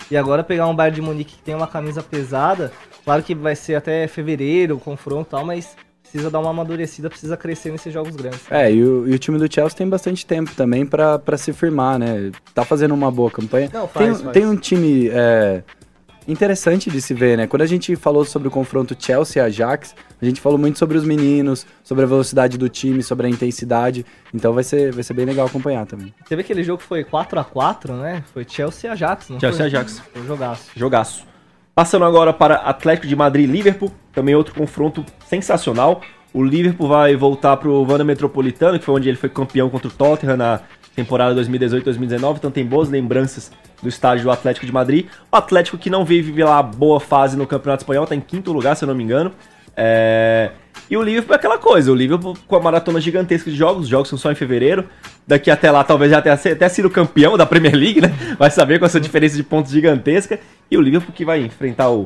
E 0.09 0.17
agora 0.17 0.43
pegar 0.43 0.67
um 0.67 0.75
Bayern 0.75 0.95
de 0.95 1.01
Munique 1.01 1.35
que 1.35 1.43
tem 1.43 1.55
uma 1.55 1.67
camisa 1.67 2.01
pesada, 2.01 2.71
claro 3.03 3.21
que 3.21 3.35
vai 3.35 3.55
ser 3.55 3.75
até 3.75 4.07
fevereiro 4.07 4.75
o 4.75 4.79
confronto 4.79 5.27
e 5.27 5.31
tal, 5.31 5.45
mas 5.45 5.75
precisa 6.01 6.31
dar 6.31 6.39
uma 6.39 6.49
amadurecida, 6.49 7.09
precisa 7.09 7.37
crescer 7.37 7.71
nesses 7.71 7.93
jogos 7.93 8.15
grandes. 8.15 8.41
É, 8.49 8.71
e 8.71 8.83
o, 8.83 9.07
e 9.07 9.13
o 9.13 9.19
time 9.19 9.37
do 9.37 9.51
Chelsea 9.51 9.77
tem 9.77 9.87
bastante 9.87 10.25
tempo 10.25 10.51
também 10.55 10.85
pra, 10.85 11.19
pra 11.19 11.37
se 11.37 11.53
firmar, 11.53 11.99
né? 11.99 12.31
Tá 12.53 12.65
fazendo 12.65 12.93
uma 12.93 13.11
boa 13.11 13.29
campanha. 13.29 13.69
Não, 13.71 13.87
faz, 13.87 14.05
tem, 14.05 14.23
faz. 14.23 14.33
tem 14.33 14.45
um 14.47 14.55
time 14.55 15.09
é, 15.09 15.63
interessante 16.27 16.89
de 16.89 17.01
se 17.01 17.13
ver, 17.13 17.37
né? 17.37 17.47
Quando 17.47 17.61
a 17.61 17.65
gente 17.65 17.95
falou 17.95 18.23
sobre 18.23 18.47
o 18.47 18.51
confronto 18.51 18.95
Chelsea-Ajax, 18.97 19.95
a 20.21 20.25
gente 20.25 20.39
falou 20.39 20.57
muito 20.57 20.77
sobre 20.77 20.97
os 20.97 21.03
meninos, 21.03 21.65
sobre 21.83 22.03
a 22.03 22.07
velocidade 22.07 22.57
do 22.57 22.69
time, 22.69 23.01
sobre 23.01 23.27
a 23.27 23.29
intensidade. 23.29 24.05
Então 24.33 24.53
vai 24.53 24.63
ser, 24.63 24.91
vai 24.91 25.03
ser 25.03 25.13
bem 25.13 25.25
legal 25.25 25.47
acompanhar 25.47 25.85
também. 25.85 26.13
Teve 26.27 26.41
aquele 26.41 26.63
jogo 26.63 26.79
que 26.79 26.87
foi 26.87 27.03
4 27.03 27.39
a 27.39 27.43
4 27.43 27.93
né? 27.93 28.23
Foi 28.33 28.45
Chelsea 28.47 28.89
e 28.89 28.93
Ajax, 28.93 29.29
não 29.29 29.39
Chelsea 29.39 29.57
foi? 29.57 29.65
Ajax. 29.67 29.99
Foi 29.99 30.25
jogaço. 30.25 30.71
Jogaço. 30.75 31.27
Passando 31.73 32.05
agora 32.05 32.33
para 32.33 32.55
Atlético 32.55 33.07
de 33.07 33.15
Madrid 33.15 33.47
e 33.47 33.51
Liverpool, 33.51 33.91
também 34.11 34.35
outro 34.35 34.53
confronto 34.53 35.05
sensacional. 35.25 36.01
O 36.33 36.43
Liverpool 36.43 36.87
vai 36.87 37.15
voltar 37.15 37.57
para 37.57 37.69
o 37.69 37.81
Wanda 37.89 38.03
Metropolitano, 38.03 38.77
que 38.77 38.85
foi 38.85 38.95
onde 38.95 39.09
ele 39.09 39.17
foi 39.17 39.29
campeão 39.29 39.69
contra 39.69 39.87
o 39.87 39.91
Tottenham 39.91 40.37
na 40.37 40.59
temporada 40.95 41.41
2018-2019, 41.41 42.37
então 42.37 42.51
tem 42.51 42.65
boas 42.65 42.89
lembranças 42.89 43.51
do 43.81 43.89
estádio 43.89 44.29
Atlético 44.29 44.65
de 44.65 44.71
Madrid. 44.71 45.07
O 45.31 45.35
Atlético 45.35 45.77
que 45.77 45.89
não 45.89 46.05
vive 46.05 46.43
lá 46.43 46.61
boa 46.61 46.99
fase 46.99 47.37
no 47.37 47.47
Campeonato 47.47 47.83
Espanhol, 47.83 48.03
está 48.03 48.15
em 48.15 48.21
quinto 48.21 48.51
lugar, 48.51 48.75
se 48.75 48.83
eu 48.83 48.87
não 48.87 48.95
me 48.95 49.03
engano. 49.03 49.31
É, 49.75 50.51
E 50.89 50.97
o 50.97 51.01
Liverpool 51.01 51.33
é 51.33 51.35
aquela 51.37 51.57
coisa, 51.57 51.91
o 51.91 51.95
Liverpool 51.95 52.35
com 52.47 52.55
a 52.55 52.59
maratona 52.59 52.99
gigantesca 52.99 53.49
de 53.49 53.55
jogos, 53.55 53.83
os 53.83 53.87
jogos 53.87 54.09
são 54.09 54.17
só 54.17 54.31
em 54.31 54.35
fevereiro. 54.35 54.85
Daqui 55.25 55.51
até 55.51 55.69
lá 55.71 55.83
talvez 55.83 56.11
já 56.11 56.21
tenha 56.21 56.35
até 56.35 56.67
sido 56.67 56.89
campeão 56.89 57.37
da 57.37 57.45
Premier 57.45 57.75
League, 57.75 58.01
né? 58.01 58.11
Vai 58.37 58.49
saber 58.49 58.79
com 58.79 58.85
essa 58.85 58.99
diferença 58.99 59.35
de 59.35 59.43
pontos 59.43 59.71
gigantesca. 59.71 60.39
E 60.69 60.77
o 60.77 60.81
Liverpool 60.81 61.13
que 61.13 61.23
vai 61.23 61.41
enfrentar 61.41 61.89
o, 61.89 62.05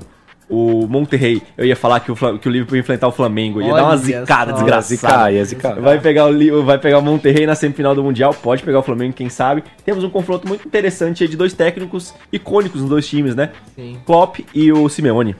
o 0.53 0.87
Monterrey. 0.87 1.41
Eu 1.57 1.65
ia 1.65 1.75
falar 1.75 1.99
que 1.99 2.11
o, 2.11 2.15
que 2.15 2.47
o 2.47 2.51
Liverpool 2.51 2.75
ia 2.75 2.81
enfrentar 2.81 3.07
o 3.07 3.11
Flamengo. 3.11 3.59
Ia 3.59 3.73
dar 3.73 3.83
uma 3.83 3.89
Olha 3.89 3.97
zicada 3.97 4.51
só. 4.51 4.57
desgraçada. 4.57 4.83
Zicar, 4.83 5.33
ia 5.33 5.45
zicar. 5.45 5.81
Vai 5.81 5.99
pegar, 5.99 6.27
o, 6.27 6.63
vai 6.63 6.77
pegar 6.77 6.99
o 6.99 7.01
Monterrey 7.01 7.47
na 7.47 7.55
semifinal 7.55 7.95
do 7.95 8.03
Mundial, 8.03 8.33
pode 8.33 8.61
pegar 8.61 8.79
o 8.79 8.83
Flamengo, 8.83 9.13
quem 9.13 9.29
sabe. 9.29 9.63
Temos 9.83 10.03
um 10.03 10.09
confronto 10.09 10.47
muito 10.47 10.67
interessante 10.67 11.23
aí 11.23 11.29
de 11.29 11.35
dois 11.35 11.53
técnicos 11.53 12.13
icônicos 12.31 12.81
nos 12.81 12.89
dois 12.89 13.07
times, 13.07 13.35
né? 13.35 13.49
Sim. 13.75 13.97
Klopp 14.05 14.39
e 14.53 14.71
o 14.71 14.87
Simeone. 14.87 15.35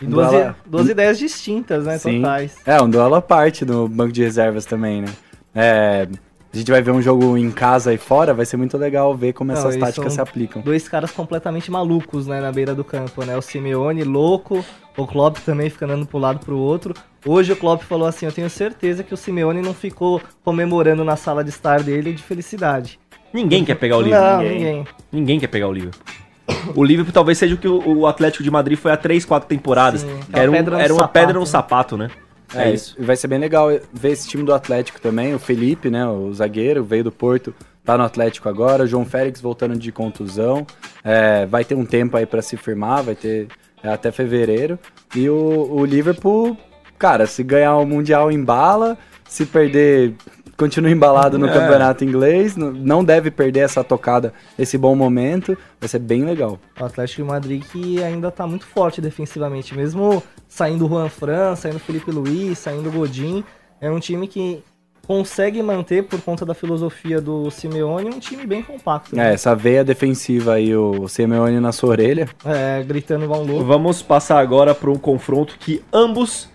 E 0.00 0.06
duas, 0.06 0.54
duas 0.66 0.88
ideias 0.88 1.18
distintas, 1.18 1.84
né? 1.84 1.96
Sim. 1.98 2.20
Totais. 2.20 2.56
É, 2.66 2.82
um 2.82 2.90
duelo 2.90 3.14
à 3.14 3.22
parte 3.22 3.64
no 3.64 3.88
banco 3.88 4.12
de 4.12 4.22
reservas 4.22 4.64
também, 4.64 5.02
né? 5.02 5.08
É, 5.54 6.08
a 6.52 6.56
gente 6.56 6.70
vai 6.70 6.82
ver 6.82 6.90
um 6.90 7.00
jogo 7.00 7.36
em 7.38 7.50
casa 7.50 7.94
e 7.94 7.98
fora, 7.98 8.34
vai 8.34 8.44
ser 8.44 8.56
muito 8.58 8.76
legal 8.76 9.14
ver 9.16 9.32
como 9.32 9.50
Não, 9.52 9.58
essas 9.58 9.76
táticas 9.76 9.94
são 10.04 10.10
se 10.10 10.20
aplicam. 10.20 10.60
Dois 10.62 10.86
caras 10.86 11.10
completamente 11.10 11.70
malucos, 11.70 12.26
né? 12.26 12.40
Na 12.40 12.52
beira 12.52 12.74
do 12.74 12.84
campo, 12.84 13.24
né? 13.24 13.36
O 13.36 13.40
Simeone 13.42 14.04
louco, 14.04 14.62
o 14.96 15.06
Klopp 15.06 15.38
também 15.46 15.70
ficando 15.70 15.94
andando 15.94 16.06
pro 16.06 16.18
lado 16.18 16.40
pro 16.44 16.58
outro. 16.58 16.92
Hoje 17.24 17.52
o 17.52 17.56
Klopp 17.56 17.82
falou 17.84 18.06
assim, 18.06 18.26
eu 18.26 18.32
tenho 18.32 18.50
certeza 18.50 19.02
que 19.02 19.14
o 19.14 19.16
Simeone 19.16 19.62
não 19.62 19.72
ficou 19.72 20.20
comemorando 20.44 21.02
na 21.04 21.16
sala 21.16 21.42
de 21.42 21.48
estar 21.50 21.82
dele 21.82 22.12
de 22.12 22.22
felicidade. 22.22 22.98
Ninguém 23.32 23.64
quer 23.64 23.76
pegar 23.76 23.96
o 23.96 24.02
Liverpool. 24.02 24.28
Não, 24.28 24.38
ninguém. 24.42 24.58
ninguém. 24.58 24.86
Ninguém 25.10 25.40
quer 25.40 25.46
pegar 25.46 25.68
o 25.68 25.72
Liverpool. 25.72 26.00
O 26.76 26.84
Liverpool 26.84 27.12
talvez 27.12 27.38
seja 27.38 27.54
o 27.54 27.58
que 27.58 27.66
o 27.66 28.06
Atlético 28.06 28.42
de 28.44 28.50
Madrid 28.50 28.78
foi 28.78 28.92
há 28.92 28.96
3, 28.96 29.24
4 29.24 29.48
temporadas. 29.48 30.02
Sim, 30.02 30.20
era 30.32 30.50
um- 30.50 30.54
uma 30.54 30.58
pedra 30.58 30.76
no 30.76 30.82
era 30.82 30.92
uma 30.92 31.00
sapato, 31.00 31.12
pedra 31.12 31.34
no 31.34 31.40
né? 31.40 31.46
sapato, 31.46 31.96
né? 31.96 32.08
É, 32.54 32.72
isso. 32.72 32.94
e 32.98 33.04
vai 33.04 33.16
ser 33.16 33.28
bem 33.28 33.38
legal 33.38 33.68
ver 33.92 34.10
esse 34.10 34.28
time 34.28 34.42
do 34.44 34.52
Atlético 34.52 35.00
também. 35.00 35.34
O 35.34 35.38
Felipe, 35.38 35.90
né, 35.90 36.06
o 36.06 36.32
zagueiro, 36.32 36.84
veio 36.84 37.04
do 37.04 37.12
Porto, 37.12 37.54
tá 37.84 37.96
no 37.96 38.04
Atlético 38.04 38.48
agora. 38.48 38.84
O 38.84 38.86
João 38.86 39.04
Félix 39.04 39.40
voltando 39.40 39.76
de 39.76 39.90
contusão. 39.92 40.66
É, 41.02 41.46
vai 41.46 41.64
ter 41.64 41.74
um 41.74 41.84
tempo 41.84 42.16
aí 42.16 42.26
pra 42.26 42.42
se 42.42 42.56
firmar, 42.56 43.02
vai 43.02 43.14
ter 43.14 43.48
é, 43.82 43.88
até 43.88 44.10
fevereiro. 44.10 44.78
E 45.14 45.28
o, 45.28 45.68
o 45.72 45.84
Liverpool, 45.84 46.56
cara, 46.98 47.26
se 47.26 47.42
ganhar 47.42 47.76
o 47.76 47.86
Mundial 47.86 48.30
embala, 48.30 48.96
se 49.28 49.46
perder, 49.46 50.14
continua 50.62 50.90
embalado 50.92 51.36
no 51.38 51.48
É. 51.48 51.52
campeonato 51.52 52.04
inglês. 52.04 52.56
Não- 52.56 53.02
deve 53.02 53.32
perder 53.32 53.60
essa 53.60 53.82
tocada, 53.82 54.32
esse 54.56 54.78
bom 54.78 54.94
momento. 54.94 55.58
Vai 55.80 55.88
ser 55.88 55.98
bem 55.98 56.24
legal. 56.24 56.58
O 56.80 56.84
Atlético 56.84 57.22
de 57.22 57.28
Madrid 57.28 57.62
que 57.64 58.00
ainda 58.02 58.30
tá 58.30 58.46
muito 58.46 58.64
forte 58.64 59.00
defensivamente, 59.00 59.74
mesmo 59.74 60.22
saindo 60.48 60.86
o 60.86 60.88
Juan 60.88 61.08
Fran, 61.08 61.56
saindo 61.56 61.76
o 61.76 61.80
Felipe 61.80 62.12
Luiz, 62.12 62.58
saindo 62.58 62.88
o 62.88 62.92
Godin, 62.92 63.42
é 63.80 63.90
um 63.90 63.98
time 63.98 64.28
que 64.28 64.62
consegue 65.04 65.60
manter, 65.64 66.04
por 66.04 66.20
conta 66.20 66.46
da 66.46 66.54
filosofia 66.54 67.20
do 67.20 67.50
Simeone, 67.50 68.08
um 68.08 68.20
time 68.20 68.46
bem 68.46 68.62
compacto. 68.62 69.16
É, 69.16 69.18
né? 69.18 69.34
essa 69.34 69.52
veia 69.56 69.82
defensiva 69.82 70.54
aí, 70.54 70.76
o 70.76 71.08
Simeone 71.08 71.58
na 71.58 71.72
sua 71.72 71.90
orelha. 71.90 72.28
É, 72.44 72.84
gritando 72.84 73.24
igual 73.24 73.42
um 73.42 73.46
louco. 73.46 73.64
Vamos 73.64 74.00
passar 74.00 74.38
agora 74.38 74.76
para 74.76 74.88
um 74.88 74.96
confronto 74.96 75.56
que 75.58 75.82
ambos 75.92 76.48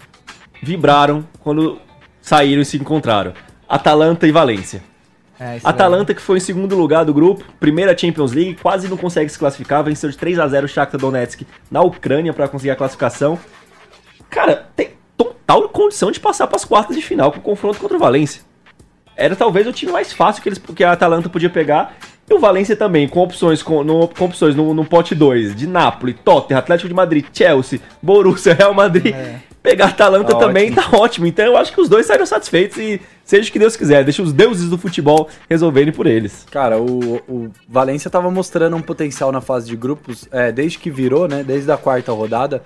vibraram 0.63 1.27
quando 1.43 1.77
saíram 2.21 2.61
e 2.61 2.65
se 2.65 2.77
encontraram. 2.77 3.33
Atalanta 3.67 4.27
e 4.27 4.31
Valência. 4.31 4.81
É. 5.39 5.59
Atalanta 5.63 6.15
que 6.15 6.21
foi 6.21 6.37
em 6.37 6.41
segundo 6.41 6.75
lugar 6.75 7.05
do 7.05 7.13
grupo, 7.13 7.43
primeira 7.59 7.95
Champions 7.95 8.31
League, 8.31 8.55
quase 8.55 8.87
não 8.87 8.97
consegue 8.97 9.29
se 9.29 9.37
classificar, 9.37 9.83
venceu 9.83 10.09
de 10.09 10.17
3 10.17 10.39
a 10.39 10.47
0 10.47 10.65
o 10.65 10.69
Shakhtar 10.69 10.99
Donetsk 10.99 11.45
na 11.69 11.81
Ucrânia 11.81 12.33
para 12.33 12.47
conseguir 12.47 12.71
a 12.71 12.75
classificação. 12.75 13.37
Cara, 14.29 14.67
tem 14.75 14.91
total 15.15 15.69
condição 15.69 16.11
de 16.11 16.19
passar 16.19 16.47
para 16.47 16.55
as 16.55 16.65
quartas 16.65 16.95
de 16.95 17.01
final 17.03 17.31
com 17.31 17.37
o 17.37 17.41
confronto 17.41 17.79
contra 17.79 17.95
o 17.95 17.99
Valência. 17.99 18.41
Era 19.15 19.35
talvez 19.35 19.67
o 19.67 19.73
time 19.73 19.91
mais 19.91 20.11
fácil 20.11 20.41
que, 20.41 20.49
eles, 20.49 20.59
que 20.59 20.83
a 20.83 20.91
Atalanta 20.91 21.29
podia 21.29 21.49
pegar. 21.49 21.95
E 22.29 22.33
o 22.33 22.39
Valência 22.39 22.75
também, 22.75 23.07
com 23.07 23.21
opções, 23.21 23.63
com, 23.63 23.83
no, 23.83 24.07
com 24.07 24.25
opções 24.25 24.53
no, 24.53 24.73
no 24.73 24.83
pote 24.83 25.15
2 25.15 25.55
de 25.55 25.65
Napoli, 25.65 26.13
Tottenham, 26.13 26.59
Atlético 26.59 26.89
de 26.89 26.93
Madrid, 26.93 27.25
Chelsea, 27.31 27.79
Borussia, 28.01 28.53
Real 28.53 28.73
Madrid. 28.73 29.15
É. 29.15 29.39
Pegar 29.61 29.85
a 29.85 29.89
Atalanta 29.89 30.31
Tá 30.31 30.39
também 30.39 30.71
ótimo. 30.71 30.81
tá 30.91 30.97
ótimo. 30.97 31.27
Então 31.27 31.45
eu 31.45 31.57
acho 31.57 31.73
que 31.73 31.81
os 31.81 31.89
dois 31.89 32.05
saíram 32.05 32.25
satisfeitos 32.25 32.77
e 32.77 33.01
seja 33.25 33.49
o 33.49 33.51
que 33.51 33.59
Deus 33.59 33.75
quiser. 33.75 34.03
Deixa 34.03 34.21
os 34.21 34.31
deuses 34.31 34.69
do 34.69 34.77
futebol 34.77 35.27
resolverem 35.49 35.91
por 35.93 36.07
eles. 36.07 36.45
Cara, 36.49 36.79
o, 36.79 37.15
o 37.27 37.51
Valência 37.67 38.09
tava 38.09 38.31
mostrando 38.31 38.75
um 38.77 38.81
potencial 38.81 39.31
na 39.31 39.41
fase 39.41 39.67
de 39.67 39.75
grupos, 39.75 40.27
é, 40.31 40.51
desde 40.51 40.79
que 40.79 40.89
virou, 40.89 41.27
né? 41.27 41.43
Desde 41.43 41.71
a 41.71 41.77
quarta 41.77 42.11
rodada, 42.11 42.63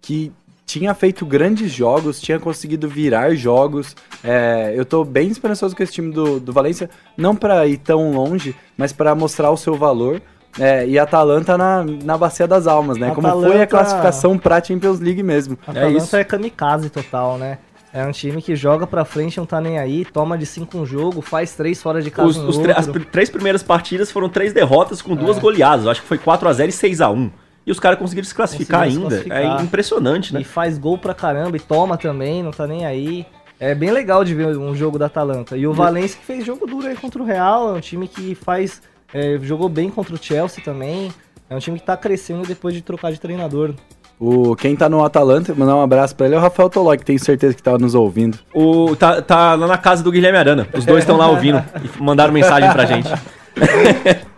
que 0.00 0.32
tinha 0.64 0.92
feito 0.94 1.24
grandes 1.24 1.72
jogos, 1.72 2.20
tinha 2.20 2.38
conseguido 2.38 2.88
virar 2.88 3.34
jogos. 3.34 3.96
É, 4.22 4.74
eu 4.76 4.84
tô 4.84 5.02
bem 5.04 5.28
esperançoso 5.28 5.74
com 5.74 5.82
esse 5.82 5.92
time 5.92 6.12
do, 6.12 6.38
do 6.38 6.52
Valência, 6.52 6.90
não 7.16 7.34
pra 7.34 7.66
ir 7.66 7.78
tão 7.78 8.12
longe, 8.12 8.54
mas 8.76 8.92
pra 8.92 9.14
mostrar 9.14 9.50
o 9.50 9.56
seu 9.56 9.74
valor. 9.74 10.20
É, 10.58 10.86
e 10.86 10.98
a 10.98 11.02
Atalanta 11.04 11.56
na, 11.58 11.84
na 11.84 12.16
bacia 12.18 12.46
das 12.46 12.66
almas, 12.66 12.96
né? 12.98 13.10
Como 13.14 13.26
foi 13.28 13.36
a 13.36 13.42
Atalanta- 13.48 13.66
classificação 13.66 14.38
pra 14.38 14.62
Champions 14.62 15.00
League 15.00 15.22
mesmo. 15.22 15.58
A 15.66 15.70
É 15.70 15.72
isso. 15.90 15.96
Atalanta 16.06 16.18
é, 16.20 16.24
kamikaze 16.24 16.90
total, 16.90 17.38
né? 17.38 17.58
É 17.92 18.04
um 18.04 18.12
time 18.12 18.42
que 18.42 18.54
joga 18.54 18.86
pra 18.86 19.04
frente, 19.04 19.38
não 19.38 19.46
tá 19.46 19.60
nem 19.60 19.78
aí, 19.78 20.04
toma 20.04 20.36
de 20.36 20.44
5 20.44 20.76
um 20.78 20.84
jogo, 20.84 21.22
faz 21.22 21.54
três 21.54 21.80
fora 21.82 22.02
de 22.02 22.10
casa 22.10 22.28
Os, 22.28 22.36
os 22.36 22.56
outro. 22.58 22.72
as 22.76 22.86
pr- 22.86 23.04
três 23.10 23.30
primeiras 23.30 23.62
partidas 23.62 24.10
foram 24.10 24.28
três 24.28 24.52
derrotas 24.52 25.00
com 25.00 25.14
duas 25.16 25.38
goleadas. 25.38 25.84
Eu 25.86 25.90
acho 25.90 26.02
que 26.02 26.06
foi 26.08 26.18
4 26.18 26.48
a 26.48 26.52
0 26.52 26.68
e 26.68 26.72
6 26.72 27.00
a 27.00 27.08
1 27.10 27.30
E 27.66 27.70
os 27.72 27.80
caras 27.80 27.98
conseguiram 27.98 28.26
se 28.28 28.34
classificar 28.34 28.84
Conseguiram 28.84 29.08
se 29.10 29.14
ainda. 29.16 29.24
classificar. 29.30 29.60
É 29.60 29.64
impressionante, 29.64 30.34
né? 30.34 30.40
E 30.40 30.44
faz 30.44 30.76
gol 30.76 30.98
pra 30.98 31.14
caramba 31.14 31.56
e 31.56 31.60
toma 31.60 31.96
também, 31.96 32.42
não 32.42 32.50
tá 32.50 32.66
nem 32.66 32.84
aí. 32.84 33.24
É 33.60 33.74
bem 33.74 33.90
legal 33.90 34.22
de 34.24 34.34
ver 34.34 34.56
um 34.56 34.74
jogo 34.76 34.98
da 34.98 35.06
Atalanta. 35.06 35.56
E 35.56 35.66
o 35.66 35.72
Valência 35.72 36.18
que 36.18 36.24
fez 36.26 36.44
jogo 36.44 36.66
duro 36.66 36.86
aí 36.86 36.94
contra 36.94 37.22
o 37.22 37.24
Real, 37.24 37.70
é 37.70 37.72
um 37.78 37.80
time 37.80 38.06
que 38.06 38.34
faz. 38.34 38.82
É, 39.12 39.38
jogou 39.42 39.68
bem 39.68 39.90
contra 39.90 40.14
o 40.14 40.22
Chelsea 40.22 40.62
também. 40.62 41.12
É 41.48 41.56
um 41.56 41.58
time 41.58 41.78
que 41.78 41.86
tá 41.86 41.96
crescendo 41.96 42.46
depois 42.46 42.74
de 42.74 42.82
trocar 42.82 43.10
de 43.10 43.18
treinador. 43.18 43.74
O, 44.20 44.56
quem 44.56 44.74
tá 44.74 44.88
no 44.88 45.04
Atalanta, 45.04 45.54
mandar 45.54 45.76
um 45.76 45.80
abraço 45.80 46.14
pra 46.14 46.26
ele 46.26 46.34
é 46.34 46.38
o 46.38 46.40
Rafael 46.40 46.68
Tolói, 46.68 46.98
que 46.98 47.04
tenho 47.04 47.18
certeza 47.20 47.54
que 47.54 47.62
tava 47.62 47.78
nos 47.78 47.94
ouvindo. 47.94 48.38
O, 48.52 48.96
tá, 48.96 49.22
tá 49.22 49.54
lá 49.54 49.66
na 49.66 49.78
casa 49.78 50.02
do 50.02 50.10
Guilherme 50.10 50.38
Arana. 50.38 50.66
Os 50.74 50.84
dois 50.84 51.04
estão 51.04 51.16
lá 51.16 51.28
ouvindo 51.28 51.58
e 51.82 52.02
mandaram 52.02 52.32
mensagem 52.32 52.70
pra 52.70 52.84
gente. 52.84 53.08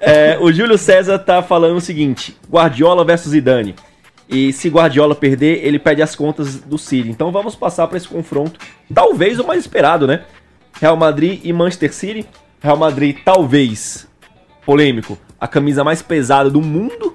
É, 0.00 0.38
o 0.38 0.52
Júlio 0.52 0.76
César 0.76 1.18
tá 1.18 1.42
falando 1.42 1.76
o 1.76 1.80
seguinte: 1.80 2.36
Guardiola 2.48 3.04
versus 3.04 3.30
Zidane. 3.30 3.74
E 4.28 4.52
se 4.52 4.68
Guardiola 4.68 5.14
perder, 5.14 5.64
ele 5.64 5.78
pede 5.78 6.02
as 6.02 6.14
contas 6.14 6.56
do 6.56 6.78
City. 6.78 7.10
Então 7.10 7.32
vamos 7.32 7.54
passar 7.54 7.86
para 7.86 7.96
esse 7.96 8.08
confronto, 8.08 8.58
talvez 8.92 9.38
o 9.38 9.46
mais 9.46 9.60
esperado, 9.60 10.06
né? 10.06 10.22
Real 10.80 10.96
Madrid 10.96 11.40
e 11.42 11.52
Manchester 11.52 11.92
City. 11.92 12.26
Real 12.60 12.76
Madrid, 12.76 13.18
talvez, 13.24 14.06
polêmico, 14.64 15.18
a 15.40 15.46
camisa 15.48 15.82
mais 15.84 16.02
pesada 16.02 16.48
do 16.50 16.60
mundo, 16.60 17.14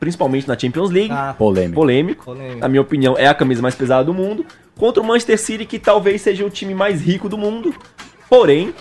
principalmente 0.00 0.46
na 0.48 0.58
Champions 0.58 0.90
League. 0.90 1.12
Ah, 1.12 1.34
Polêmico. 1.36 1.74
Polêmico. 1.74 2.24
polêmico. 2.24 2.58
Na 2.60 2.68
minha 2.68 2.80
opinião, 2.82 3.16
é 3.18 3.26
a 3.26 3.34
camisa 3.34 3.60
mais 3.62 3.74
pesada 3.74 4.04
do 4.04 4.14
mundo. 4.14 4.44
Contra 4.76 5.02
o 5.02 5.06
Manchester 5.06 5.38
City, 5.38 5.64
que 5.64 5.78
talvez 5.78 6.22
seja 6.22 6.44
o 6.44 6.50
time 6.50 6.72
mais 6.74 7.02
rico 7.02 7.28
do 7.28 7.36
mundo. 7.36 7.74
Porém, 8.30 8.72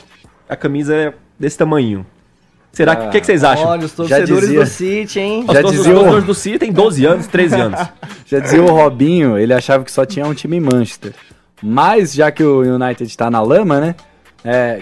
a 0.48 0.56
camisa 0.56 0.96
é 0.96 1.14
desse 1.40 1.58
tamanho. 1.58 2.06
Será 2.72 2.96
que. 2.96 3.08
O 3.08 3.10
que, 3.10 3.20
que 3.22 3.26
vocês 3.26 3.44
acham? 3.44 3.66
Olha, 3.66 3.86
os 3.86 3.92
torcedores 3.94 4.42
dizia- 4.42 4.60
do 4.60 4.66
City, 4.68 5.20
hein? 5.20 5.40
Os 5.40 5.46
Já 5.48 5.62
torcedores 5.62 5.78
dizia 5.78 5.92
o- 5.94 5.96
torcedores 5.96 6.26
do 6.26 6.34
City 6.36 6.60
tem 6.60 6.72
12 6.72 7.06
anos, 7.06 7.26
13 7.26 7.56
anos. 7.56 7.80
Já 8.28 8.40
dizia 8.40 8.62
o 8.62 8.68
Robinho, 8.68 9.38
ele 9.40 9.54
achava 9.54 9.84
que 9.84 9.92
só 9.92 10.06
tinha 10.06 10.26
um 10.28 10.34
time 10.36 10.58
em 10.58 10.60
Manchester. 10.60 11.14
Mas 11.64 12.14
já 12.14 12.30
que 12.30 12.44
o 12.44 12.60
United 12.62 13.18
tá 13.18 13.32
na 13.32 13.42
lama, 13.42 13.80
né? 13.82 13.96
É, 14.44 14.82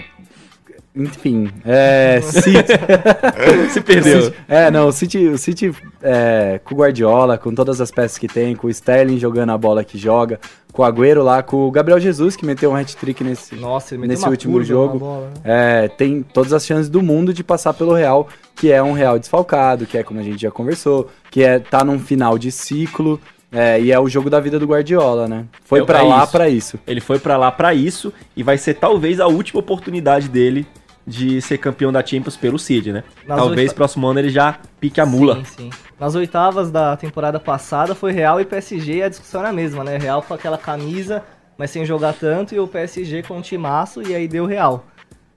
enfim, 0.96 1.50
é, 1.64 2.20
City, 2.22 2.72
Se 3.70 3.80
perdeu. 3.80 4.22
City- 4.22 4.36
é, 4.48 4.70
não, 4.70 4.88
o 4.88 4.92
City, 4.92 5.26
o 5.28 5.36
City 5.38 5.72
é, 6.02 6.58
com 6.64 6.74
o 6.74 6.78
Guardiola, 6.78 7.36
com 7.36 7.54
todas 7.54 7.80
as 7.80 7.90
peças 7.90 8.16
que 8.18 8.26
tem, 8.26 8.56
com 8.56 8.66
o 8.66 8.70
Sterling 8.70 9.18
jogando 9.18 9.50
a 9.52 9.58
bola 9.58 9.84
que 9.84 9.98
joga, 9.98 10.40
com 10.72 10.82
o 10.82 10.84
Agüero 10.84 11.22
lá, 11.22 11.42
com 11.42 11.66
o 11.66 11.70
Gabriel 11.70 12.00
Jesus 12.00 12.34
que 12.36 12.46
meteu 12.46 12.70
um 12.70 12.76
hat-trick 12.76 13.22
nesse, 13.22 13.54
Nossa, 13.56 13.96
nesse 13.96 14.26
último 14.28 14.62
jogo. 14.64 14.98
bola, 14.98 15.30
né? 15.44 15.84
É, 15.84 15.88
tem 15.88 16.22
todas 16.22 16.52
as 16.52 16.64
chances 16.64 16.88
do 16.88 17.02
mundo 17.02 17.32
de 17.32 17.44
passar 17.44 17.74
pelo 17.74 17.92
Real, 17.94 18.28
que 18.54 18.72
é 18.72 18.82
um 18.82 18.92
Real 18.92 19.18
desfalcado, 19.18 19.84
que 19.86 19.98
é 19.98 20.02
como 20.02 20.18
a 20.20 20.22
gente 20.22 20.40
já 20.40 20.50
conversou, 20.50 21.10
que 21.30 21.42
é 21.42 21.58
tá 21.58 21.84
num 21.84 21.98
final 21.98 22.38
de 22.38 22.50
ciclo, 22.50 23.20
é, 23.52 23.80
e 23.80 23.92
é 23.92 23.98
o 24.00 24.08
jogo 24.08 24.28
da 24.28 24.40
vida 24.40 24.58
do 24.58 24.66
Guardiola, 24.66 25.28
né? 25.28 25.44
Foi 25.64 25.80
É- 25.80 25.84
pra 25.84 26.00
é 26.00 26.02
lá 26.02 26.26
pra 26.26 26.48
isso. 26.48 26.78
Ele 26.86 27.00
foi 27.00 27.18
pra 27.18 27.36
lá 27.36 27.50
pra 27.52 27.72
isso 27.74 28.12
e 28.36 28.42
vai 28.42 28.58
ser 28.58 28.74
talvez 28.74 29.20
a 29.20 29.26
última 29.28 29.60
oportunidade 29.60 30.28
dele 30.28 30.66
de 31.06 31.40
ser 31.40 31.58
campeão 31.58 31.92
da 31.92 32.04
Champions 32.04 32.36
pelo 32.36 32.58
City, 32.58 32.92
né? 32.92 33.04
Nas 33.26 33.38
talvez 33.38 33.60
oita- 33.68 33.74
próximo 33.74 34.06
ano 34.08 34.18
ele 34.18 34.30
já 34.30 34.58
pique 34.80 35.00
a 35.00 35.06
mula. 35.06 35.36
Sim, 35.36 35.44
sim. 35.44 35.70
Nas 36.00 36.14
oitavas 36.14 36.70
da 36.70 36.96
temporada 36.96 37.38
passada 37.38 37.94
foi 37.94 38.10
Real 38.12 38.40
e 38.40 38.44
PSG 38.44 38.96
e 38.96 39.02
a 39.04 39.08
discussão 39.08 39.40
era 39.40 39.50
a 39.50 39.52
mesma, 39.52 39.84
né? 39.84 39.96
Real 39.98 40.20
com 40.22 40.34
aquela 40.34 40.58
camisa, 40.58 41.22
mas 41.56 41.70
sem 41.70 41.86
jogar 41.86 42.12
tanto, 42.14 42.54
e 42.54 42.58
o 42.60 42.66
PSG 42.66 43.22
com 43.22 43.38
um 43.38 43.40
timaço, 43.40 44.02
e 44.02 44.14
aí 44.14 44.26
deu 44.26 44.46
Real. 44.46 44.84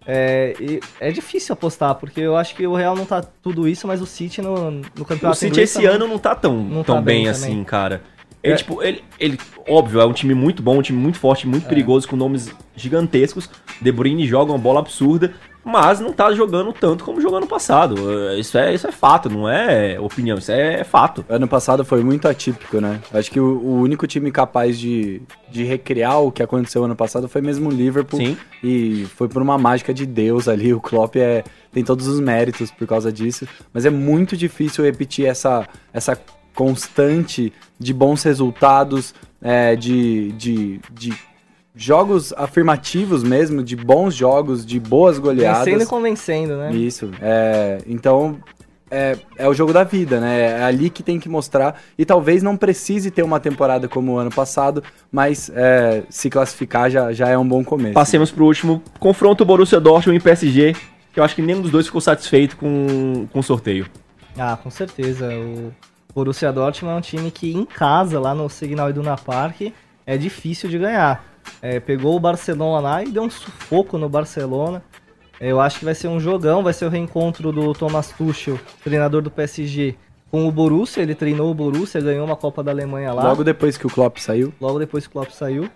É, 0.08 0.80
é 1.00 1.12
difícil 1.12 1.54
apostar, 1.54 1.94
porque 1.96 2.20
eu 2.22 2.36
acho 2.36 2.56
que 2.56 2.66
o 2.66 2.74
Real 2.74 2.96
não 2.96 3.06
tá 3.06 3.22
tudo 3.22 3.68
isso, 3.68 3.86
mas 3.86 4.02
o 4.02 4.06
City 4.08 4.42
no, 4.42 4.72
no 4.72 4.82
O 5.00 5.06
campeonato 5.06 5.38
City 5.38 5.52
inglês 5.52 5.70
esse 5.76 5.84
tá- 5.84 5.90
ano 5.94 6.08
não 6.08 6.18
tá 6.18 6.34
tão, 6.34 6.56
não 6.64 6.84
tão 6.84 6.96
tá 6.96 7.02
bem, 7.02 7.24
bem 7.24 7.30
assim, 7.30 7.64
cara. 7.64 8.02
Ele, 8.42 8.54
É. 8.54 8.56
tipo, 8.58 8.82
ele, 8.82 9.04
ele, 9.20 9.38
óbvio, 9.68 10.00
é 10.00 10.06
um 10.06 10.14
time 10.14 10.34
muito 10.34 10.64
bom, 10.64 10.78
um 10.78 10.82
time 10.82 10.98
muito 10.98 11.20
forte, 11.20 11.46
muito 11.46 11.66
É. 11.66 11.70
perigoso, 11.70 12.08
com 12.08 12.16
nomes 12.16 12.50
gigantescos. 12.76 13.50
De 13.82 13.92
Bruyne 13.92 14.26
joga 14.26 14.52
uma 14.52 14.58
bola 14.58 14.80
absurda, 14.80 15.34
mas 15.64 15.99
não 15.99 16.12
tá 16.12 16.32
jogando 16.34 16.74
tanto 16.74 17.03
como 17.03 17.22
jogou 17.22 17.38
ano 17.38 17.47
passado. 17.47 17.95
Isso 18.38 18.57
é, 18.57 18.74
isso 18.74 18.88
é 18.88 18.91
fato, 18.91 19.30
não 19.30 19.47
é 19.47 19.99
opinião, 19.99 20.38
isso 20.38 20.51
é 20.51 20.84
fato. 20.84 21.26
Ano 21.28 21.47
passado 21.47 21.84
foi 21.84 22.03
muito 22.03 22.28
atípico, 22.28 22.80
né? 22.80 23.01
Acho 23.14 23.30
que 23.30 23.39
o, 23.39 23.57
o 23.60 23.82
único 23.82 24.07
time 24.07 24.32
capaz 24.32 24.80
de, 24.80 25.22
de 25.51 25.64
recriar 25.64 26.22
o 26.22 26.32
que 26.32 26.41
aconteceu 26.41 26.84
ano 26.84 26.95
passado 26.95 27.28
foi 27.28 27.41
mesmo 27.41 27.70
o 27.70 27.72
Liverpool. 27.72 28.20
Sim. 28.20 28.38
E 28.64 29.05
foi 29.16 29.28
por 29.28 29.41
uma 29.41 29.57
mágica 29.57 29.93
de 29.93 30.05
Deus 30.05 30.47
ali. 30.47 30.74
O 30.74 30.82
Klopp 30.82 31.16
é, 31.18 31.43
tem 31.72 31.84
todos 31.84 32.07
os 32.07 32.20
méritos 32.20 32.72
por 32.72 32.88
causa 32.88 33.12
disso. 33.12 33.47
Mas 33.74 33.86
é 33.86 33.89
muito 33.89 34.36
difícil 34.36 34.84
repetir 34.84 35.26
essa, 35.26 35.68
essa 35.93 36.18
constante 36.55 37.53
de 37.80 37.93
bons 37.93 38.24
resultados, 38.24 39.14
é, 39.41 39.76
de, 39.76 40.32
de, 40.34 40.82
de 40.91 41.14
jogos 41.76 42.34
afirmativos 42.34 43.24
mesmo, 43.24 43.64
de 43.64 43.76
bons 43.76 44.16
jogos, 44.16 44.66
de 44.66 44.80
boas 44.80 45.20
goleadas. 45.20 45.66
Vencendo 45.66 45.84
e 45.84 45.86
convencendo, 45.86 46.58
né? 46.58 46.72
Isso. 46.74 47.12
É, 47.22 47.80
então, 47.88 48.40
é, 48.92 49.18
é 49.38 49.48
o 49.48 49.54
jogo 49.54 49.72
da 49.72 49.84
vida, 49.84 50.20
né? 50.20 50.60
É 50.60 50.64
ali 50.64 50.90
que 50.90 51.04
tem 51.04 51.20
que 51.20 51.30
mostrar. 51.30 51.80
E 51.98 52.06
talvez 52.06 52.42
não 52.42 52.58
precise 52.58 53.12
ter 53.12 53.24
uma 53.24 53.40
temporada 53.40 53.88
como 53.88 54.14
o 54.14 54.18
ano 54.18 54.32
passado, 54.32 54.84
mas 55.12 55.52
é, 55.54 56.04
se 56.10 56.30
classificar 56.30 56.90
já, 56.90 57.12
já 57.14 57.30
é 57.30 57.38
um 57.38 57.48
bom 57.48 57.64
começo. 57.64 57.94
Passemos 57.94 58.32
pro 58.32 58.46
último 58.46 58.82
confronto 59.00 59.46
Borussia 59.46 59.80
Dortmund 59.80 60.18
e 60.18 60.24
PSG, 60.24 60.76
que 61.14 61.20
eu 61.20 61.24
acho 61.24 61.36
que 61.36 61.42
nenhum 61.42 61.62
dos 61.62 61.72
dois 61.72 61.86
ficou 61.86 62.02
satisfeito 62.02 62.58
com, 62.58 63.28
com 63.32 63.40
o 63.40 63.44
sorteio. 63.44 63.88
Ah, 64.38 64.58
com 64.62 64.70
certeza. 64.70 65.30
O 65.32 65.72
Borussia 66.14 66.52
Dortmund 66.52 66.96
é 66.96 66.98
um 66.98 67.02
time 67.02 67.32
que 67.32 67.54
em 67.54 67.66
casa, 67.66 68.20
lá 68.20 68.34
no 68.34 68.50
Signal 68.50 68.90
Iduna 68.90 69.18
Park, 69.18 69.62
é 70.06 70.18
difícil 70.18 70.70
de 70.70 70.80
ganhar. 70.80 71.29
É, 71.62 71.80
pegou 71.80 72.16
o 72.16 72.20
Barcelona 72.20 72.80
lá 72.80 73.04
e 73.04 73.10
deu 73.12 73.24
um 73.24 73.30
sufoco 73.30 73.97
no 73.97 74.08
Barcelona. 74.10 74.82
É, 75.39 75.52
Eu 75.52 75.60
acho 75.60 75.80
que 75.80 75.86
vai 75.86 75.95
ser 75.95 76.08
um 76.08 76.20
jogão, 76.20 76.64
vai 76.64 76.74
ser 76.74 76.86
o 76.86 76.89
reencontro 76.89 77.52
do 77.52 77.74
Thomas 77.74 78.10
Tuchel, 78.12 78.60
treinador 78.84 79.22
do 79.22 79.32
PSG, 79.32 79.95
com 80.32 80.47
o 80.47 80.52
Borussia. 80.52 81.02
Ele 81.02 81.16
treinou 81.16 81.50
o 81.50 81.54
Borussia, 81.54 82.00
ganhou 82.02 82.26
uma 82.26 82.36
Copa 82.36 82.62
da 82.64 82.72
Alemanha 82.72 83.14
lá. 83.14 83.24
Logo 83.24 83.43
depois 83.43 83.78
que 83.78 83.88
o 83.88 83.89
Klopp 83.89 84.18
saiu. 84.18 84.54
logo 84.60 84.80
depois 84.80 85.06
que 85.06 85.10
o 85.10 85.14
Klopp 85.14 85.32
saiu. 85.32 85.70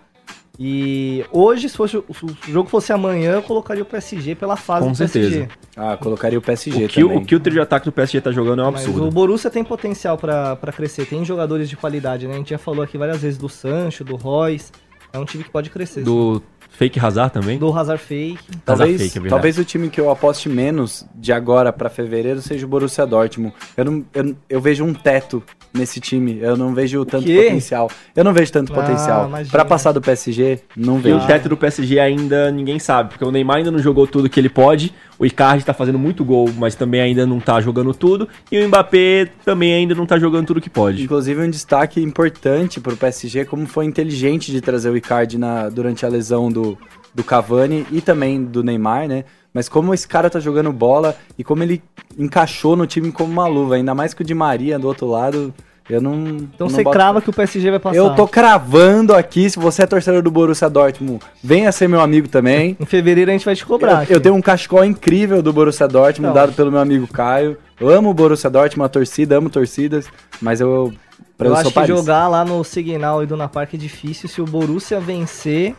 E 0.58 1.24
hoje, 1.32 1.68
se, 1.68 1.76
fosse, 1.76 2.00
se 2.00 2.24
o 2.24 2.36
jogo 2.52 2.68
fosse 2.68 2.92
amanhã, 2.92 3.32
eu 3.32 3.42
colocaria 3.42 3.82
o 3.82 3.86
PSG 3.86 4.36
pela 4.36 4.54
fase 4.56 4.84
Com 4.86 4.92
do 4.92 4.96
certeza. 4.96 5.28
PSG. 5.30 5.48
Ah, 5.76 5.96
colocaria 5.96 6.38
o 6.38 6.42
PSG 6.42 6.84
O 6.84 6.88
que, 6.88 7.00
também. 7.02 7.18
o 7.18 7.24
que 7.24 7.34
o 7.34 7.40
trio 7.40 7.54
de 7.54 7.60
ataque 7.60 7.86
do 7.86 7.90
PSG 7.92 8.20
tá 8.20 8.30
jogando 8.30 8.62
é 8.62 8.64
um 8.64 8.70
Mas 8.70 8.84
absurdo. 8.84 9.08
o 9.08 9.10
Borussia 9.10 9.50
tem 9.50 9.64
potencial 9.64 10.16
pra 10.16 10.54
pra 10.54 10.72
crescer, 10.72 11.06
tem 11.06 11.24
jogadores 11.24 11.68
de 11.68 11.76
qualidade, 11.76 12.28
né? 12.28 12.34
A 12.34 12.36
gente 12.38 12.50
já 12.50 12.58
falou 12.58 12.84
aqui 12.84 12.96
várias 12.96 13.20
vezes 13.22 13.36
do 13.36 13.48
Sancho, 13.48 14.04
do 14.04 14.14
Royce. 14.14 14.70
É 15.14 15.18
um 15.18 15.24
time 15.24 15.44
que 15.44 15.50
pode 15.50 15.70
crescer. 15.70 16.04
sim. 16.40 16.44
Fake 16.70 16.98
Hazard 16.98 17.32
também. 17.32 17.58
do 17.58 17.72
Hazard 17.76 18.02
Fake. 18.02 18.38
Talvez, 18.64 19.00
fake, 19.12 19.26
é 19.26 19.30
talvez 19.30 19.58
o 19.58 19.64
time 19.64 19.88
que 19.88 20.00
eu 20.00 20.10
aposte 20.10 20.48
menos 20.48 21.06
de 21.14 21.32
agora 21.32 21.72
pra 21.72 21.88
fevereiro 21.88 22.40
seja 22.42 22.66
o 22.66 22.68
Borussia 22.68 23.06
Dortmund. 23.06 23.54
Eu, 23.76 23.84
não, 23.84 24.04
eu, 24.12 24.34
eu 24.48 24.60
vejo 24.60 24.84
um 24.84 24.92
teto 24.92 25.42
nesse 25.72 26.00
time. 26.00 26.38
Eu 26.40 26.56
não 26.56 26.74
vejo 26.74 27.04
tanto 27.04 27.26
potencial. 27.26 27.90
Eu 28.14 28.24
não 28.24 28.32
vejo 28.32 28.52
tanto 28.52 28.72
Ah, 28.72 28.76
potencial. 28.76 29.30
Pra 29.50 29.64
passar 29.64 29.92
do 29.92 30.00
PSG, 30.00 30.60
não 30.76 30.98
E 30.98 31.02
vejo. 31.02 31.16
o 31.18 31.26
teto 31.26 31.48
do 31.48 31.56
PSG 31.56 31.98
ainda 32.00 32.50
ninguém 32.50 32.78
sabe, 32.78 33.10
porque 33.10 33.24
o 33.24 33.30
Neymar 33.30 33.58
ainda 33.58 33.70
não 33.70 33.78
jogou 33.78 34.06
tudo 34.06 34.28
que 34.28 34.38
ele 34.38 34.48
pode, 34.48 34.92
o 35.18 35.24
Icardi 35.26 35.64
tá 35.64 35.72
fazendo 35.74 35.98
muito 35.98 36.24
gol, 36.24 36.48
mas 36.56 36.74
também 36.74 37.00
ainda 37.00 37.24
não 37.26 37.38
tá 37.40 37.60
jogando 37.60 37.92
tudo, 37.94 38.28
e 38.50 38.58
o 38.58 38.68
Mbappé 38.68 39.28
também 39.44 39.72
ainda 39.74 39.94
não 39.94 40.06
tá 40.06 40.18
jogando 40.18 40.46
tudo 40.46 40.60
que 40.60 40.70
pode. 40.70 41.02
Inclusive 41.04 41.40
um 41.42 41.50
destaque 41.50 42.00
importante 42.00 42.80
pro 42.80 42.96
PSG, 42.96 43.44
como 43.44 43.66
foi 43.66 43.84
inteligente 43.84 44.50
de 44.52 44.60
trazer 44.60 44.90
o 44.90 44.96
Icardi 44.96 45.38
na, 45.38 45.68
durante 45.68 46.04
a 46.06 46.08
lesão 46.08 46.50
do, 46.54 46.78
do 47.14 47.22
Cavani 47.22 47.86
e 47.90 48.00
também 48.00 48.42
do 48.42 48.62
Neymar, 48.62 49.06
né? 49.06 49.24
Mas 49.52 49.68
como 49.68 49.94
esse 49.94 50.08
cara 50.08 50.30
tá 50.30 50.40
jogando 50.40 50.72
bola 50.72 51.16
e 51.38 51.44
como 51.44 51.62
ele 51.62 51.82
encaixou 52.18 52.74
no 52.74 52.86
time 52.86 53.12
como 53.12 53.30
uma 53.30 53.46
luva, 53.46 53.76
ainda 53.76 53.94
mais 53.94 54.14
que 54.14 54.22
o 54.22 54.24
Di 54.24 54.34
Maria 54.34 54.78
do 54.78 54.88
outro 54.88 55.06
lado, 55.06 55.54
eu 55.88 56.00
não. 56.00 56.14
Então 56.14 56.66
não 56.66 56.68
você 56.70 56.82
boto 56.82 56.96
crava 56.96 57.20
que 57.20 57.28
o 57.28 57.32
PSG 57.32 57.70
vai 57.70 57.78
passar. 57.78 57.96
Eu 57.96 58.14
tô 58.14 58.26
cravando 58.26 59.14
aqui, 59.14 59.48
se 59.48 59.58
você 59.58 59.82
é 59.82 59.86
torcedor 59.86 60.22
do 60.22 60.30
Borussia 60.30 60.68
Dortmund, 60.68 61.22
venha 61.42 61.70
ser 61.70 61.88
meu 61.88 62.00
amigo 62.00 62.26
também. 62.26 62.76
Em 62.80 62.86
fevereiro 62.86 63.30
a 63.30 63.34
gente 63.34 63.44
vai 63.44 63.54
te 63.54 63.64
cobrar. 63.64 64.10
Eu, 64.10 64.16
eu 64.16 64.20
tenho 64.20 64.34
um 64.34 64.42
cachecol 64.42 64.84
incrível 64.84 65.42
do 65.42 65.52
Borussia 65.52 65.86
Dortmund, 65.86 66.28
Não. 66.28 66.34
dado 66.34 66.52
pelo 66.54 66.70
meu 66.72 66.80
amigo 66.80 67.06
Caio. 67.06 67.58
Eu 67.78 67.90
amo 67.90 68.10
o 68.10 68.14
Borussia 68.14 68.48
Dortmund, 68.48 68.86
a 68.86 68.88
torcida, 68.88 69.36
amo 69.36 69.50
torcidas, 69.50 70.06
mas 70.40 70.60
eu... 70.60 70.92
Eu 71.36 71.46
sou 71.46 71.56
acho 71.56 71.68
que 71.68 71.74
Paris. 71.74 71.88
jogar 71.88 72.28
lá 72.28 72.44
no 72.44 72.62
Signal 72.62 73.22
e 73.22 73.26
do 73.26 73.36
Na 73.36 73.48
Park 73.48 73.74
é 73.74 73.76
difícil. 73.76 74.28
Se 74.28 74.40
o 74.40 74.44
Borussia 74.44 75.00
vencer, 75.00 75.74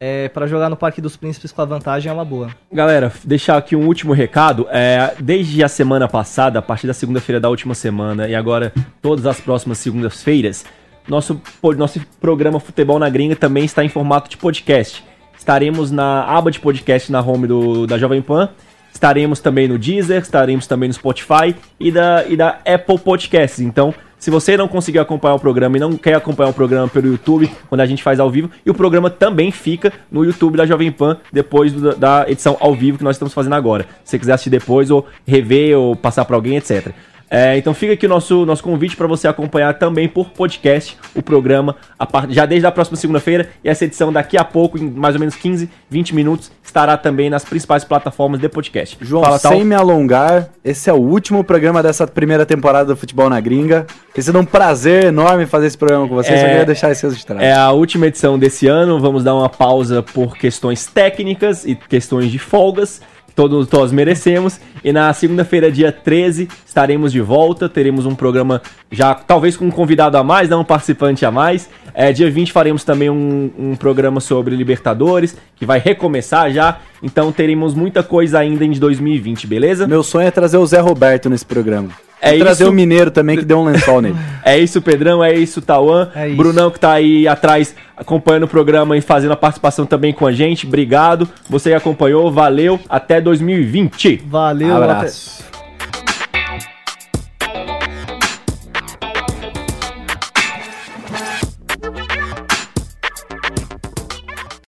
é, 0.00 0.28
para 0.28 0.46
jogar 0.46 0.68
no 0.68 0.76
Parque 0.76 1.00
dos 1.00 1.16
Príncipes 1.16 1.50
com 1.50 1.60
a 1.60 1.64
vantagem 1.64 2.10
é 2.10 2.12
uma 2.12 2.24
boa. 2.24 2.50
Galera, 2.72 3.12
deixar 3.24 3.56
aqui 3.56 3.74
um 3.74 3.86
último 3.86 4.12
recado. 4.12 4.66
É, 4.70 5.14
desde 5.18 5.62
a 5.64 5.68
semana 5.68 6.06
passada, 6.06 6.58
a 6.58 6.62
partir 6.62 6.86
da 6.86 6.94
segunda-feira 6.94 7.40
da 7.40 7.48
última 7.48 7.74
semana 7.74 8.28
e 8.28 8.34
agora 8.34 8.72
todas 9.02 9.26
as 9.26 9.40
próximas 9.40 9.78
segundas-feiras, 9.78 10.64
nosso, 11.08 11.40
nosso 11.76 12.00
programa 12.20 12.60
Futebol 12.60 12.98
na 12.98 13.08
Gringa 13.08 13.34
também 13.34 13.64
está 13.64 13.84
em 13.84 13.88
formato 13.88 14.30
de 14.30 14.36
podcast. 14.36 15.04
Estaremos 15.36 15.90
na 15.90 16.24
aba 16.24 16.50
de 16.50 16.60
podcast 16.60 17.10
na 17.10 17.20
home 17.20 17.46
do, 17.46 17.86
da 17.86 17.96
Jovem 17.96 18.20
Pan. 18.20 18.50
Estaremos 18.92 19.40
também 19.40 19.68
no 19.68 19.78
Deezer, 19.78 20.20
estaremos 20.20 20.66
também 20.66 20.88
no 20.88 20.94
Spotify 20.94 21.54
e 21.78 21.90
da, 21.90 22.24
e 22.26 22.36
da 22.36 22.58
Apple 22.66 22.98
Podcasts. 22.98 23.60
Então, 23.60 23.94
se 24.18 24.30
você 24.30 24.56
não 24.56 24.66
conseguiu 24.68 25.00
acompanhar 25.00 25.34
o 25.34 25.38
programa 25.38 25.76
e 25.76 25.80
não 25.80 25.92
quer 25.96 26.14
acompanhar 26.14 26.50
o 26.50 26.52
programa 26.54 26.88
pelo 26.88 27.06
YouTube, 27.06 27.50
quando 27.68 27.80
a 27.80 27.86
gente 27.86 28.02
faz 28.02 28.18
ao 28.18 28.30
vivo, 28.30 28.50
e 28.66 28.70
o 28.70 28.74
programa 28.74 29.08
também 29.08 29.50
fica 29.50 29.92
no 30.10 30.24
YouTube 30.24 30.56
da 30.56 30.66
Jovem 30.66 30.90
Pan 30.90 31.18
depois 31.32 31.72
do- 31.72 31.94
da 31.94 32.24
edição 32.28 32.56
ao 32.60 32.74
vivo 32.74 32.98
que 32.98 33.04
nós 33.04 33.16
estamos 33.16 33.32
fazendo 33.32 33.54
agora. 33.54 33.84
Se 34.04 34.10
você 34.10 34.18
quiser 34.18 34.32
assistir 34.32 34.50
depois 34.50 34.90
ou 34.90 35.06
rever 35.26 35.78
ou 35.78 35.94
passar 35.94 36.24
para 36.24 36.36
alguém, 36.36 36.56
etc. 36.56 36.88
É, 37.30 37.58
então 37.58 37.74
fica 37.74 37.92
aqui 37.92 38.06
o 38.06 38.08
nosso, 38.08 38.46
nosso 38.46 38.62
convite 38.62 38.96
para 38.96 39.06
você 39.06 39.28
acompanhar 39.28 39.74
também 39.74 40.08
por 40.08 40.30
podcast 40.30 40.96
o 41.14 41.22
programa 41.22 41.76
a 41.98 42.06
part... 42.06 42.32
já 42.32 42.46
desde 42.46 42.66
a 42.66 42.72
próxima 42.72 42.96
segunda-feira 42.96 43.50
e 43.62 43.68
essa 43.68 43.84
edição 43.84 44.10
daqui 44.12 44.38
a 44.38 44.44
pouco, 44.44 44.78
em 44.78 44.90
mais 44.90 45.14
ou 45.14 45.20
menos 45.20 45.34
15, 45.34 45.68
20 45.90 46.14
minutos, 46.14 46.50
estará 46.62 46.96
também 46.96 47.28
nas 47.28 47.44
principais 47.44 47.84
plataformas 47.84 48.40
de 48.40 48.48
podcast. 48.48 48.96
João, 49.00 49.22
Fala, 49.22 49.38
Tal. 49.38 49.52
sem 49.52 49.64
me 49.64 49.74
alongar, 49.74 50.48
esse 50.64 50.88
é 50.88 50.92
o 50.92 50.96
último 50.96 51.44
programa 51.44 51.82
dessa 51.82 52.06
primeira 52.06 52.46
temporada 52.46 52.86
do 52.86 52.96
Futebol 52.96 53.28
na 53.28 53.40
Gringa. 53.40 53.86
Tem 54.14 54.22
sido 54.24 54.38
um 54.38 54.44
prazer 54.44 55.04
enorme 55.04 55.44
fazer 55.46 55.66
esse 55.66 55.78
programa 55.78 56.08
com 56.08 56.14
vocês. 56.14 56.38
É- 56.38 56.42
Eu 56.42 56.48
queria 56.48 56.64
deixar 56.66 56.90
esse 56.90 57.06
registrado. 57.06 57.42
É 57.42 57.52
a 57.52 57.70
última 57.72 58.06
edição 58.06 58.38
desse 58.38 58.66
ano, 58.66 58.98
vamos 59.00 59.22
dar 59.22 59.34
uma 59.34 59.48
pausa 59.48 60.02
por 60.02 60.36
questões 60.36 60.86
técnicas 60.86 61.64
e 61.66 61.74
questões 61.74 62.30
de 62.30 62.38
folgas. 62.38 63.00
Todos, 63.38 63.68
todos 63.68 63.92
merecemos. 63.92 64.58
E 64.82 64.92
na 64.92 65.12
segunda-feira, 65.12 65.70
dia 65.70 65.92
13, 65.92 66.48
estaremos 66.66 67.12
de 67.12 67.20
volta. 67.20 67.68
Teremos 67.68 68.04
um 68.04 68.12
programa 68.12 68.60
já, 68.90 69.14
talvez 69.14 69.56
com 69.56 69.66
um 69.66 69.70
convidado 69.70 70.16
a 70.16 70.24
mais, 70.24 70.48
não 70.48 70.62
um 70.62 70.64
participante 70.64 71.24
a 71.24 71.30
mais. 71.30 71.70
É, 71.94 72.12
dia 72.12 72.28
20 72.28 72.50
faremos 72.50 72.82
também 72.82 73.08
um, 73.08 73.48
um 73.56 73.76
programa 73.76 74.18
sobre 74.18 74.56
Libertadores, 74.56 75.36
que 75.54 75.64
vai 75.64 75.78
recomeçar 75.78 76.50
já. 76.50 76.80
Então 77.00 77.30
teremos 77.30 77.76
muita 77.76 78.02
coisa 78.02 78.40
ainda 78.40 78.64
em 78.64 78.72
2020, 78.72 79.46
beleza? 79.46 79.86
Meu 79.86 80.02
sonho 80.02 80.26
é 80.26 80.32
trazer 80.32 80.56
o 80.56 80.66
Zé 80.66 80.80
Roberto 80.80 81.30
nesse 81.30 81.46
programa. 81.46 82.07
É 82.20 82.34
e 82.34 82.38
trazer 82.38 82.64
isso. 82.64 82.70
o 82.72 82.74
Mineiro 82.74 83.10
também, 83.10 83.36
que 83.38 83.44
deu 83.44 83.58
um 83.58 83.64
lençol 83.64 84.00
nele. 84.00 84.16
É 84.44 84.58
isso, 84.58 84.80
Pedrão, 84.82 85.22
é 85.22 85.34
isso, 85.34 85.60
Tauan. 85.62 86.10
É 86.14 86.28
isso. 86.28 86.36
Brunão 86.36 86.70
que 86.70 86.80
tá 86.80 86.92
aí 86.92 87.28
atrás 87.28 87.74
acompanhando 87.96 88.44
o 88.44 88.48
programa 88.48 88.96
e 88.96 89.00
fazendo 89.00 89.32
a 89.32 89.36
participação 89.36 89.84
também 89.86 90.12
com 90.12 90.26
a 90.26 90.32
gente. 90.32 90.66
Obrigado. 90.66 91.28
Você 91.48 91.70
que 91.70 91.76
acompanhou, 91.76 92.30
valeu. 92.30 92.78
Até 92.88 93.20
2020. 93.20 94.22
Valeu, 94.26 94.76
Abraço. 94.76 95.42
até- 95.42 95.57